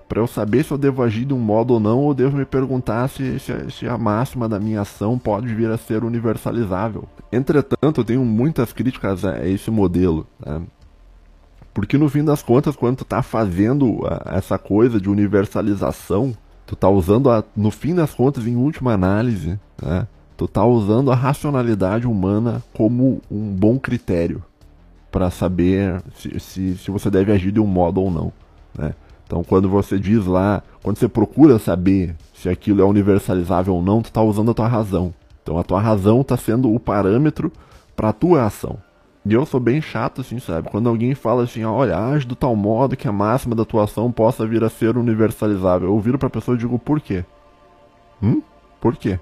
para 0.08 0.20
eu 0.20 0.28
saber 0.28 0.64
se 0.64 0.72
eu 0.72 0.78
devo 0.78 1.04
agir 1.04 1.26
de 1.26 1.34
um 1.34 1.40
modo 1.40 1.76
ou 1.76 1.80
não, 1.80 2.08
eu 2.08 2.14
devo 2.14 2.38
me 2.38 2.46
perguntar 2.46 3.08
se, 3.08 3.40
se, 3.40 3.72
se, 3.72 3.88
a 3.88 3.98
máxima 3.98 4.50
da 4.50 4.60
minha 4.60 4.82
ação 4.82 5.20
pode 5.20 5.54
vir 5.54 5.70
a 5.70 5.78
ser 5.78 6.04
universalizável. 6.04 7.08
Entretanto, 7.32 8.02
eu 8.02 8.06
tenho 8.06 8.26
muitas 8.26 8.74
críticas 8.74 9.24
a 9.24 9.48
esse 9.48 9.70
modelo. 9.70 10.26
Né? 10.44 10.64
Porque 11.74 11.98
no 11.98 12.10
fim 12.10 12.24
das 12.24 12.42
contas, 12.42 12.76
quando 12.76 12.98
tu 12.98 13.06
tá 13.06 13.22
fazendo 13.22 14.00
essa 14.26 14.58
coisa 14.58 15.00
de 15.00 15.10
universalização, 15.10 16.36
tu 16.70 16.76
tá 16.76 16.88
usando, 16.88 17.32
a, 17.32 17.44
no 17.56 17.72
fim 17.72 17.96
das 17.96 18.14
contas, 18.14 18.46
em 18.46 18.56
última 18.56 18.94
análise, 18.94 19.60
né, 19.82 20.06
tu 20.38 20.48
tá 20.48 20.64
usando 20.64 21.12
a 21.12 21.16
racionalidade 21.16 22.06
humana 22.06 22.62
como 22.76 23.20
um 23.30 23.56
bom 23.56 23.80
critério 23.80 24.44
para 25.12 25.32
saber 25.32 26.00
se, 26.14 26.40
se, 26.40 26.78
se, 26.78 26.92
você 26.92 27.10
deve 27.10 27.32
agir 27.32 27.52
de 27.52 27.60
um 27.60 27.66
modo 27.66 28.00
ou 28.00 28.12
não. 28.12 28.32
Né? 28.78 28.94
Então, 29.26 29.44
quando 29.44 29.68
você 29.68 29.98
diz 29.98 30.28
lá, 30.28 30.62
quando 30.84 30.98
você 30.98 31.08
procura 31.08 31.58
saber 31.58 32.16
se 32.36 32.48
aquilo 32.48 32.84
é 32.84 32.86
universalizável 32.86 33.74
ou 33.74 33.82
não, 33.82 34.04
tu 34.04 34.12
tá 34.12 34.22
usando 34.22 34.52
a 34.52 34.54
tua 34.54 34.68
razão. 34.68 35.12
Então, 35.42 35.58
a 35.58 35.64
tua 35.64 35.82
razão 35.82 36.22
está 36.22 36.38
sendo 36.38 36.72
o 36.72 36.80
parâmetro 36.80 37.52
para 37.96 38.10
a 38.10 38.14
tua 38.14 38.46
ação. 38.46 38.78
E 39.26 39.34
eu 39.34 39.46
sou 39.46 39.60
bem 39.60 39.82
chato, 39.82 40.22
assim, 40.22 40.40
sabe? 40.40 40.70
Quando 40.70 40.88
alguém 40.88 41.14
fala 41.14 41.44
assim, 41.44 41.64
olha, 41.64 41.98
age 41.98 42.26
do 42.26 42.36
tal 42.36 42.56
modo 42.56 42.96
que 42.96 43.08
a 43.08 43.12
máxima 43.12 43.54
da 43.54 43.64
atuação 43.64 44.12
possa 44.12 44.46
vir 44.48 44.64
a 44.64 44.70
ser 44.70 44.98
universalizável. 44.98 45.90
Eu 45.90 46.00
viro 46.00 46.18
pra 46.18 46.30
pessoa 46.30 46.56
e 46.56 46.60
digo, 46.60 46.80
por 46.80 47.02
quê? 47.02 47.26
Hum? 48.24 48.42
Por 48.80 48.96
quê? 48.96 49.20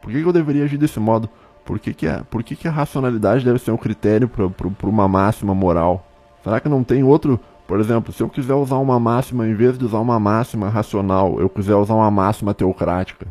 Por 0.00 0.12
que, 0.12 0.22
que 0.22 0.28
eu 0.28 0.32
deveria 0.32 0.64
agir 0.64 0.76
desse 0.76 1.00
modo? 1.00 1.28
Por 1.64 1.78
que, 1.78 1.92
que, 1.92 2.06
a, 2.06 2.22
por 2.30 2.42
que, 2.42 2.54
que 2.54 2.68
a 2.68 2.70
racionalidade 2.70 3.44
deve 3.44 3.58
ser 3.58 3.70
um 3.70 3.76
critério 3.76 4.28
para 4.28 4.88
uma 4.88 5.08
máxima 5.08 5.54
moral? 5.54 6.06
Será 6.44 6.60
que 6.60 6.68
não 6.68 6.84
tem 6.84 7.02
outro? 7.02 7.40
Por 7.66 7.80
exemplo, 7.80 8.12
se 8.12 8.22
eu 8.22 8.28
quiser 8.28 8.54
usar 8.54 8.76
uma 8.76 8.98
máxima, 8.98 9.46
em 9.46 9.54
vez 9.54 9.76
de 9.76 9.84
usar 9.84 9.98
uma 9.98 10.18
máxima 10.18 10.68
racional, 10.68 11.38
eu 11.38 11.48
quiser 11.48 11.74
usar 11.74 11.94
uma 11.94 12.10
máxima 12.10 12.54
teocrática, 12.54 13.26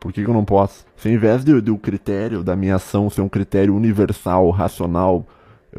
por 0.00 0.12
que, 0.12 0.22
que 0.22 0.30
eu 0.30 0.34
não 0.34 0.44
posso? 0.44 0.84
Se 0.96 1.08
ao 1.08 1.14
invés 1.14 1.44
do, 1.44 1.60
do 1.60 1.76
critério 1.76 2.42
da 2.42 2.54
minha 2.56 2.76
ação 2.76 3.10
ser 3.10 3.20
um 3.20 3.28
critério 3.28 3.74
universal, 3.74 4.50
racional, 4.50 5.26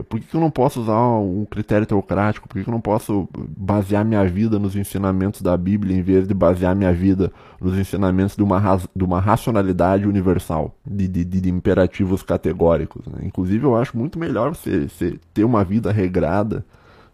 por 0.07 0.19
que, 0.19 0.27
que 0.27 0.35
eu 0.35 0.39
não 0.39 0.51
posso 0.51 0.81
usar 0.81 0.99
um 1.17 1.45
critério 1.45 1.85
teocrático? 1.85 2.47
Por 2.47 2.55
que, 2.55 2.63
que 2.63 2.69
eu 2.69 2.73
não 2.73 2.81
posso 2.81 3.27
basear 3.57 4.05
minha 4.05 4.23
vida 4.25 4.59
nos 4.59 4.75
ensinamentos 4.75 5.41
da 5.41 5.57
Bíblia 5.57 5.97
em 5.97 6.01
vez 6.01 6.27
de 6.27 6.33
basear 6.33 6.75
minha 6.75 6.93
vida 6.93 7.31
nos 7.59 7.77
ensinamentos 7.77 8.35
de 8.35 8.43
uma, 8.43 8.59
de 8.95 9.03
uma 9.03 9.19
racionalidade 9.19 10.07
universal, 10.07 10.75
de, 10.85 11.07
de, 11.07 11.25
de 11.25 11.49
imperativos 11.49 12.21
categóricos? 12.21 13.05
Né? 13.07 13.21
Inclusive, 13.23 13.63
eu 13.65 13.75
acho 13.75 13.97
muito 13.97 14.19
melhor 14.19 14.55
você, 14.55 14.87
você 14.87 15.19
ter 15.33 15.43
uma 15.43 15.63
vida 15.63 15.91
regrada 15.91 16.63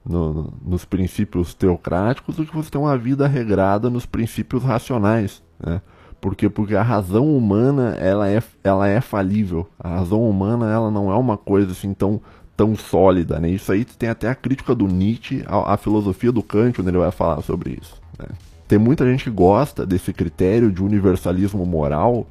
no, 0.06 0.34
no, 0.34 0.54
nos 0.64 0.84
princípios 0.84 1.54
teocráticos 1.54 2.36
do 2.36 2.46
que 2.46 2.54
você 2.54 2.70
ter 2.70 2.78
uma 2.78 2.98
vida 2.98 3.26
regrada 3.26 3.90
nos 3.90 4.06
princípios 4.06 4.64
racionais. 4.64 5.42
Né? 5.66 5.82
Por 6.26 6.36
quê? 6.36 6.50
Porque 6.50 6.76
a 6.76 6.82
razão 6.82 7.38
humana, 7.38 7.96
ela 8.00 8.28
é, 8.28 8.42
ela 8.64 8.88
é 8.88 9.00
falível. 9.00 9.70
A 9.80 9.90
razão 9.90 10.28
humana, 10.28 10.72
ela 10.72 10.90
não 10.90 11.12
é 11.12 11.16
uma 11.16 11.38
coisa 11.38 11.72
assim 11.72 11.94
tão, 11.94 12.20
tão 12.58 12.76
sólida, 12.76 13.40
né? 13.40 13.48
Isso 13.50 13.72
aí 13.72 13.86
tem 13.86 14.10
até 14.10 14.28
a 14.28 14.34
crítica 14.34 14.74
do 14.74 14.88
Nietzsche 14.88 15.44
à, 15.46 15.76
à 15.76 15.78
filosofia 15.78 16.32
do 16.32 16.42
Kant, 16.42 16.82
onde 16.82 16.90
ele 16.90 16.98
vai 16.98 17.12
falar 17.12 17.44
sobre 17.44 17.78
isso. 17.80 18.02
Né? 18.18 18.26
Tem 18.68 18.80
muita 18.80 19.06
gente 19.06 19.26
que 19.26 19.30
gosta 19.30 19.86
desse 19.86 20.12
critério 20.12 20.72
de 20.72 20.82
universalismo 20.82 21.64
moral, 21.64 22.26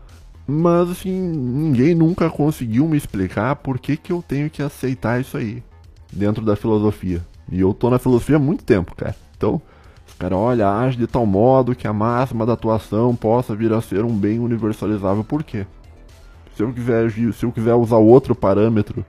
mas 0.44 0.90
assim, 0.90 1.12
ninguém 1.12 1.94
nunca 1.94 2.28
conseguiu 2.28 2.88
me 2.88 2.96
explicar 2.96 3.54
por 3.54 3.78
que, 3.78 3.96
que 3.96 4.12
eu 4.12 4.24
tenho 4.26 4.50
que 4.50 4.60
aceitar 4.60 5.20
isso 5.20 5.36
aí 5.36 5.62
dentro 6.12 6.44
da 6.44 6.56
filosofia. 6.56 7.24
E 7.48 7.60
eu 7.60 7.72
tô 7.72 7.88
na 7.90 8.00
filosofia 8.00 8.38
há 8.38 8.40
muito 8.40 8.64
tempo, 8.64 8.92
cara. 8.96 9.14
Então, 9.36 9.62
Olha, 10.32 10.70
age 10.70 10.96
de 10.96 11.06
tal 11.06 11.26
modo 11.26 11.74
que 11.74 11.86
a 11.86 11.92
máxima 11.92 12.46
da 12.46 12.52
atuação 12.54 13.14
possa 13.14 13.54
vir 13.54 13.72
a 13.72 13.80
ser 13.80 14.04
um 14.04 14.16
bem 14.16 14.38
universalizável. 14.38 15.24
Por 15.24 15.42
quê? 15.42 15.66
Se 16.56 16.62
eu 16.62 16.72
quiser, 16.72 17.10
se 17.10 17.44
eu 17.44 17.50
quiser 17.50 17.74
usar 17.74 17.96
outro 17.96 18.34
parâmetro 18.34 19.04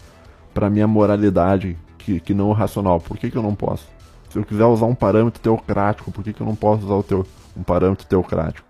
para 0.53 0.69
minha 0.69 0.87
moralidade 0.87 1.77
que, 1.97 2.19
que 2.19 2.33
não 2.33 2.51
é 2.51 2.53
racional, 2.55 2.99
por 2.99 3.17
que, 3.17 3.29
que 3.29 3.37
eu 3.37 3.43
não 3.43 3.53
posso? 3.53 3.87
Se 4.29 4.37
eu 4.37 4.43
quiser 4.43 4.65
usar 4.65 4.85
um 4.85 4.95
parâmetro 4.95 5.39
teocrático, 5.41 6.11
por 6.11 6.23
que, 6.23 6.33
que 6.33 6.41
eu 6.41 6.47
não 6.47 6.55
posso 6.55 6.85
usar 6.85 6.95
o 6.95 7.03
teu, 7.03 7.25
um 7.55 7.63
parâmetro 7.63 8.05
teocrático? 8.05 8.67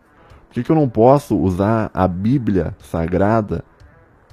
Por 0.48 0.54
que, 0.54 0.64
que 0.64 0.72
eu 0.72 0.76
não 0.76 0.88
posso 0.88 1.38
usar 1.38 1.90
a 1.94 2.08
Bíblia 2.08 2.76
Sagrada 2.80 3.64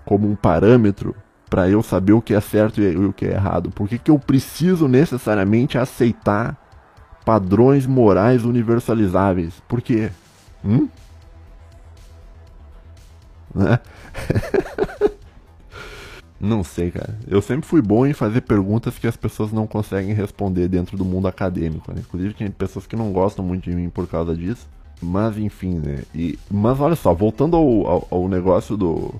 como 0.04 0.28
um 0.28 0.34
parâmetro 0.34 1.14
para 1.48 1.68
eu 1.68 1.82
saber 1.82 2.12
o 2.12 2.22
que 2.22 2.34
é 2.34 2.40
certo 2.40 2.80
e 2.80 2.96
o 2.96 3.12
que 3.12 3.26
é 3.26 3.32
errado? 3.32 3.70
Por 3.70 3.88
que, 3.88 3.98
que 3.98 4.10
eu 4.10 4.18
preciso 4.18 4.88
necessariamente 4.88 5.78
aceitar 5.78 6.61
padrões 7.24 7.86
morais 7.86 8.44
universalizáveis. 8.44 9.54
Por 9.68 9.80
quê? 9.80 10.10
Hum? 10.64 10.88
Né? 13.54 13.78
não 16.40 16.64
sei, 16.64 16.90
cara. 16.90 17.18
Eu 17.26 17.40
sempre 17.42 17.66
fui 17.66 17.82
bom 17.82 18.06
em 18.06 18.12
fazer 18.12 18.42
perguntas 18.42 18.98
que 18.98 19.06
as 19.06 19.16
pessoas 19.16 19.52
não 19.52 19.66
conseguem 19.66 20.14
responder 20.14 20.68
dentro 20.68 20.96
do 20.96 21.04
mundo 21.04 21.28
acadêmico. 21.28 21.92
Né? 21.92 22.00
Inclusive, 22.00 22.34
tem 22.34 22.50
pessoas 22.50 22.86
que 22.86 22.96
não 22.96 23.12
gostam 23.12 23.44
muito 23.44 23.68
de 23.68 23.76
mim 23.76 23.88
por 23.88 24.06
causa 24.06 24.34
disso. 24.34 24.68
Mas 25.00 25.36
enfim, 25.36 25.80
né? 25.80 26.04
E, 26.14 26.38
mas 26.48 26.78
olha 26.78 26.94
só, 26.94 27.12
voltando 27.12 27.56
ao, 27.56 27.86
ao, 27.86 28.08
ao 28.08 28.28
negócio 28.28 28.76
do. 28.76 29.12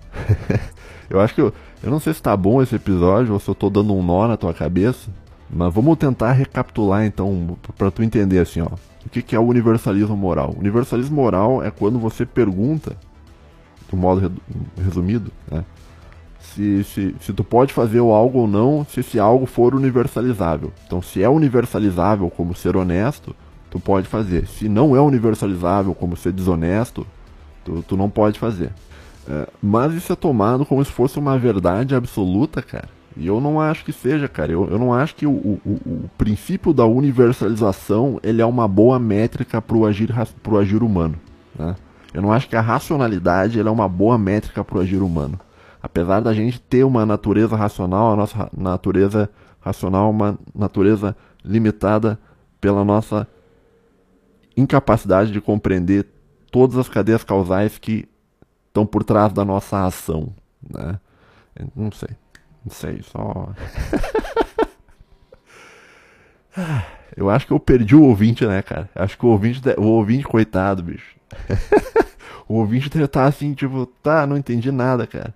eu 1.11 1.21
acho 1.21 1.35
que 1.35 1.41
eu, 1.41 1.53
eu 1.83 1.91
não 1.91 1.99
sei 1.99 2.15
se 2.15 2.23
tá 2.23 2.37
bom 2.37 2.63
esse 2.63 2.77
episódio 2.77 3.33
ou 3.33 3.41
se 3.41 3.49
eu 3.49 3.55
tô 3.55 3.69
dando 3.69 3.93
um 3.93 4.01
nó 4.01 4.29
na 4.29 4.37
tua 4.37 4.55
cabeça. 4.55 5.11
Mas 5.53 5.73
vamos 5.75 5.99
tentar 5.99 6.33
recapitular 6.33 7.05
então, 7.05 7.59
para 7.77 7.91
tu 7.91 8.03
entender 8.03 8.39
assim, 8.39 8.63
ó. 8.63 8.71
O 9.05 9.11
que, 9.11 9.21
que 9.21 9.37
é 9.37 9.39
o 9.39 9.43
universalismo 9.43 10.17
moral? 10.17 10.55
Universalismo 10.59 11.17
moral 11.17 11.63
é 11.63 11.71
quando 11.71 11.99
você 11.99 12.25
pergunta 12.25 12.97
de 13.89 13.95
um 13.95 13.99
modo 13.99 14.33
resumido, 14.83 15.31
né? 15.51 15.65
Se, 16.41 16.85
se, 16.85 17.15
se 17.21 17.33
tu 17.33 17.45
pode 17.45 17.73
fazer 17.73 17.99
algo 17.99 18.41
ou 18.41 18.47
não, 18.47 18.87
se 18.89 19.01
esse 19.01 19.19
algo 19.19 19.47
for 19.47 19.75
universalizável. 19.75 20.73
Então, 20.87 21.01
se 21.01 21.23
é 21.23 21.29
universalizável 21.29 22.31
como 22.31 22.55
ser 22.55 22.77
honesto, 22.77 23.35
tu 23.71 23.81
pode 23.81 24.07
fazer. 24.07 24.47
Se 24.47 24.69
não 24.69 24.95
é 24.95 25.01
universalizável 25.01 25.95
como 25.95 26.17
ser 26.17 26.33
desonesto, 26.33 27.07
tu, 27.65 27.83
tu 27.83 27.97
não 27.97 28.11
pode 28.11 28.39
fazer. 28.39 28.71
É, 29.29 29.49
mas 29.63 29.95
isso 29.95 30.13
é 30.13 30.17
tomado 30.17 30.67
como 30.67 30.85
se 30.85 30.91
fosse 30.91 31.19
uma 31.19 31.39
verdade 31.39 31.95
absoluta, 31.95 32.61
cara. 32.61 32.89
E 33.17 33.27
eu 33.27 33.41
não 33.41 33.61
acho 33.61 33.85
que 33.85 33.93
seja, 33.93 34.29
cara. 34.29 34.53
Eu, 34.53 34.69
eu 34.71 34.79
não 34.79 34.93
acho 34.93 35.15
que 35.15 35.27
o, 35.27 35.31
o, 35.31 35.61
o 35.65 36.11
princípio 36.17 36.73
da 36.73 36.85
universalização 36.87 38.19
ele 38.23 38.41
é 38.41 38.47
uma 38.47 38.67
boa 38.67 38.99
métrica 38.99 39.61
para 39.61 39.77
o 39.77 39.87
agir, 39.87 40.11
agir 40.59 40.83
humano. 40.83 41.17
Né? 41.59 41.77
Eu 42.15 42.23
não 42.23 42.33
acho 42.33 42.49
que 42.49 42.57
a 42.57 42.61
racionalidade 42.61 43.61
é 43.61 43.71
uma 43.71 43.89
boa 43.89 44.19
métrica 44.19 44.65
para 44.65 44.79
o 44.79 44.81
agir 44.81 45.03
humano. 45.03 45.39
Apesar 45.83 46.21
da 46.21 46.33
gente 46.33 46.61
ter 46.61 46.85
uma 46.85 47.05
natureza 47.05 47.57
racional, 47.57 48.13
a 48.13 48.17
nossa 48.17 48.49
natureza 48.57 49.29
racional 49.61 50.07
é 50.07 50.11
uma 50.11 50.39
natureza 50.55 51.17
limitada 51.45 52.19
pela 52.61 52.85
nossa 52.85 53.27
incapacidade 54.57 55.33
de 55.33 55.41
compreender 55.41 56.07
todas 56.51 56.77
as 56.77 56.89
cadeias 56.89 57.25
causais 57.25 57.79
que 57.79 58.09
estão 58.69 58.87
por 58.87 59.03
trás 59.03 59.33
da 59.33 59.45
nossa 59.45 59.85
ação. 59.85 60.33
Né? 60.71 60.99
Não 61.75 61.91
sei. 61.91 62.11
Não 62.65 62.73
sei, 62.73 63.01
só. 63.03 63.53
eu 67.17 67.29
acho 67.29 67.47
que 67.47 67.53
eu 67.53 67.61
perdi 67.61 67.95
o 67.97 68.05
ouvinte, 68.05 68.47
né, 68.47 68.63
cara? 68.63 68.89
Acho 68.95 69.19
que 69.19 69.27
o 69.27 69.31
ouvinte, 69.31 69.61
o 69.77 69.85
ouvinte 69.85 70.25
coitado, 70.25 70.83
bicho. 70.83 71.17
o 72.49 72.55
ouvinte 72.55 72.89
deve 72.89 73.07
estar 73.07 73.25
assim, 73.25 73.55
tipo, 73.55 73.87
tá, 74.03 74.27
não 74.27 74.37
entendi 74.37 74.71
nada, 74.71 75.07
cara. 75.07 75.35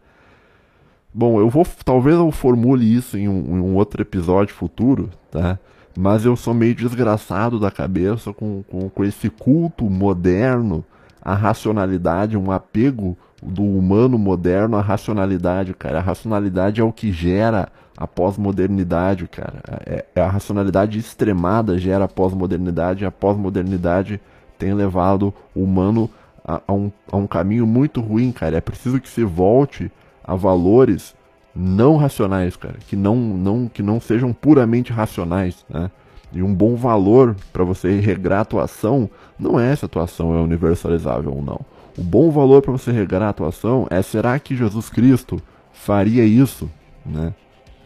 Bom, 1.13 1.41
eu 1.41 1.49
vou. 1.49 1.67
Talvez 1.85 2.15
eu 2.15 2.31
formule 2.31 2.95
isso 2.95 3.17
em 3.17 3.27
um, 3.29 3.57
em 3.57 3.61
um 3.61 3.75
outro 3.75 4.03
episódio 4.03 4.55
futuro, 4.55 5.11
tá? 5.31 5.59
Mas 5.97 6.27
eu 6.27 6.37
sou 6.37 6.53
meio 6.53 6.75
desgraçado 6.75 7.59
da 7.59 7.71
cabeça 7.71 8.35
com, 8.35 8.63
com, 8.65 8.91
com 8.91 9.03
esse 9.03 9.31
culto 9.31 9.89
moderno 9.89 10.85
à 11.23 11.35
racionalidade, 11.35 12.37
um 12.37 12.51
apego 12.53 13.17
do 13.47 13.63
humano 13.63 14.19
moderno 14.19 14.77
à 14.77 14.81
racionalidade, 14.81 15.73
cara. 15.73 15.99
A 15.99 16.03
racionalidade 16.03 16.81
é 16.81 16.85
o 16.85 16.93
que 16.93 17.13
gera 17.13 17.69
a 17.97 18.07
pós-modernidade, 18.07 19.29
cara. 19.29 19.63
É, 19.87 20.05
é, 20.15 20.21
a 20.21 20.29
racionalidade 20.29 20.99
extremada 20.99 21.79
gera 21.79 22.05
a 22.05 22.09
pós-modernidade, 22.09 23.07
a 23.07 23.11
pós-modernidade 23.11 24.21
tem 24.59 24.75
levado 24.75 25.33
o 25.55 25.63
humano 25.63 26.11
a, 26.45 26.61
a, 26.67 26.73
um, 26.73 26.91
a 27.11 27.17
um 27.17 27.27
caminho 27.27 27.67
muito 27.67 28.01
ruim, 28.01 28.33
cara. 28.33 28.57
É 28.57 28.61
preciso 28.61 29.01
que 29.01 29.09
se 29.09 29.25
volte 29.25 29.91
a 30.25 30.35
valores 30.35 31.15
não 31.55 31.97
racionais, 31.97 32.57
cara, 32.57 32.77
que 32.87 32.97
não, 32.97 33.17
não, 33.17 33.69
que 33.69 33.83
não 33.83 34.01
sejam 34.01 34.33
puramente 34.33 34.93
racionais, 34.93 35.65
né? 35.71 35.91
E 36.33 36.43
um 36.43 36.53
bom 36.53 36.75
valor 36.75 37.37
para 37.53 37.65
você 37.65 37.99
regrar 38.01 38.41
a 38.41 38.43
atuação 38.43 39.09
não 39.39 39.59
é 39.59 39.75
se 39.75 39.85
a 39.85 39.87
atuação 39.87 40.37
é 40.37 40.41
universalizável 40.41 41.33
ou 41.33 41.41
não. 41.41 41.61
O 41.97 42.03
bom 42.03 42.31
valor 42.31 42.61
para 42.61 42.73
você 42.73 42.93
regrar 42.93 43.23
a 43.23 43.31
atuação 43.31 43.87
é 43.91 44.03
será 44.03 44.39
que 44.39 44.55
Jesus 44.55 44.91
Cristo 44.91 45.41
faria 45.73 46.25
isso, 46.25 46.71
né? 47.05 47.35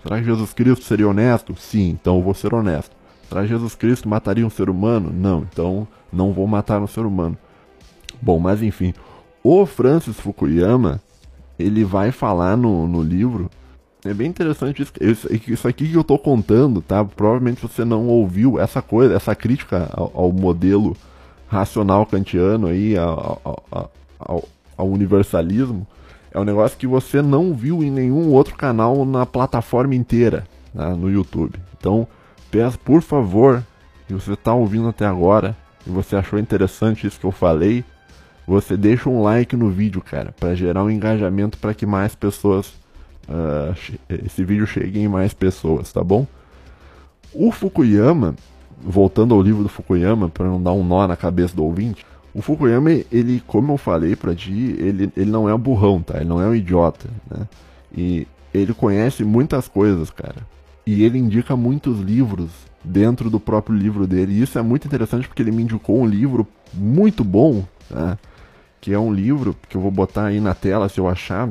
Será 0.02 0.18
que 0.18 0.24
Jesus 0.24 0.52
Cristo 0.52 0.84
seria 0.84 1.08
honesto? 1.08 1.54
Sim, 1.56 1.90
então 1.90 2.16
eu 2.16 2.22
vou 2.22 2.34
ser 2.34 2.52
honesto. 2.54 2.96
Será 3.28 3.42
que 3.42 3.48
Jesus 3.48 3.74
Cristo 3.74 4.08
mataria 4.08 4.44
um 4.44 4.50
ser 4.50 4.68
humano? 4.68 5.12
Não, 5.14 5.46
então 5.50 5.86
não 6.12 6.32
vou 6.32 6.46
matar 6.46 6.80
um 6.80 6.86
ser 6.86 7.06
humano. 7.06 7.36
Bom, 8.20 8.40
mas 8.40 8.62
enfim, 8.62 8.92
o 9.44 9.64
Francis 9.64 10.18
Fukuyama, 10.18 11.00
ele 11.58 11.84
vai 11.84 12.10
falar 12.10 12.56
no, 12.56 12.88
no 12.88 13.02
livro, 13.02 13.48
é 14.04 14.12
bem 14.12 14.28
interessante 14.28 14.82
isso, 15.00 15.28
isso 15.30 15.68
aqui 15.68 15.86
que 15.86 15.94
eu 15.94 16.00
estou 16.00 16.18
contando, 16.18 16.80
tá? 16.80 17.04
Provavelmente 17.04 17.62
você 17.62 17.84
não 17.84 18.08
ouviu 18.08 18.58
essa 18.58 18.82
coisa, 18.82 19.14
essa 19.14 19.34
crítica 19.34 19.88
ao, 19.92 20.10
ao 20.14 20.32
modelo 20.32 20.96
racional 21.50 22.06
kantiano 22.06 22.68
aí, 22.68 22.96
ao, 22.96 23.40
ao, 23.44 23.92
ao, 24.18 24.48
ao 24.76 24.88
universalismo, 24.88 25.86
é 26.32 26.38
um 26.38 26.44
negócio 26.44 26.78
que 26.78 26.86
você 26.86 27.20
não 27.20 27.52
viu 27.52 27.82
em 27.82 27.90
nenhum 27.90 28.30
outro 28.30 28.54
canal 28.54 29.04
na 29.04 29.26
plataforma 29.26 29.94
inteira, 29.94 30.46
né, 30.72 30.94
no 30.96 31.10
YouTube. 31.10 31.58
Então, 31.76 32.06
peço 32.50 32.78
por 32.78 33.02
favor, 33.02 33.64
se 34.06 34.14
você 34.14 34.34
está 34.34 34.54
ouvindo 34.54 34.88
até 34.88 35.04
agora 35.04 35.56
e 35.84 35.90
você 35.90 36.14
achou 36.14 36.38
interessante 36.38 37.06
isso 37.06 37.18
que 37.18 37.26
eu 37.26 37.32
falei, 37.32 37.84
você 38.46 38.76
deixa 38.76 39.10
um 39.10 39.22
like 39.22 39.56
no 39.56 39.70
vídeo, 39.70 40.00
cara, 40.00 40.32
para 40.38 40.54
gerar 40.54 40.84
um 40.84 40.90
engajamento 40.90 41.58
para 41.58 41.74
que 41.74 41.84
mais 41.84 42.14
pessoas 42.14 42.68
uh, 43.28 43.74
esse 44.24 44.44
vídeo 44.44 44.66
chegue 44.66 45.00
em 45.00 45.08
mais 45.08 45.34
pessoas, 45.34 45.92
tá 45.92 46.02
bom? 46.02 46.26
O 47.32 47.50
Fukuyama, 47.50 48.36
voltando 48.82 49.34
ao 49.34 49.42
livro 49.42 49.62
do 49.62 49.68
Fukuyama, 49.68 50.28
para 50.28 50.46
não 50.46 50.62
dar 50.62 50.72
um 50.72 50.84
nó 50.84 51.06
na 51.06 51.16
cabeça 51.16 51.54
do 51.54 51.64
ouvinte, 51.64 52.04
o 52.32 52.40
Fukuyama, 52.40 52.90
ele, 53.10 53.42
como 53.46 53.72
eu 53.72 53.76
falei 53.76 54.14
pra 54.14 54.34
ti, 54.34 54.76
ele, 54.78 55.12
ele 55.16 55.30
não 55.30 55.48
é 55.48 55.54
um 55.54 55.58
burrão, 55.58 56.00
tá? 56.00 56.16
Ele 56.16 56.28
não 56.28 56.40
é 56.40 56.46
um 56.46 56.54
idiota, 56.54 57.08
né? 57.28 57.46
E 57.92 58.26
ele 58.54 58.72
conhece 58.72 59.24
muitas 59.24 59.66
coisas, 59.66 60.10
cara. 60.10 60.46
E 60.86 61.02
ele 61.02 61.18
indica 61.18 61.56
muitos 61.56 61.98
livros 62.00 62.50
dentro 62.84 63.28
do 63.28 63.40
próprio 63.40 63.76
livro 63.76 64.06
dele. 64.06 64.32
E 64.32 64.42
isso 64.42 64.58
é 64.58 64.62
muito 64.62 64.86
interessante 64.86 65.26
porque 65.26 65.42
ele 65.42 65.50
me 65.50 65.62
indicou 65.62 66.00
um 66.00 66.06
livro 66.06 66.46
muito 66.72 67.24
bom, 67.24 67.64
tá? 67.88 68.16
Que 68.80 68.92
é 68.92 68.98
um 68.98 69.12
livro 69.12 69.56
que 69.68 69.76
eu 69.76 69.80
vou 69.80 69.90
botar 69.90 70.26
aí 70.26 70.40
na 70.40 70.54
tela 70.54 70.88
se 70.88 70.98
eu 70.98 71.08
achar, 71.08 71.50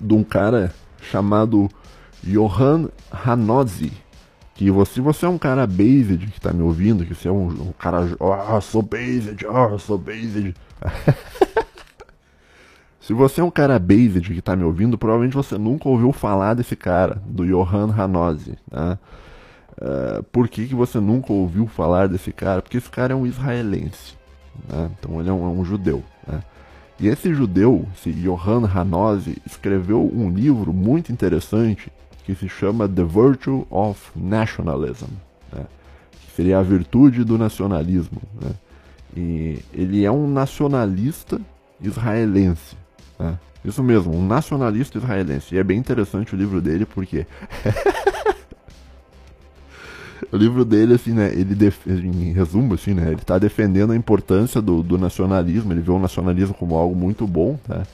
de 0.00 0.14
um 0.14 0.22
cara 0.22 0.72
chamado 1.00 1.70
Johan 2.22 2.88
Hanozzi 3.10 3.92
que 4.58 4.70
você, 4.72 5.00
você 5.00 5.24
é 5.24 5.28
um 5.28 5.38
cara 5.38 5.64
based 5.68 6.26
que 6.26 6.40
tá 6.40 6.52
me 6.52 6.62
ouvindo, 6.62 7.06
que 7.06 7.14
você 7.14 7.28
é 7.28 7.30
um, 7.30 7.46
um 7.46 7.72
cara, 7.78 7.98
ah, 8.18 8.56
oh, 8.56 8.60
sou 8.60 8.82
based, 8.82 9.46
ah, 9.46 9.70
oh, 9.72 9.78
sou 9.78 9.96
based. 9.96 10.52
Se 13.00 13.12
você 13.12 13.40
é 13.40 13.44
um 13.44 13.52
cara 13.52 13.78
based 13.78 14.34
que 14.34 14.42
tá 14.42 14.56
me 14.56 14.64
ouvindo, 14.64 14.98
provavelmente 14.98 15.36
você 15.36 15.56
nunca 15.56 15.88
ouviu 15.88 16.12
falar 16.12 16.54
desse 16.54 16.74
cara, 16.74 17.22
do 17.24 17.46
Johan 17.46 17.94
Hanozzi, 17.96 18.58
né? 18.68 18.98
Uh, 19.80 20.24
por 20.24 20.48
que, 20.48 20.66
que 20.66 20.74
você 20.74 20.98
nunca 20.98 21.32
ouviu 21.32 21.68
falar 21.68 22.08
desse 22.08 22.32
cara? 22.32 22.60
Porque 22.60 22.78
esse 22.78 22.90
cara 22.90 23.12
é 23.12 23.16
um 23.16 23.24
israelense, 23.24 24.16
né? 24.68 24.90
então 24.98 25.20
ele 25.20 25.28
é 25.28 25.32
um, 25.32 25.44
é 25.44 25.50
um 25.50 25.64
judeu. 25.64 26.02
Né? 26.26 26.42
E 26.98 27.06
esse 27.06 27.32
judeu, 27.32 27.86
esse 27.94 28.10
Johan 28.10 28.68
Hanozzi, 28.68 29.40
escreveu 29.46 30.10
um 30.12 30.28
livro 30.28 30.72
muito 30.72 31.12
interessante 31.12 31.92
que 32.28 32.34
se 32.34 32.46
chama 32.46 32.86
The 32.86 33.04
Virtue 33.04 33.66
of 33.70 33.98
Nationalism, 34.14 35.06
né? 35.50 35.64
que 36.12 36.36
seria 36.36 36.58
a 36.58 36.62
virtude 36.62 37.24
do 37.24 37.38
nacionalismo. 37.38 38.20
Né? 38.38 38.50
E 39.16 39.58
ele 39.72 40.04
é 40.04 40.10
um 40.10 40.30
nacionalista 40.30 41.40
israelense. 41.80 42.76
Né? 43.18 43.38
Isso 43.64 43.82
mesmo, 43.82 44.14
um 44.14 44.26
nacionalista 44.26 44.98
israelense. 44.98 45.54
E 45.54 45.58
é 45.58 45.64
bem 45.64 45.78
interessante 45.78 46.34
o 46.34 46.36
livro 46.36 46.60
dele 46.60 46.84
porque. 46.84 47.26
o 50.30 50.36
livro 50.36 50.66
dele, 50.66 50.96
assim, 50.96 51.14
né, 51.14 51.32
ele 51.32 51.54
def... 51.54 51.86
em 51.86 52.34
resumo, 52.34 52.74
assim, 52.74 52.92
né, 52.92 53.06
ele 53.06 53.22
está 53.22 53.38
defendendo 53.38 53.92
a 53.92 53.96
importância 53.96 54.60
do, 54.60 54.82
do, 54.82 54.98
nacionalismo, 54.98 55.72
ele 55.72 55.80
vê 55.80 55.90
o 55.90 55.98
nacionalismo 55.98 56.54
como 56.54 56.76
algo 56.76 56.94
muito 56.94 57.26
bom, 57.26 57.58
tá? 57.66 57.86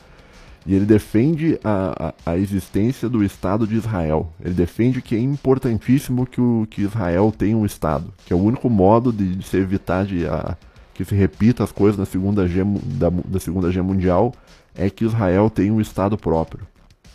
E 0.67 0.75
ele 0.75 0.87
defende 0.87 1.59
a, 1.62 2.15
a, 2.27 2.33
a, 2.33 2.39
existência 2.39 3.09
do 3.09 3.23
Estado 3.23 3.67
de 3.67 3.77
Israel. 3.77 4.33
Ele 4.43 4.55
defende 4.55 5.03
que 5.03 5.15
é 5.15 5.19
importantíssimo 5.19 6.27
que, 6.27 6.41
o, 6.41 6.67
que 6.71 6.83
Israel 6.83 7.33
tenha 7.37 7.57
um 7.57 7.67
Estado, 7.67 8.12
que 8.25 8.33
é 8.33 8.37
o 8.37 8.43
único 8.43 8.71
modo 8.71 9.12
de, 9.12 9.37
de 9.37 9.47
se 9.47 9.59
evitar 9.59 10.07
de, 10.07 10.27
a, 10.27 10.57
que 10.95 11.05
se 11.05 11.15
repita 11.15 11.62
as 11.62 11.73
coisas 11.73 11.99
na 11.99 12.07
segunda 12.07 12.49
G, 12.49 12.65
da, 12.65 13.11
da 13.11 13.39
Segunda 13.39 13.69
Guerra 13.69 13.83
Mundial, 13.83 14.33
é 14.75 14.89
que 14.89 15.05
Israel 15.05 15.51
tenha 15.51 15.73
um 15.73 15.81
Estado 15.81 16.17
próprio. 16.17 16.67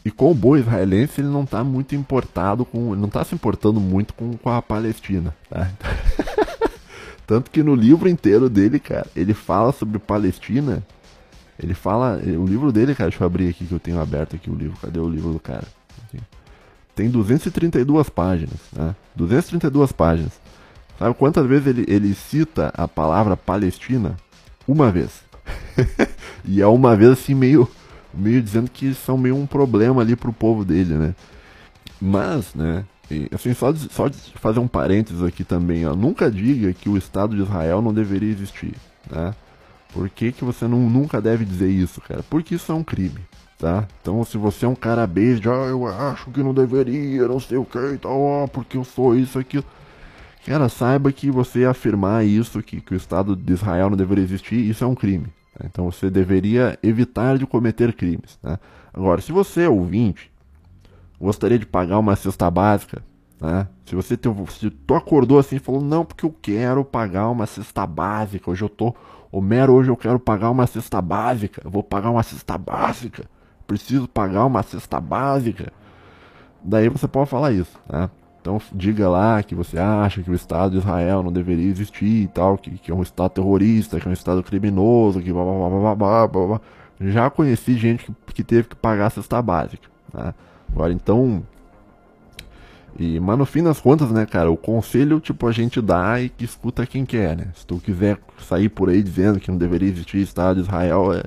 E 0.06 0.12
com 0.12 0.32
o 0.32 0.36
bom 0.36 0.56
israelense, 0.56 1.20
ele 1.20 1.28
não 1.28 1.43
está 1.43 1.64
muito 1.64 1.95
importado 1.95 2.64
com. 2.64 2.95
Não 2.95 3.08
está 3.08 3.24
se 3.24 3.36
importando 3.36 3.80
muito 3.80 4.14
com, 4.14 4.38
com 4.38 4.50
a 4.50 4.62
Palestina. 4.62 5.36
Tá? 5.50 5.70
Tanto 7.28 7.52
que 7.52 7.62
no 7.62 7.76
livro 7.76 8.08
inteiro 8.08 8.50
dele, 8.50 8.80
cara, 8.80 9.08
ele 9.16 9.34
fala 9.34 9.72
sobre 9.72 10.00
Palestina 10.00 10.84
ele 11.62 11.74
fala. 11.74 12.18
O 12.18 12.45
livro 12.45 12.72
dele, 12.72 12.95
cara, 12.95 13.10
deixa 13.10 13.24
eu 13.24 13.28
abrir 13.28 13.49
aqui 13.49 13.66
que 13.66 13.72
eu 13.72 13.80
tenho 13.80 13.99
aberto 13.99 14.36
aqui 14.36 14.49
o 14.49 14.55
livro. 14.55 14.78
Cadê 14.82 14.99
o 14.99 15.10
livro 15.10 15.32
do 15.32 15.39
cara? 15.39 15.68
Tem 16.95 17.10
232 17.10 18.10
páginas, 18.10 18.60
né? 18.74 18.93
232 19.16 19.91
páginas. 19.93 20.34
Sabe 20.97 21.16
quantas 21.16 21.45
vezes 21.45 21.68
ele, 21.68 21.86
ele 21.88 22.14
cita 22.14 22.74
a 22.76 22.88
palavra 22.89 23.38
Palestina? 23.38 24.18
Uma 24.68 24.91
vez. 24.91 25.24
e 26.43 26.62
é 26.62 26.68
uma 26.68 26.95
vez 26.97 27.12
assim 27.12 27.34
meio, 27.34 27.70
meio 28.14 28.41
dizendo 28.41 28.70
que 28.70 28.93
são 28.93 29.18
meio 29.18 29.38
um 29.38 29.47
problema 29.47 30.01
ali 30.01 30.14
pro 30.16 30.34
povo 30.34 30.66
dele, 30.66 30.95
né? 30.95 31.16
Mas, 32.01 32.53
né? 32.53 32.84
Assim, 33.34 33.53
só 33.53 33.74
só 33.74 34.10
fazer 34.36 34.60
um 34.60 34.68
parênteses 34.68 35.24
aqui 35.24 35.45
também, 35.45 35.88
ó, 35.88 35.95
nunca 35.95 36.30
diga 36.30 36.74
que 36.74 36.89
o 36.89 36.97
Estado 36.97 37.36
de 37.36 37.41
Israel 37.41 37.82
não 37.82 37.93
deveria 37.93 38.30
existir, 38.30 38.76
né? 39.10 39.34
Por 39.94 40.10
que, 40.10 40.32
que 40.32 40.44
você 40.44 40.68
não, 40.68 40.80
nunca 40.90 41.22
deve 41.22 41.44
dizer 41.44 41.70
isso, 41.70 42.00
cara? 42.02 42.24
Porque 42.30 42.56
isso 42.56 42.72
é 42.72 42.76
um 42.76 42.84
crime, 42.84 43.20
tá? 43.58 43.88
Então, 44.02 44.24
se 44.24 44.38
você 44.38 44.66
é 44.66 44.70
um 44.70 44.76
cara 44.76 45.06
beijo, 45.08 45.50
ah, 45.52 45.68
eu 45.68 45.88
acho 45.88 46.30
que 46.32 46.44
não 46.44 46.54
deveria, 46.54 47.28
não 47.28 47.40
sei 47.40 47.58
o 47.58 47.66
que 47.66 47.80
e 47.94 47.98
tal, 47.98 48.44
ah, 48.44 48.48
porque 48.48 48.78
eu 48.78 48.84
sou 48.84 49.16
isso, 49.16 49.40
aquilo. 49.40 49.66
Cara, 50.46 50.70
saiba 50.70 51.12
que 51.12 51.30
você 51.30 51.66
afirmar 51.66 52.26
isso, 52.26 52.64
que, 52.64 52.80
que 52.82 52.94
o 52.94 52.98
Estado 52.98 53.36
de 53.36 53.54
Israel 53.54 53.90
não 53.90 53.98
deveria 53.98 54.24
existir, 54.24 54.70
isso 54.70 54.84
é 54.84 54.88
um 54.88 54.96
crime. 54.96 55.28
Tá? 55.54 55.66
Então 55.66 55.92
você 55.92 56.10
deveria 56.10 56.78
evitar 56.82 57.38
de 57.38 57.46
cometer 57.46 57.94
crimes. 57.94 58.40
Né? 58.42 58.58
Agora, 58.94 59.22
se 59.22 59.32
você 59.32 59.64
é 59.64 59.70
ouvinte, 59.70 60.32
gostaria 61.20 61.60
de 61.60 61.66
pagar 61.66 62.00
uma 62.00 62.16
cesta 62.16 62.50
básica, 62.50 63.04
né? 63.40 63.68
se 63.86 63.96
você 63.96 64.16
te, 64.16 64.30
se 64.50 64.70
tu 64.70 64.96
acordou 64.96 65.40
assim 65.40 65.58
e 65.58 65.60
falou, 65.60 65.82
não, 65.82 66.06
porque 66.06 66.26
eu 66.26 66.36
quero 66.42 66.86
pagar 66.86 67.30
uma 67.30 67.46
cesta 67.46 67.86
básica, 67.86 68.50
hoje 68.50 68.64
eu 68.64 68.70
tô, 68.70 68.96
Homero, 69.32 69.73
hoje 69.73 69.89
eu 69.89 69.97
quero 69.97 70.19
pagar 70.19 70.49
uma 70.49 70.65
cesta 70.65 71.01
básica, 71.01 71.61
eu 71.63 71.69
vou 71.69 71.84
pagar 71.84 72.09
uma 72.09 72.23
cesta 72.23 72.57
básica, 72.57 73.25
preciso 73.67 74.07
pagar 74.07 74.45
uma 74.45 74.63
cesta 74.63 74.99
básica. 74.99 75.71
Daí 76.63 76.89
você 76.89 77.07
pode 77.07 77.30
falar 77.30 77.51
isso, 77.51 77.77
né? 77.88 78.09
Então 78.41 78.59
diga 78.71 79.07
lá 79.07 79.43
que 79.43 79.53
você 79.53 79.77
acha 79.77 80.23
que 80.23 80.32
o 80.32 80.34
Estado 80.34 80.71
de 80.71 80.77
Israel 80.77 81.21
não 81.21 81.32
deveria 81.32 81.69
existir 81.69 82.23
e 82.23 82.27
tal, 82.27 82.57
que, 82.57 82.71
que 82.71 82.91
é 82.91 82.95
um 82.95 83.03
Estado 83.03 83.32
terrorista, 83.32 83.99
que 83.99 84.07
é 84.07 84.09
um 84.09 84.13
Estado 84.13 84.41
criminoso, 84.41 85.21
que 85.21 85.32
blá 85.32 85.43
blá 85.43 85.69
blá 85.69 85.95
blá 85.95 86.27
blá 86.27 86.47
blá. 86.47 86.61
Já 87.01 87.30
conheci 87.30 87.77
gente 87.77 88.05
que, 88.05 88.34
que 88.34 88.43
teve 88.43 88.69
que 88.69 88.75
pagar 88.75 89.07
a 89.07 89.09
cesta 89.11 89.41
básica. 89.41 89.88
Né? 90.13 90.34
Agora 90.71 90.91
então. 90.91 91.43
E, 92.98 93.20
mas 93.20 93.38
no 93.38 93.46
fim 93.46 93.64
das 93.64 93.80
contas, 93.80 94.10
né, 94.12 94.26
cara, 94.26 94.52
o 94.52 94.58
conselho, 94.58 95.20
tipo, 95.20 95.48
a 95.48 95.52
gente 95.52 95.82
dá 95.82 96.20
e 96.22 96.30
que 96.30 96.44
escuta 96.44 96.86
quem 96.86 97.06
quer, 97.06 97.36
né? 97.38 97.48
Se 97.56 97.66
tu 97.66 97.78
quiser 97.78 98.18
sair 98.40 98.70
por 98.70 98.90
aí 98.90 99.02
dizendo 99.02 99.40
que 99.40 99.52
não 99.52 99.58
deveria 99.58 99.90
existir 99.90 100.22
Estado 100.22 100.56
de 100.56 100.68
Israel, 100.68 101.14
é, 101.14 101.24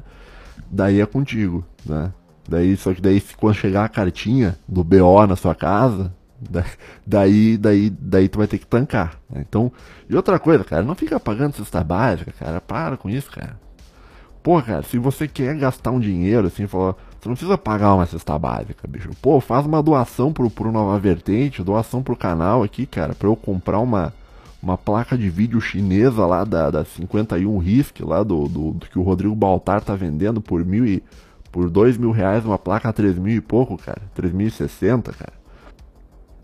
daí 0.71 1.01
é 1.01 1.07
contigo, 1.07 1.65
né? 1.85 2.13
Daí, 2.49 2.77
só 2.77 2.93
que 2.93 3.01
daí, 3.01 3.23
quando 3.37 3.55
chegar 3.55 3.85
a 3.85 3.89
cartinha 3.89 4.59
do 4.69 4.83
BO 4.83 5.27
na 5.27 5.37
sua 5.37 5.55
casa, 5.55 6.13
daí, 7.07 7.57
daí, 7.57 7.91
daí 7.91 8.29
tu 8.29 8.39
vai 8.39 8.47
ter 8.47 8.59
que 8.59 8.67
tancar. 8.67 9.19
Né? 9.31 9.45
Então, 9.49 9.73
e 10.09 10.17
outra 10.17 10.39
coisa, 10.39 10.65
cara, 10.65 10.83
não 10.83 10.95
fica 10.95 11.21
pagando 11.21 11.57
cesta 11.57 11.83
básica, 11.85 12.33
cara. 12.33 12.61
Para 12.61 12.97
com 12.97 13.09
isso, 13.09 13.31
cara. 13.31 13.61
Pô, 14.43 14.61
cara, 14.61 14.83
se 14.83 14.99
você 14.99 15.29
quer 15.29 15.57
gastar 15.57 15.93
um 15.93 16.01
dinheiro, 16.01 16.49
assim, 16.49 16.67
falou, 16.67 16.99
você 17.23 17.29
não 17.29 17.37
precisa 17.37 17.57
pagar 17.57 17.95
uma 17.95 18.05
cesta 18.05 18.37
básica, 18.37 18.89
bicho. 18.89 19.09
Pô, 19.23 19.41
faz 19.41 19.65
uma 19.65 19.81
doação 19.81 20.33
pro, 20.33 20.51
pro 20.51 20.73
Nova 20.73 20.99
Vertente, 20.99 21.63
doação 21.63 22.03
pro 22.03 22.17
canal 22.17 22.65
aqui, 22.65 22.85
cara, 22.85 23.15
pra 23.15 23.29
eu 23.29 23.37
comprar 23.37 23.79
uma, 23.79 24.13
uma 24.61 24.77
placa 24.77 25.17
de 25.17 25.31
vídeo 25.31 25.61
chinesa 25.61 26.27
lá 26.27 26.43
da, 26.43 26.69
da 26.69 26.85
51 26.85 27.57
RISC, 27.59 28.03
lá 28.03 28.25
do, 28.25 28.49
do, 28.49 28.73
do, 28.73 28.87
que 28.89 28.99
o 28.99 29.03
Rodrigo 29.03 29.37
Baltar 29.37 29.83
tá 29.83 29.95
vendendo 29.95 30.41
por 30.41 30.65
mil 30.65 30.85
e. 30.85 31.01
Por 31.53 31.71
dois 31.71 31.97
mil 31.97 32.11
reais 32.11 32.45
uma 32.45 32.59
placa 32.59 32.89
a 32.89 32.93
três 32.93 33.17
mil 33.17 33.37
e 33.37 33.41
pouco, 33.41 33.77
cara. 33.77 34.03
Três 34.15 34.33
mil 34.33 34.49
e 34.49 34.51
sessenta, 34.51 35.13
cara. 35.13 35.35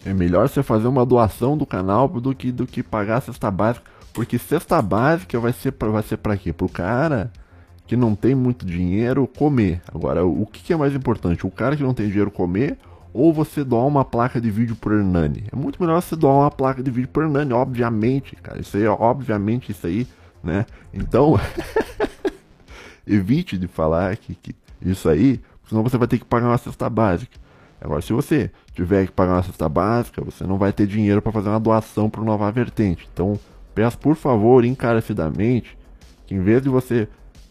É 0.04 0.14
melhor 0.14 0.48
você 0.48 0.62
fazer 0.62 0.86
uma 0.86 1.04
doação 1.04 1.58
do 1.58 1.66
canal 1.66 2.06
do 2.06 2.32
que, 2.32 2.52
do 2.52 2.66
que 2.66 2.84
pagar 2.84 3.16
a 3.16 3.20
cesta 3.22 3.50
básica. 3.50 3.90
Porque 4.12 4.38
cesta 4.38 4.80
básica 4.80 5.40
vai 5.40 5.52
ser 5.52 5.72
pra, 5.72 5.88
vai 5.88 6.02
ser 6.04 6.18
pra 6.18 6.36
quê? 6.36 6.52
Pro 6.52 6.68
cara 6.68 7.32
que 7.88 7.96
não 7.96 8.14
tem 8.14 8.34
muito 8.34 8.66
dinheiro 8.66 9.26
comer. 9.26 9.80
Agora, 9.92 10.24
o 10.24 10.44
que, 10.44 10.72
é 10.74 10.76
mais 10.76 10.94
importante? 10.94 11.46
O 11.46 11.50
cara 11.50 11.74
que 11.74 11.82
não 11.82 11.94
tem 11.94 12.06
dinheiro 12.06 12.30
comer 12.30 12.76
ou 13.14 13.32
você 13.32 13.64
doar 13.64 13.86
uma 13.86 14.04
placa 14.04 14.38
de 14.38 14.50
vídeo 14.50 14.76
por 14.76 14.92
Hernani? 14.92 15.46
É 15.50 15.56
muito 15.56 15.80
melhor 15.82 16.00
você 16.02 16.14
doar 16.14 16.34
uma 16.34 16.50
placa 16.50 16.82
de 16.82 16.90
vídeo 16.90 17.08
por 17.08 17.22
Hernani, 17.24 17.54
obviamente, 17.54 18.36
cara. 18.36 18.60
Isso 18.60 18.76
aí, 18.76 18.86
obviamente, 18.86 19.72
isso 19.72 19.86
aí, 19.86 20.06
né? 20.44 20.66
Então, 20.92 21.40
evite 23.08 23.56
de 23.56 23.66
falar 23.66 24.14
que, 24.18 24.34
que 24.34 24.54
isso 24.82 25.08
aí, 25.08 25.40
senão 25.66 25.82
você 25.82 25.96
vai 25.96 26.06
ter 26.06 26.18
que 26.18 26.26
pagar 26.26 26.48
uma 26.48 26.58
cesta 26.58 26.90
básica. 26.90 27.38
Agora, 27.80 28.02
se 28.02 28.12
você 28.12 28.50
tiver 28.74 29.06
que 29.06 29.12
pagar 29.12 29.32
uma 29.32 29.42
cesta 29.42 29.66
básica, 29.66 30.22
você 30.22 30.44
não 30.44 30.58
vai 30.58 30.74
ter 30.74 30.86
dinheiro 30.86 31.22
para 31.22 31.32
fazer 31.32 31.48
uma 31.48 31.60
doação 31.60 32.10
para 32.10 32.20
o 32.20 32.24
Nova 32.24 32.52
Vertente. 32.52 33.08
Então, 33.10 33.40
peço 33.74 33.98
por 33.98 34.14
favor, 34.14 34.62
encarecidamente, 34.62 35.78
que 36.26 36.34
em 36.34 36.42
vez 36.42 36.60
de 36.60 36.68
você 36.68 37.08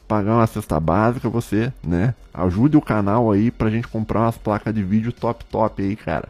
pagar 0.08 0.36
uma 0.36 0.48
cesta 0.48 0.80
básica, 0.80 1.30
você, 1.30 1.72
né, 1.84 2.16
ajude 2.34 2.78
o 2.78 2.82
canal 2.82 3.32
aí 3.32 3.52
pra 3.52 3.70
gente 3.70 3.88
comprar 3.88 4.22
umas 4.22 4.38
placas 4.38 4.74
de 4.74 4.84
vídeo 4.84 5.12
top 5.12 5.44
top 5.46 5.82
aí, 5.84 5.96
cara. 5.96 6.30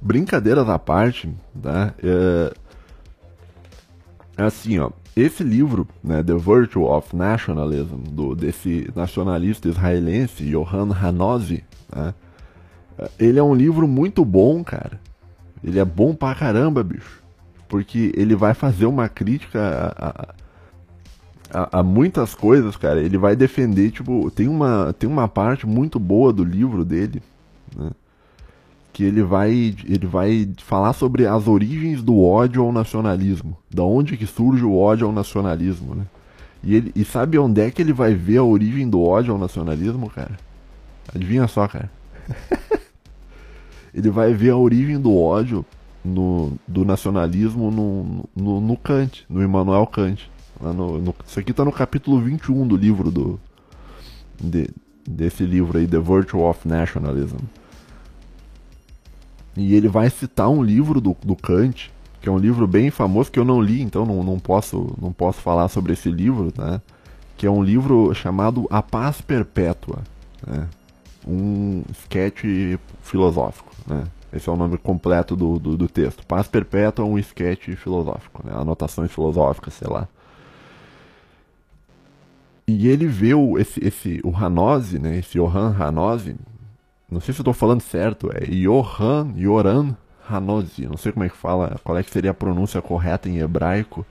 Brincadeiras 0.00 0.68
à 0.68 0.78
parte, 0.78 1.32
tá? 1.60 1.94
É, 2.02 2.52
é 4.36 4.42
assim, 4.42 4.78
ó 4.78 4.90
esse 5.14 5.44
livro, 5.44 5.86
né, 6.02 6.22
The 6.22 6.34
Virtue 6.34 6.84
of 6.84 7.14
Nationalism, 7.14 7.96
do, 8.10 8.34
desse 8.34 8.90
nacionalista 8.96 9.68
israelense, 9.68 10.44
Johan 10.44 10.88
Hanozi, 10.94 11.62
né, 11.94 12.14
ele 13.18 13.38
é 13.38 13.42
um 13.42 13.54
livro 13.54 13.86
muito 13.86 14.24
bom, 14.24 14.64
cara. 14.64 15.00
Ele 15.62 15.78
é 15.78 15.84
bom 15.84 16.14
pra 16.14 16.34
caramba, 16.34 16.82
bicho. 16.82 17.22
Porque 17.68 18.12
ele 18.14 18.34
vai 18.34 18.54
fazer 18.54 18.86
uma 18.86 19.08
crítica 19.08 19.94
a, 19.96 20.34
a, 21.52 21.80
a, 21.80 21.82
muitas 21.82 22.34
coisas, 22.34 22.76
cara. 22.76 23.00
Ele 23.00 23.16
vai 23.16 23.34
defender, 23.36 23.90
tipo, 23.90 24.30
tem 24.30 24.48
uma, 24.48 24.94
tem 24.98 25.08
uma 25.08 25.28
parte 25.28 25.66
muito 25.66 25.98
boa 25.98 26.32
do 26.32 26.44
livro 26.44 26.84
dele, 26.84 27.22
né? 27.74 27.90
que 28.92 29.02
ele 29.02 29.22
vai, 29.22 29.74
ele 29.84 30.06
vai 30.06 30.50
falar 30.58 30.92
sobre 30.92 31.26
as 31.26 31.48
origens 31.48 32.02
do 32.02 32.20
ódio 32.20 32.62
ao 32.62 32.70
nacionalismo, 32.70 33.56
da 33.70 33.82
onde 33.82 34.16
que 34.18 34.26
surge 34.26 34.64
o 34.64 34.76
ódio 34.76 35.06
ao 35.06 35.12
nacionalismo, 35.12 35.94
né? 35.94 36.04
E, 36.62 36.76
ele, 36.76 36.92
e 36.94 37.04
sabe 37.04 37.38
onde 37.38 37.60
é 37.60 37.70
que 37.70 37.80
ele 37.82 37.92
vai 37.92 38.14
ver 38.14 38.36
a 38.36 38.44
origem 38.44 38.88
do 38.88 39.02
ódio 39.02 39.32
ao 39.32 39.38
nacionalismo, 39.38 40.10
cara? 40.10 40.38
Adivinha 41.14 41.48
só, 41.48 41.66
cara. 41.66 41.90
ele 43.94 44.10
vai 44.10 44.32
ver 44.32 44.50
a 44.50 44.56
origem 44.56 45.00
do 45.00 45.16
ódio 45.16 45.64
no, 46.04 46.52
do 46.66 46.84
nacionalismo 46.84 47.70
no, 47.70 48.28
no, 48.34 48.60
no 48.60 48.76
Kant, 48.76 49.24
no 49.28 49.42
Immanuel 49.42 49.86
Kant. 49.86 50.30
No, 50.60 50.98
no, 50.98 51.14
isso 51.26 51.40
aqui 51.40 51.50
está 51.50 51.64
no 51.64 51.72
capítulo 51.72 52.20
21 52.20 52.66
do 52.66 52.76
livro 52.76 53.10
do 53.10 53.40
de, 54.40 54.68
desse 55.08 55.44
livro 55.44 55.78
aí, 55.78 55.86
The 55.86 55.98
Virtue 55.98 56.40
of 56.40 56.66
Nationalism. 56.66 57.38
E 59.56 59.74
ele 59.74 59.88
vai 59.88 60.08
citar 60.08 60.48
um 60.48 60.62
livro 60.62 61.00
do, 61.00 61.16
do 61.24 61.36
Kant, 61.36 61.90
que 62.20 62.28
é 62.28 62.32
um 62.32 62.38
livro 62.38 62.66
bem 62.66 62.90
famoso 62.90 63.30
que 63.30 63.38
eu 63.38 63.44
não 63.44 63.60
li, 63.60 63.82
então 63.82 64.06
não, 64.06 64.22
não, 64.22 64.38
posso, 64.38 64.96
não 65.00 65.12
posso 65.12 65.40
falar 65.40 65.68
sobre 65.68 65.92
esse 65.92 66.10
livro, 66.10 66.52
né? 66.56 66.80
Que 67.36 67.46
é 67.46 67.50
um 67.50 67.62
livro 67.62 68.14
chamado 68.14 68.66
A 68.70 68.80
Paz 68.82 69.20
Perpétua, 69.20 69.98
né? 70.46 70.68
um 71.26 71.82
sketch 71.92 72.44
filosófico, 73.02 73.71
né? 73.86 74.04
Esse 74.32 74.48
é 74.48 74.52
o 74.52 74.56
nome 74.56 74.78
completo 74.78 75.36
do, 75.36 75.58
do, 75.58 75.76
do 75.76 75.88
texto. 75.88 76.24
Paz 76.26 76.48
Perpétua, 76.48 77.04
um 77.04 77.18
sketch 77.18 77.68
filosófico, 77.76 78.42
né? 78.46 78.52
Anotações 78.54 79.12
filosóficas, 79.12 79.74
sei 79.74 79.88
lá. 79.88 80.08
E 82.66 82.88
ele 82.88 83.06
vê 83.06 83.34
o, 83.34 83.58
esse, 83.58 83.84
esse, 83.84 84.20
o 84.24 84.34
Hanose, 84.34 84.98
né? 84.98 85.18
Esse 85.18 85.38
Johan 85.38 85.76
Hanose, 85.78 86.36
não 87.10 87.20
sei 87.20 87.34
se 87.34 87.40
eu 87.40 87.42
estou 87.42 87.52
falando 87.52 87.82
certo, 87.82 88.30
é 88.32 88.46
Johan, 88.46 89.34
Yoran 89.36 89.94
Hanozi, 90.28 90.86
não 90.86 90.96
sei 90.96 91.12
como 91.12 91.24
é 91.24 91.28
que 91.28 91.36
fala, 91.36 91.78
qual 91.82 91.98
é 91.98 92.02
que 92.02 92.10
seria 92.10 92.30
a 92.30 92.34
pronúncia 92.34 92.80
correta 92.80 93.28
em 93.28 93.38
hebraico. 93.38 94.06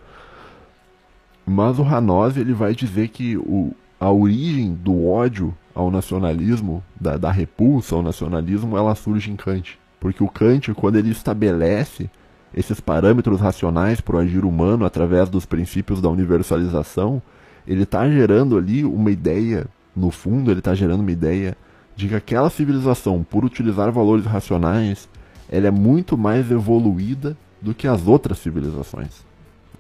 Mas 1.46 1.80
o 1.80 1.84
Hanozi 1.84 2.40
ele 2.40 2.54
vai 2.54 2.76
dizer 2.76 3.08
que 3.08 3.38
o, 3.38 3.74
a 4.00 4.12
origem 4.12 4.74
do 4.74 5.08
ódio 5.08 5.56
ao 5.74 5.92
nacionalismo, 5.92 6.84
da, 7.00 7.18
da 7.18 7.32
repulsa 7.32 7.96
ao 7.96 8.02
nacionalismo, 8.02 8.78
ela 8.78 8.96
surge 8.96 9.32
em 9.32 9.36
Kant. 9.36 9.80
Porque 10.00 10.24
o 10.24 10.28
Kant, 10.28 10.74
quando 10.74 10.98
ele 10.98 11.12
estabelece 11.12 12.10
esses 12.54 12.80
parâmetros 12.80 13.40
racionais 13.40 14.02
para 14.02 14.16
o 14.16 14.20
agir 14.20 14.44
humano 14.44 14.86
através 14.86 15.30
dos 15.30 15.46
princípios 15.46 16.02
da 16.02 16.10
universalização, 16.10 17.22
ele 17.68 17.84
está 17.84 18.10
gerando 18.10 18.58
ali 18.58 18.84
uma 18.84 19.12
ideia, 19.12 19.68
no 19.96 20.12
fundo, 20.12 20.52
ele 20.52 20.60
está 20.60 20.74
gerando 20.74 21.02
uma 21.02 21.12
ideia 21.12 21.56
de 21.96 22.08
que 22.08 22.16
aquela 22.16 22.50
civilização, 22.50 23.24
por 23.24 23.46
utilizar 23.46 23.92
valores 23.92 24.26
racionais, 24.26 25.08
ela 25.50 25.68
é 25.68 25.72
muito 25.72 26.18
mais 26.18 26.50
evoluída 26.50 27.38
do 27.62 27.74
que 27.74 27.88
as 27.88 28.08
outras 28.08 28.40
civilizações. 28.40 29.24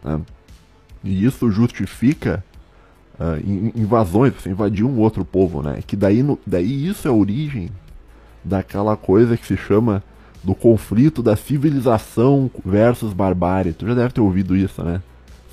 Né? 0.04 0.22
E 1.04 1.26
isso 1.26 1.50
justifica 1.50 2.44
uh, 3.22 3.72
invasões, 3.76 4.34
você 4.34 4.50
invadir 4.50 4.84
um 4.84 4.98
outro 5.00 5.24
povo, 5.24 5.62
né? 5.62 5.80
Que 5.86 5.96
daí, 5.96 6.24
no, 6.24 6.40
daí 6.46 6.88
isso 6.88 7.08
é 7.08 7.12
a 7.12 7.14
origem 7.14 7.70
daquela 8.44 8.98
coisa 8.98 9.38
que 9.38 9.46
se 9.46 9.56
chama 9.56 10.04
do 10.44 10.56
conflito 10.56 11.22
da 11.22 11.36
civilização 11.36 12.50
versus 12.66 13.14
barbárie. 13.14 13.74
Tu 13.74 13.86
já 13.86 13.94
deve 13.94 14.14
ter 14.14 14.22
ouvido 14.22 14.56
isso, 14.56 14.84
né? 14.84 15.02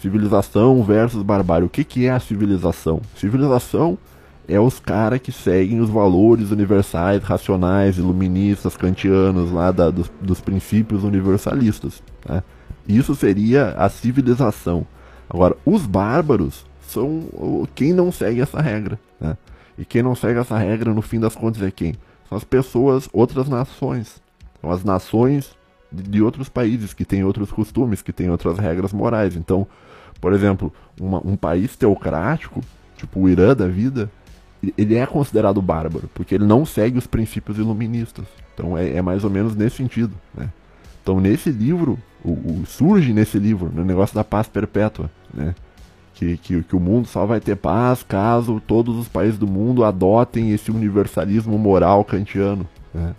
Civilização 0.01 0.83
versus 0.83 1.23
barbárie. 1.23 1.67
O 1.67 1.69
que, 1.71 1.85
que 1.85 2.07
é 2.07 2.11
a 2.11 2.21
civilização? 2.21 3.03
Civilização 3.17 3.99
é 4.47 4.59
os 4.59 4.81
caras 4.81 5.21
que 5.21 5.31
seguem 5.31 5.81
os 5.81 5.91
valores 5.91 6.51
universais, 6.51 7.23
racionais, 7.23 7.99
iluministas, 7.99 8.77
kantianos, 8.77 9.51
lá 9.51 9.71
da, 9.71 9.91
dos, 9.91 10.11
dos, 10.23 10.41
princípios 10.41 11.05
universalistas. 11.05 12.03
Né? 12.27 12.43
Isso 12.89 13.15
seria 13.15 13.71
a 13.73 13.91
civilização. 13.91 14.87
Agora, 15.29 15.55
os 15.67 15.85
bárbaros 15.85 16.65
são 16.91 17.67
quem 17.75 17.93
não 17.93 18.11
segue 18.11 18.41
essa 18.41 18.61
regra. 18.61 18.99
Né? 19.21 19.37
E 19.77 19.85
quem 19.85 20.03
não 20.03 20.15
segue 20.15 20.41
essa 20.41 20.59
regra, 20.59 20.93
no 20.93 21.03
fim 21.03 21.21
das 21.21 21.37
contas, 21.37 21.63
é 21.63 21.71
quem? 21.71 21.95
São 22.29 22.37
as 22.37 22.45
pessoas, 22.45 23.09
outras 23.13 23.49
nações. 23.49 24.21
São 24.61 24.71
as 24.71 24.83
nações 24.83 25.57
de, 25.91 26.23
outros 26.23 26.49
países 26.49 26.93
que 26.93 27.05
têm 27.05 27.25
outros 27.25 27.51
costumes, 27.51 28.03
que 28.03 28.13
têm 28.13 28.31
outras 28.31 28.59
regras 28.59 28.93
morais. 28.93 29.37
Então, 29.37 29.67
por 30.21 30.33
exemplo, 30.33 30.73
uma, 31.01 31.21
um 31.25 31.37
país 31.37 31.77
teocrático, 31.77 32.61
tipo 32.97 33.21
o 33.21 33.29
Irã 33.29 33.55
da 33.55 33.69
vida, 33.69 34.11
ele 34.77 34.97
é 34.97 35.07
considerado 35.07 35.63
bárbaro, 35.63 36.11
porque 36.13 36.35
ele 36.35 36.45
não 36.45 36.67
segue 36.67 36.99
os 36.99 37.07
princípios 37.07 37.59
iluministas. 37.59 38.27
Então 38.55 38.77
é, 38.77 38.97
é 38.97 39.03
mais 39.03 39.23
ou 39.23 39.31
menos 39.31 39.55
nesse 39.55 39.77
sentido. 39.77 40.15
Né? 40.35 40.51
Então 41.03 41.21
nesse 41.21 41.51
livro, 41.51 41.99
o, 42.25 42.33
o, 42.33 42.65
surge 42.67 43.13
nesse 43.13 43.39
livro, 43.39 43.71
no 43.73 43.85
negócio 43.85 44.15
da 44.15 44.25
paz 44.25 44.49
perpétua, 44.49 45.11
né? 45.33 45.55
Que, 46.19 46.37
que, 46.37 46.63
que 46.65 46.75
o 46.75 46.81
mundo 46.81 47.07
só 47.07 47.25
vai 47.25 47.39
ter 47.39 47.55
paz 47.55 48.03
caso 48.03 48.61
todos 48.67 48.97
os 48.97 49.07
países 49.07 49.39
do 49.39 49.47
mundo 49.47 49.85
adotem 49.85 50.51
esse 50.51 50.69
universalismo 50.69 51.57
moral 51.57 52.05
kantiano. 52.05 52.67
Né? 52.93 53.15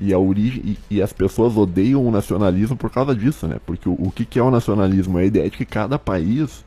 E, 0.00 0.12
a 0.12 0.18
origem, 0.18 0.60
e, 0.64 0.96
e, 0.96 1.02
as 1.02 1.12
pessoas 1.12 1.56
odeiam 1.56 2.04
o 2.04 2.10
nacionalismo 2.10 2.76
por 2.76 2.90
causa 2.90 3.14
disso, 3.14 3.46
né? 3.46 3.58
Porque 3.64 3.88
o, 3.88 3.92
o 3.92 4.10
que, 4.10 4.24
que 4.24 4.40
é 4.40 4.42
o 4.42 4.50
nacionalismo? 4.50 5.18
É 5.18 5.22
a 5.22 5.26
ideia 5.26 5.48
de 5.48 5.56
que 5.56 5.64
cada 5.64 5.98
país 5.98 6.64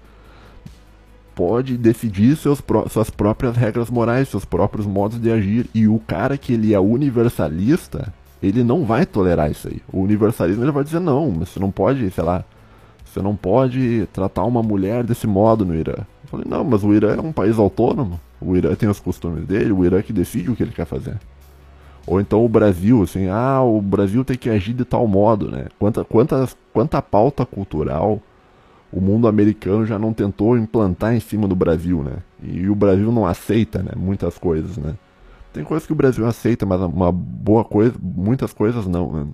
pode 1.36 1.76
decidir 1.76 2.38
seus, 2.38 2.64
suas 2.89 3.09
próprias 3.09 3.57
regras 3.57 3.89
morais, 3.89 4.30
seus 4.30 4.45
próprios 4.45 4.86
modos 4.86 5.20
de 5.20 5.30
agir. 5.30 5.68
E 5.74 5.89
o 5.89 5.99
cara 5.99 6.38
que 6.38 6.53
ele 6.53 6.74
é 6.74 6.80
universalista, 6.80 8.14
ele 8.41 8.64
não 8.64 8.86
vai 8.86 9.05
tolerar 9.05 9.51
isso 9.51 9.68
aí. 9.68 9.82
O 9.91 10.01
universalismo 10.01 10.64
ele 10.64 10.72
vai 10.72 10.84
dizer 10.86 11.01
não, 11.01 11.32
mas 11.32 11.49
você 11.49 11.59
não 11.59 11.72
pode, 11.72 12.09
sei 12.11 12.24
lá, 12.24 12.45
você 13.14 13.22
não 13.22 13.36
pode 13.36 14.07
tratar 14.11 14.43
uma 14.43 14.64
mulher 14.64 15.03
desse 15.03 15.28
modo 15.28 15.64
no 15.64 15.76
Irã. 15.76 15.93
Eu 15.97 16.30
falei, 16.30 16.45
não, 16.49 16.64
mas 16.64 16.84
o 16.84 16.93
Irã 16.93 17.16
é 17.16 17.22
um 17.22 17.32
país 17.32 17.59
autônomo. 17.59 18.20
O 18.41 18.55
Irã 18.55 18.74
tem 18.74 18.89
os 18.89 18.99
costumes 18.99 19.45
dele, 19.45 19.72
o 19.72 19.86
Irã 19.86 20.01
que 20.01 20.11
decide 20.11 20.49
o 20.49 20.55
que 20.55 20.64
ele 20.64 20.72
quer 20.72 20.86
fazer. 20.86 21.20
Ou 22.07 22.20
então 22.20 22.43
o 22.43 22.49
Brasil, 22.49 23.03
assim, 23.03 23.28
ah, 23.28 23.61
o 23.61 23.82
Brasil 23.82 24.26
tem 24.26 24.38
que 24.38 24.49
agir 24.49 24.74
de 24.74 24.84
tal 24.84 25.07
modo, 25.07 25.49
né? 25.49 25.68
Quanta, 25.80 26.03
quantas, 26.03 26.57
quanta 26.74 27.01
pauta 27.01 27.45
cultural 27.45 28.20
o 28.91 29.01
mundo 29.01 29.28
americano 29.28 29.86
já 29.86 29.97
não 29.97 30.14
tentou 30.14 30.55
implantar 30.57 31.16
em 31.16 31.20
cima 31.20 31.47
do 31.47 31.55
Brasil, 31.55 32.03
né? 32.03 32.18
E 32.43 32.70
o 32.70 32.76
Brasil 32.76 33.11
não 33.11 33.26
aceita, 33.26 33.82
né? 33.82 33.91
Muitas 33.95 34.38
coisas, 34.38 34.78
né? 34.78 34.93
Tem 35.51 35.64
coisas 35.64 35.86
que 35.86 35.93
o 35.93 35.95
Brasil 35.95 36.26
aceita, 36.26 36.66
mas 36.66 36.80
uma 36.82 37.11
boa 37.11 37.64
coisa, 37.64 37.95
muitas 38.01 38.53
coisas 38.53 38.86
não, 38.88 39.11
né? 39.11 39.28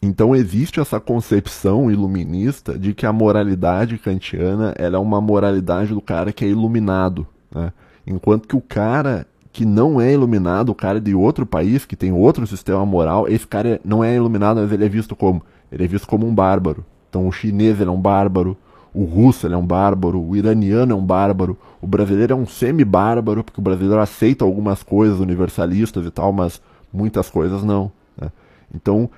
Então 0.00 0.36
existe 0.36 0.78
essa 0.78 1.00
concepção 1.00 1.90
iluminista 1.90 2.78
de 2.78 2.92
que 2.92 3.06
a 3.06 3.12
moralidade 3.12 3.98
kantiana 3.98 4.74
ela 4.76 4.96
é 4.96 5.00
uma 5.00 5.20
moralidade 5.20 5.94
do 5.94 6.00
cara 6.00 6.32
que 6.32 6.44
é 6.44 6.48
iluminado, 6.48 7.26
né? 7.50 7.72
Enquanto 8.06 8.46
que 8.46 8.56
o 8.56 8.60
cara 8.60 9.26
que 9.52 9.64
não 9.64 10.00
é 10.00 10.12
iluminado, 10.12 10.68
o 10.68 10.74
cara 10.74 11.00
de 11.00 11.14
outro 11.14 11.46
país, 11.46 11.84
que 11.86 11.96
tem 11.96 12.12
outro 12.12 12.46
sistema 12.46 12.84
moral, 12.84 13.26
esse 13.26 13.46
cara 13.46 13.80
não 13.82 14.04
é 14.04 14.14
iluminado, 14.14 14.60
mas 14.60 14.70
ele 14.70 14.84
é 14.84 14.88
visto 14.88 15.16
como? 15.16 15.42
Ele 15.72 15.82
é 15.82 15.86
visto 15.88 16.06
como 16.06 16.26
um 16.26 16.34
bárbaro. 16.34 16.84
Então 17.08 17.26
o 17.26 17.32
chinês 17.32 17.80
é 17.80 17.90
um 17.90 18.00
bárbaro, 18.00 18.56
o 18.92 19.04
russo 19.04 19.46
é 19.46 19.56
um 19.56 19.66
bárbaro, 19.66 20.22
o 20.22 20.36
iraniano 20.36 20.92
é 20.92 20.94
um 20.94 21.04
bárbaro, 21.04 21.56
o 21.80 21.86
brasileiro 21.86 22.34
é 22.34 22.36
um 22.36 22.46
semi-bárbaro, 22.46 23.42
porque 23.42 23.60
o 23.60 23.62
brasileiro 23.62 24.00
aceita 24.00 24.44
algumas 24.44 24.82
coisas 24.82 25.20
universalistas 25.20 26.06
e 26.06 26.10
tal, 26.10 26.32
mas 26.32 26.60
muitas 26.92 27.28
coisas 27.30 27.64
não. 27.64 27.90
Né? 28.20 28.30
Então, 28.74 29.08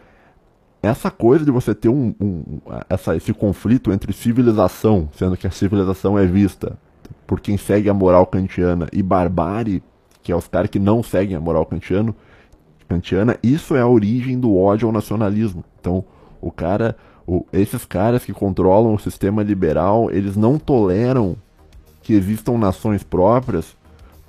essa 0.83 1.11
coisa 1.11 1.45
de 1.45 1.51
você 1.51 1.75
ter 1.75 1.89
um, 1.89 2.15
um, 2.21 2.61
essa, 2.89 3.17
esse 3.17 3.33
conflito 3.33 3.93
entre 3.93 4.13
civilização, 4.13 5.09
sendo 5.13 5.37
que 5.37 5.47
a 5.47 5.51
civilização 5.51 6.19
é 6.19 6.27
vista 6.27 6.79
por 7.27 7.41
quem 7.41 7.57
segue 7.57 7.89
a 7.89 7.95
moral 7.95 8.27
kantiana, 8.27 8.87
e 8.93 9.03
barbárie, 9.03 9.83
que 10.23 10.33
é 10.33 10.37
os 10.37 10.49
caras 10.49 10.71
que 10.71 10.79
não 10.79 11.03
seguem 11.03 11.37
a 11.37 11.41
moral 11.41 11.67
kantiano, 11.67 12.15
kantiana, 12.89 13.37
isso 13.43 13.77
é 13.77 13.81
a 13.81 13.87
origem 13.87 14.39
do 14.41 14.57
ódio 14.57 14.87
ao 14.87 14.93
nacionalismo. 14.93 15.63
Então, 15.79 16.05
o 16.41 16.51
cara 16.51 16.97
o, 17.29 17.45
esses 17.53 17.85
caras 17.85 18.25
que 18.25 18.33
controlam 18.33 18.95
o 18.95 18.99
sistema 18.99 19.43
liberal, 19.43 20.11
eles 20.11 20.35
não 20.35 20.59
toleram 20.59 21.37
que 22.03 22.15
existam 22.15 22.57
nações 22.57 23.03
próprias, 23.03 23.77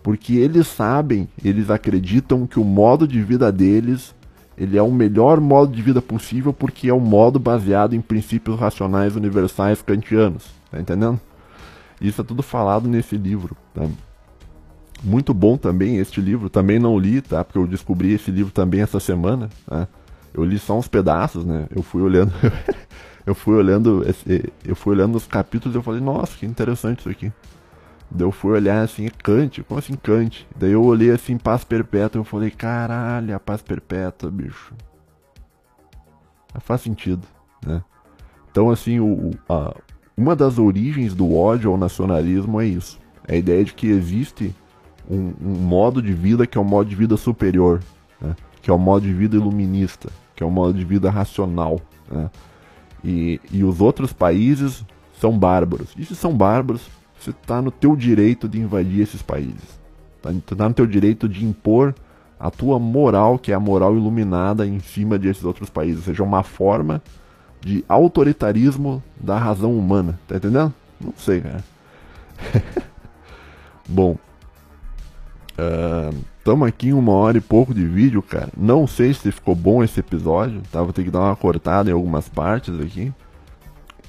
porque 0.04 0.36
eles 0.36 0.68
sabem, 0.68 1.30
eles 1.42 1.70
acreditam 1.70 2.46
que 2.46 2.60
o 2.60 2.64
modo 2.66 3.08
de 3.08 3.22
vida 3.24 3.50
deles 3.54 4.14
ele 4.60 4.78
é 4.78 4.82
o 4.82 4.92
melhor 4.92 5.40
modo 5.40 5.74
de 5.74 5.82
vida 5.82 6.02
possível 6.02 6.52
porque 6.52 6.90
é 6.90 6.94
um 6.94 7.00
modo 7.00 7.40
baseado 7.40 7.96
em 7.96 8.02
princípios 8.02 8.60
racionais 8.60 9.16
universais 9.16 9.82
kantianos. 9.82 10.48
Tá 10.70 10.82
entendendo? 10.82 11.18
Isso 12.02 12.20
é 12.20 12.24
tudo 12.26 12.44
falado 12.44 12.86
nesse 12.86 13.16
livro. 13.16 13.56
Tá? 13.74 13.88
Muito 15.02 15.34
bom 15.34 15.56
também 15.56 15.96
este 15.96 16.20
livro. 16.20 16.50
Também 16.50 16.78
não 16.78 17.00
li, 17.00 17.22
tá? 17.22 17.42
Porque 17.42 17.58
eu 17.58 17.66
descobri 17.66 18.12
esse 18.12 18.32
livro 18.32 18.52
também 18.52 18.82
essa 18.82 19.00
semana. 19.00 19.50
Tá? 19.66 19.88
Eu 20.34 20.44
li 20.44 20.60
só 20.60 20.78
uns 20.78 20.90
pedaços, 20.90 21.46
né? 21.46 21.66
Eu 21.74 21.82
fui 21.82 22.02
olhando, 22.02 22.34
eu 23.26 23.34
fui 23.34 23.56
olhando, 23.56 24.06
eu 24.66 24.76
fui 24.76 24.94
olhando 24.94 25.16
os 25.16 25.26
capítulos 25.26 25.74
e 25.74 25.78
eu 25.78 25.84
falei, 25.84 26.02
nossa, 26.02 26.38
que 26.38 26.46
interessante 26.46 27.00
isso 27.00 27.10
aqui. 27.10 27.32
Daí 28.12 28.26
eu 28.26 28.32
fui 28.32 28.52
olhar 28.52 28.82
assim, 28.84 29.08
Kant, 29.24 29.64
como 29.64 29.80
assim 29.80 29.94
Kant? 29.94 30.48
Daí 30.56 30.72
eu 30.72 30.84
olhei 30.84 31.12
assim, 31.12 31.38
paz 31.38 31.64
perpétua, 31.64 32.20
eu 32.20 32.24
falei, 32.24 32.50
caralho, 32.50 33.36
a 33.36 33.40
paz 33.40 33.62
perpétua, 33.62 34.32
bicho. 34.32 34.74
Faz 36.62 36.82
sentido, 36.82 37.26
né? 37.66 37.84
Então, 38.52 38.72
assim, 38.72 39.00
o, 39.00 39.32
a, 39.48 39.76
uma 40.18 40.36
das 40.36 40.58
origens 40.58 41.14
do 41.14 41.36
ódio 41.36 41.72
ao 41.72 41.78
nacionalismo 41.78 42.60
é 42.60 42.66
isso. 42.66 43.00
É 43.28 43.36
a 43.36 43.38
ideia 43.38 43.64
de 43.64 43.74
que 43.74 43.88
existe 43.88 44.54
um, 45.10 45.34
um 45.42 45.56
modo 45.56 46.02
de 46.02 46.12
vida 46.12 46.48
que 46.48 46.58
é 46.58 46.62
um 46.62 46.66
modo 46.66 46.90
de 46.90 46.96
vida 46.96 47.16
superior, 47.16 47.80
né? 48.20 48.36
que 48.62 48.70
é 48.70 48.74
o 48.74 48.80
modo 48.80 49.06
de 49.06 49.14
vida 49.14 49.36
iluminista, 49.36 50.10
que 50.36 50.44
é 50.44 50.46
o 50.46 50.52
modo 50.52 50.74
de 50.74 50.84
vida 50.84 51.10
racional. 51.10 51.80
Né? 52.12 52.30
E, 53.04 53.40
e 53.52 53.64
os 53.64 53.80
outros 53.80 54.12
países 54.12 54.84
são 55.14 55.38
bárbaros. 55.38 55.94
E 55.96 56.04
se 56.04 56.16
são 56.16 56.36
bárbaros, 56.36 56.90
você 57.20 57.32
está 57.32 57.62
no 57.62 57.72
teu 57.72 57.96
direito 57.96 58.48
de 58.48 58.60
invadir 58.60 59.02
esses 59.02 59.22
países. 59.22 59.80
Está 60.18 60.56
tá 60.56 60.68
no 60.68 60.74
teu 60.74 60.88
direito 60.88 61.28
de 61.28 61.46
impor 61.46 61.94
a 62.40 62.50
tua 62.50 62.80
moral, 62.80 63.38
que 63.38 63.52
é 63.52 63.56
a 63.56 63.60
moral 63.60 63.96
iluminada, 63.96 64.66
em 64.66 64.80
cima 64.80 65.18
desses 65.18 65.44
outros 65.44 65.70
países. 65.70 65.98
Ou 65.98 66.04
seja, 66.04 66.24
uma 66.24 66.44
forma 66.44 67.02
de 67.60 67.84
autoritarismo 67.88 69.04
da 69.20 69.38
razão 69.38 69.78
humana. 69.78 70.18
Tá 70.28 70.38
entendendo? 70.38 70.74
Não 71.00 71.14
sei, 71.18 71.42
cara. 71.42 71.64
Bom, 73.88 74.16
Estamos 76.38 76.66
uh, 76.66 76.70
aqui 76.70 76.88
em 76.88 76.94
uma 76.94 77.12
hora 77.12 77.38
e 77.38 77.42
pouco 77.42 77.74
de 77.74 77.86
vídeo, 77.86 78.22
cara. 78.22 78.50
Não 78.56 78.88
sei 78.88 79.14
se 79.14 79.32
ficou 79.32 79.54
bom 79.54 79.84
esse 79.84 80.00
episódio, 80.00 80.62
tá? 80.72 80.82
Vou 80.82 80.94
ter 80.94 81.04
que 81.04 81.12
dar 81.12 81.20
uma 81.20 81.36
cortada 81.36 81.90
em 81.90 81.94
algumas 81.94 82.30
partes 82.30 82.80
aqui. 82.80 83.12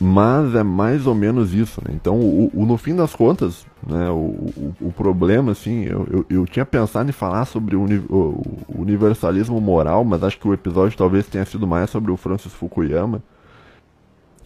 Mas 0.03 0.55
é 0.55 0.63
mais 0.63 1.07
ou 1.07 1.15
menos 1.15 1.53
isso, 1.53 1.83
né? 1.87 1.93
Então, 1.95 2.19
o, 2.19 2.51
o 2.55 2.65
no 2.65 2.79
fim 2.79 2.97
das 2.97 3.15
contas, 3.15 3.67
né, 3.87 4.09
o, 4.09 4.15
o, 4.57 4.75
o 4.81 4.93
problema, 4.93 5.53
assim, 5.53 5.85
eu, 5.85 6.09
eu, 6.11 6.27
eu, 6.31 6.47
tinha 6.47 6.65
pensado 6.65 7.11
em 7.11 7.13
falar 7.13 7.45
sobre 7.45 7.77
o, 7.77 7.85
o, 8.09 8.43
universalismo 8.81 9.61
moral, 9.61 10.03
mas 10.03 10.23
acho 10.23 10.39
que 10.39 10.49
o 10.49 10.55
episódio 10.55 10.97
talvez 10.97 11.27
tenha 11.27 11.45
sido 11.45 11.67
mais 11.67 11.91
sobre 11.91 12.11
o 12.11 12.17
Francis 12.17 12.51
Fukuyama. 12.51 13.23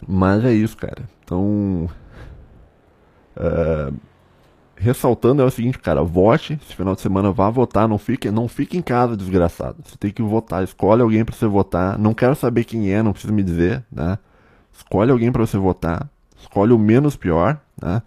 Mas 0.09 0.45
é 0.45 0.53
isso, 0.53 0.77
cara. 0.77 1.09
Então. 1.23 1.89
Uh, 3.37 3.95
ressaltando 4.77 5.41
é 5.41 5.45
o 5.45 5.51
seguinte, 5.51 5.79
cara, 5.79 6.03
vote, 6.03 6.59
esse 6.61 6.75
final 6.75 6.95
de 6.95 7.01
semana 7.01 7.31
vá 7.31 7.49
votar, 7.49 7.89
não 7.89 7.97
fique, 7.97 8.31
não 8.31 8.49
fique 8.49 8.77
em 8.77 8.83
casa, 8.83 9.17
desgraçado. 9.17 9.77
Você 9.85 9.97
tem 9.97 10.11
que 10.11 10.23
votar, 10.23 10.65
escolhe 10.65 11.01
alguém 11.01 11.25
para 11.25 11.35
você 11.35 11.47
votar. 11.47 11.97
Não 11.97 12.13
quero 12.13 12.35
saber 12.35 12.65
quem 12.65 12.93
é, 12.93 13.03
não 13.05 13.13
precisa 13.13 13.33
me 13.33 13.43
dizer, 13.45 13.85
né? 13.91 14.19
Escolhe 14.75 15.11
alguém 15.11 15.33
para 15.33 15.47
você 15.47 15.57
votar. 15.57 16.09
Escolhe 16.37 16.72
o 16.72 16.79
menos 16.79 17.16
pior, 17.16 17.59
né? 17.81 18.03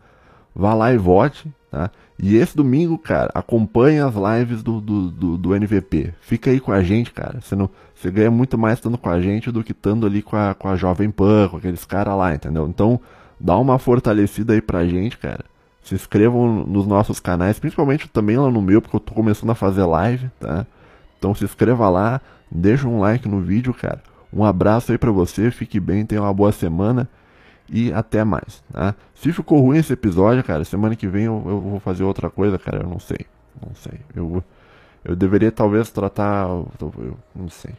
Vá 0.56 0.74
lá 0.74 0.94
e 0.94 0.98
vote, 0.98 1.52
tá? 1.72 1.90
E 2.20 2.36
esse 2.36 2.58
domingo, 2.58 2.98
cara, 2.98 3.30
acompanhe 3.34 4.00
as 4.00 4.14
lives 4.16 4.64
do, 4.64 4.82
do, 4.82 5.12
do, 5.12 5.38
do 5.38 5.56
NVP. 5.56 6.14
Fica 6.20 6.50
aí 6.50 6.60
com 6.60 6.72
a 6.72 6.82
gente, 6.82 7.12
cara. 7.12 7.40
Você, 7.42 7.56
não, 7.56 7.70
você 7.94 8.10
ganha 8.10 8.32
muito 8.32 8.58
mais 8.58 8.80
estando 8.80 8.98
com 8.98 9.10
a 9.10 9.22
gente 9.22 9.52
do 9.52 9.64
que 9.64 9.72
estando 9.72 10.06
ali 10.06 10.22
com 10.22 10.36
a, 10.36 10.54
com 10.56 10.68
a 10.68 10.76
Jovem 10.76 11.12
Pan, 11.12 11.48
com 11.50 11.58
aqueles 11.58 11.86
caras 11.86 12.18
lá, 12.18 12.34
entendeu? 12.34 12.68
Então, 12.68 13.00
dá 13.40 13.56
uma 13.58 13.78
fortalecida 13.78 14.54
aí 14.54 14.62
pra 14.62 14.86
gente, 14.86 15.18
cara 15.18 15.46
se 15.88 15.96
inscrevam 15.96 16.66
nos 16.66 16.86
nossos 16.86 17.20
canais, 17.20 17.60
principalmente 17.60 18.10
também 18.10 18.38
lá 18.38 18.52
no 18.52 18.62
meu, 18.62 18.82
porque 18.82 18.98
eu 18.98 19.00
tô 19.00 19.14
começando 19.14 19.52
a 19.52 19.56
fazer 19.56 19.86
live, 19.86 20.30
tá? 20.38 20.68
Então 21.18 21.34
se 21.34 21.46
inscreva 21.46 21.90
lá, 21.90 22.20
deixa 22.52 22.86
um 22.88 23.00
like 23.00 23.26
no 23.28 23.40
vídeo, 23.40 23.74
cara. 23.74 24.04
Um 24.38 24.44
abraço 24.46 24.92
aí 24.92 25.00
pra 25.00 25.10
você, 25.12 25.50
fique 25.50 25.80
bem, 25.80 26.06
tenha 26.06 26.22
uma 26.22 26.34
boa 26.34 26.52
semana. 26.52 27.10
e 27.68 27.92
até 27.92 28.24
mais, 28.24 28.64
tá? 28.72 28.94
Se 29.16 29.34
ficou 29.34 29.60
ruim 29.60 29.80
esse 29.80 29.92
episódio, 29.92 30.44
cara, 30.44 30.64
semana 30.64 30.96
que 30.96 31.08
vem 31.08 31.24
eu, 31.26 31.44
eu 31.48 31.60
vou 31.60 31.80
fazer 31.80 32.04
outra 32.04 32.30
coisa, 32.30 32.58
cara, 32.60 32.84
eu 32.84 32.88
não 32.88 33.00
sei, 33.00 33.26
não 33.62 33.74
sei. 33.76 34.00
Eu, 34.16 34.44
eu 35.04 35.16
deveria 35.16 35.52
talvez 35.52 35.90
tratar, 35.90 36.48
eu 36.48 37.18
não 37.36 37.50
sei. 37.50 37.74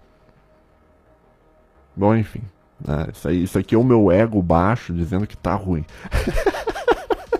Bom, 1.96 2.14
enfim, 2.16 2.42
né? 2.84 3.06
isso, 3.12 3.28
aí, 3.28 3.42
isso 3.44 3.58
aqui 3.58 3.74
é 3.76 3.78
o 3.78 3.84
meu 3.84 4.10
ego 4.10 4.42
baixo 4.42 4.92
dizendo 4.92 5.28
que 5.28 5.36
tá 5.36 5.54
ruim. 5.54 5.84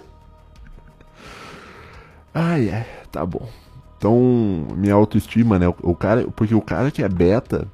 ai, 2.33 2.71
ai, 2.71 2.87
tá 3.11 3.27
bom. 3.27 3.49
Então, 3.97 4.17
minha 4.77 4.95
autoestima, 4.95 5.59
né? 5.59 5.69
O, 5.69 5.75
o 5.83 5.95
cara, 5.95 6.25
porque 6.29 6.55
o 6.55 6.63
cara 6.63 6.91
que 6.91 7.03
é 7.03 7.09
beta, 7.09 7.67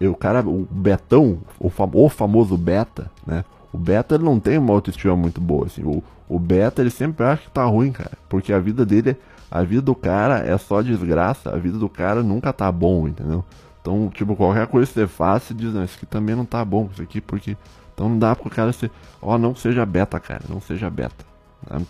o 0.00 0.14
cara, 0.14 0.40
o 0.40 0.66
betão, 0.70 1.38
o, 1.58 1.68
fam, 1.68 1.90
o 1.92 2.08
famoso 2.08 2.56
beta, 2.56 3.10
né? 3.26 3.44
O 3.72 3.78
beta 3.78 4.14
ele 4.14 4.24
não 4.24 4.40
tem 4.40 4.56
uma 4.56 4.72
autoestima 4.72 5.14
muito 5.14 5.40
boa, 5.40 5.66
assim. 5.66 5.82
O, 5.84 6.02
o 6.28 6.38
beta 6.38 6.80
ele 6.80 6.90
sempre 6.90 7.24
acha 7.26 7.42
que 7.42 7.50
tá 7.50 7.64
ruim, 7.64 7.92
cara. 7.92 8.12
Porque 8.28 8.52
a 8.52 8.58
vida 8.58 8.86
dele, 8.86 9.16
a 9.50 9.62
vida 9.62 9.82
do 9.82 9.94
cara 9.94 10.38
é 10.38 10.56
só 10.56 10.80
desgraça. 10.80 11.50
A 11.50 11.56
vida 11.56 11.78
do 11.78 11.88
cara 11.88 12.22
nunca 12.22 12.52
tá 12.52 12.70
bom, 12.72 13.06
entendeu? 13.06 13.44
Então, 13.82 14.10
tipo, 14.12 14.34
qualquer 14.34 14.66
coisa 14.66 14.86
que 14.86 14.94
você 14.94 15.06
faz, 15.06 15.44
você 15.44 15.54
diz, 15.54 15.72
não, 15.72 15.84
isso 15.84 15.96
aqui 15.96 16.06
também 16.06 16.34
não 16.34 16.44
tá 16.44 16.64
bom, 16.64 16.88
isso 16.92 17.02
aqui, 17.02 17.20
porque. 17.20 17.56
Então 17.94 18.08
não 18.08 18.18
dá 18.18 18.34
pro 18.34 18.50
cara 18.50 18.72
ser. 18.72 18.90
Ó, 19.22 19.38
não 19.38 19.54
seja 19.54 19.86
beta, 19.86 20.18
cara, 20.18 20.42
não 20.48 20.60
seja 20.60 20.90
beta. 20.90 21.24
Né? 21.70 21.84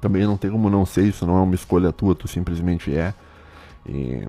Também 0.00 0.24
não 0.24 0.36
tem 0.36 0.50
como 0.50 0.70
não 0.70 0.84
ser, 0.86 1.04
isso 1.04 1.26
não 1.26 1.38
é 1.38 1.40
uma 1.40 1.54
escolha 1.54 1.92
tua, 1.92 2.14
tu 2.14 2.28
simplesmente 2.28 2.94
é. 2.94 3.14
E... 3.86 4.26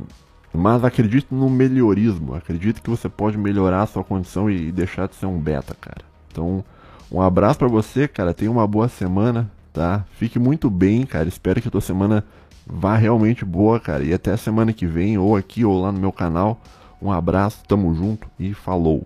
Mas 0.56 0.84
acredite 0.84 1.28
no 1.32 1.50
melhorismo, 1.50 2.36
acredite 2.36 2.82
que 2.82 2.90
você 2.90 3.10
pode 3.10 3.38
melhorar 3.38 3.84
a 3.84 3.88
sua 3.88 4.04
condição 4.04 4.50
e 4.50 4.72
deixar 4.72 5.08
de 5.08 5.16
ser 5.16 5.26
um 5.26 5.38
beta, 5.38 5.76
cara. 5.80 6.04
Então, 6.32 6.64
um 7.12 7.22
abraço 7.22 7.60
para 7.60 7.68
você, 7.68 8.08
cara. 8.08 8.34
Tenha 8.34 8.52
uma 8.52 8.66
boa 8.66 8.88
semana, 8.88 9.50
tá? 9.74 10.06
Fique 10.18 10.40
muito 10.40 10.70
bem, 10.70 11.06
cara. 11.06 11.28
Espero 11.28 11.62
que 11.62 11.68
a 11.68 11.72
tua 11.72 11.82
semana 11.82 12.24
vá 12.66 12.96
realmente 12.96 13.46
boa, 13.46 13.80
cara. 13.80 14.04
E 14.04 14.14
até 14.14 14.36
semana 14.36 14.74
que 14.74 14.86
vem, 14.86 15.18
ou 15.18 15.36
aqui 15.36 15.64
ou 15.64 15.82
lá 15.82 15.92
no 15.92 16.00
meu 16.00 16.12
canal. 16.12 16.60
Um 17.02 17.12
abraço, 17.12 17.64
tamo 17.68 17.94
junto 17.94 18.28
e 18.40 18.54
falou. 18.54 19.06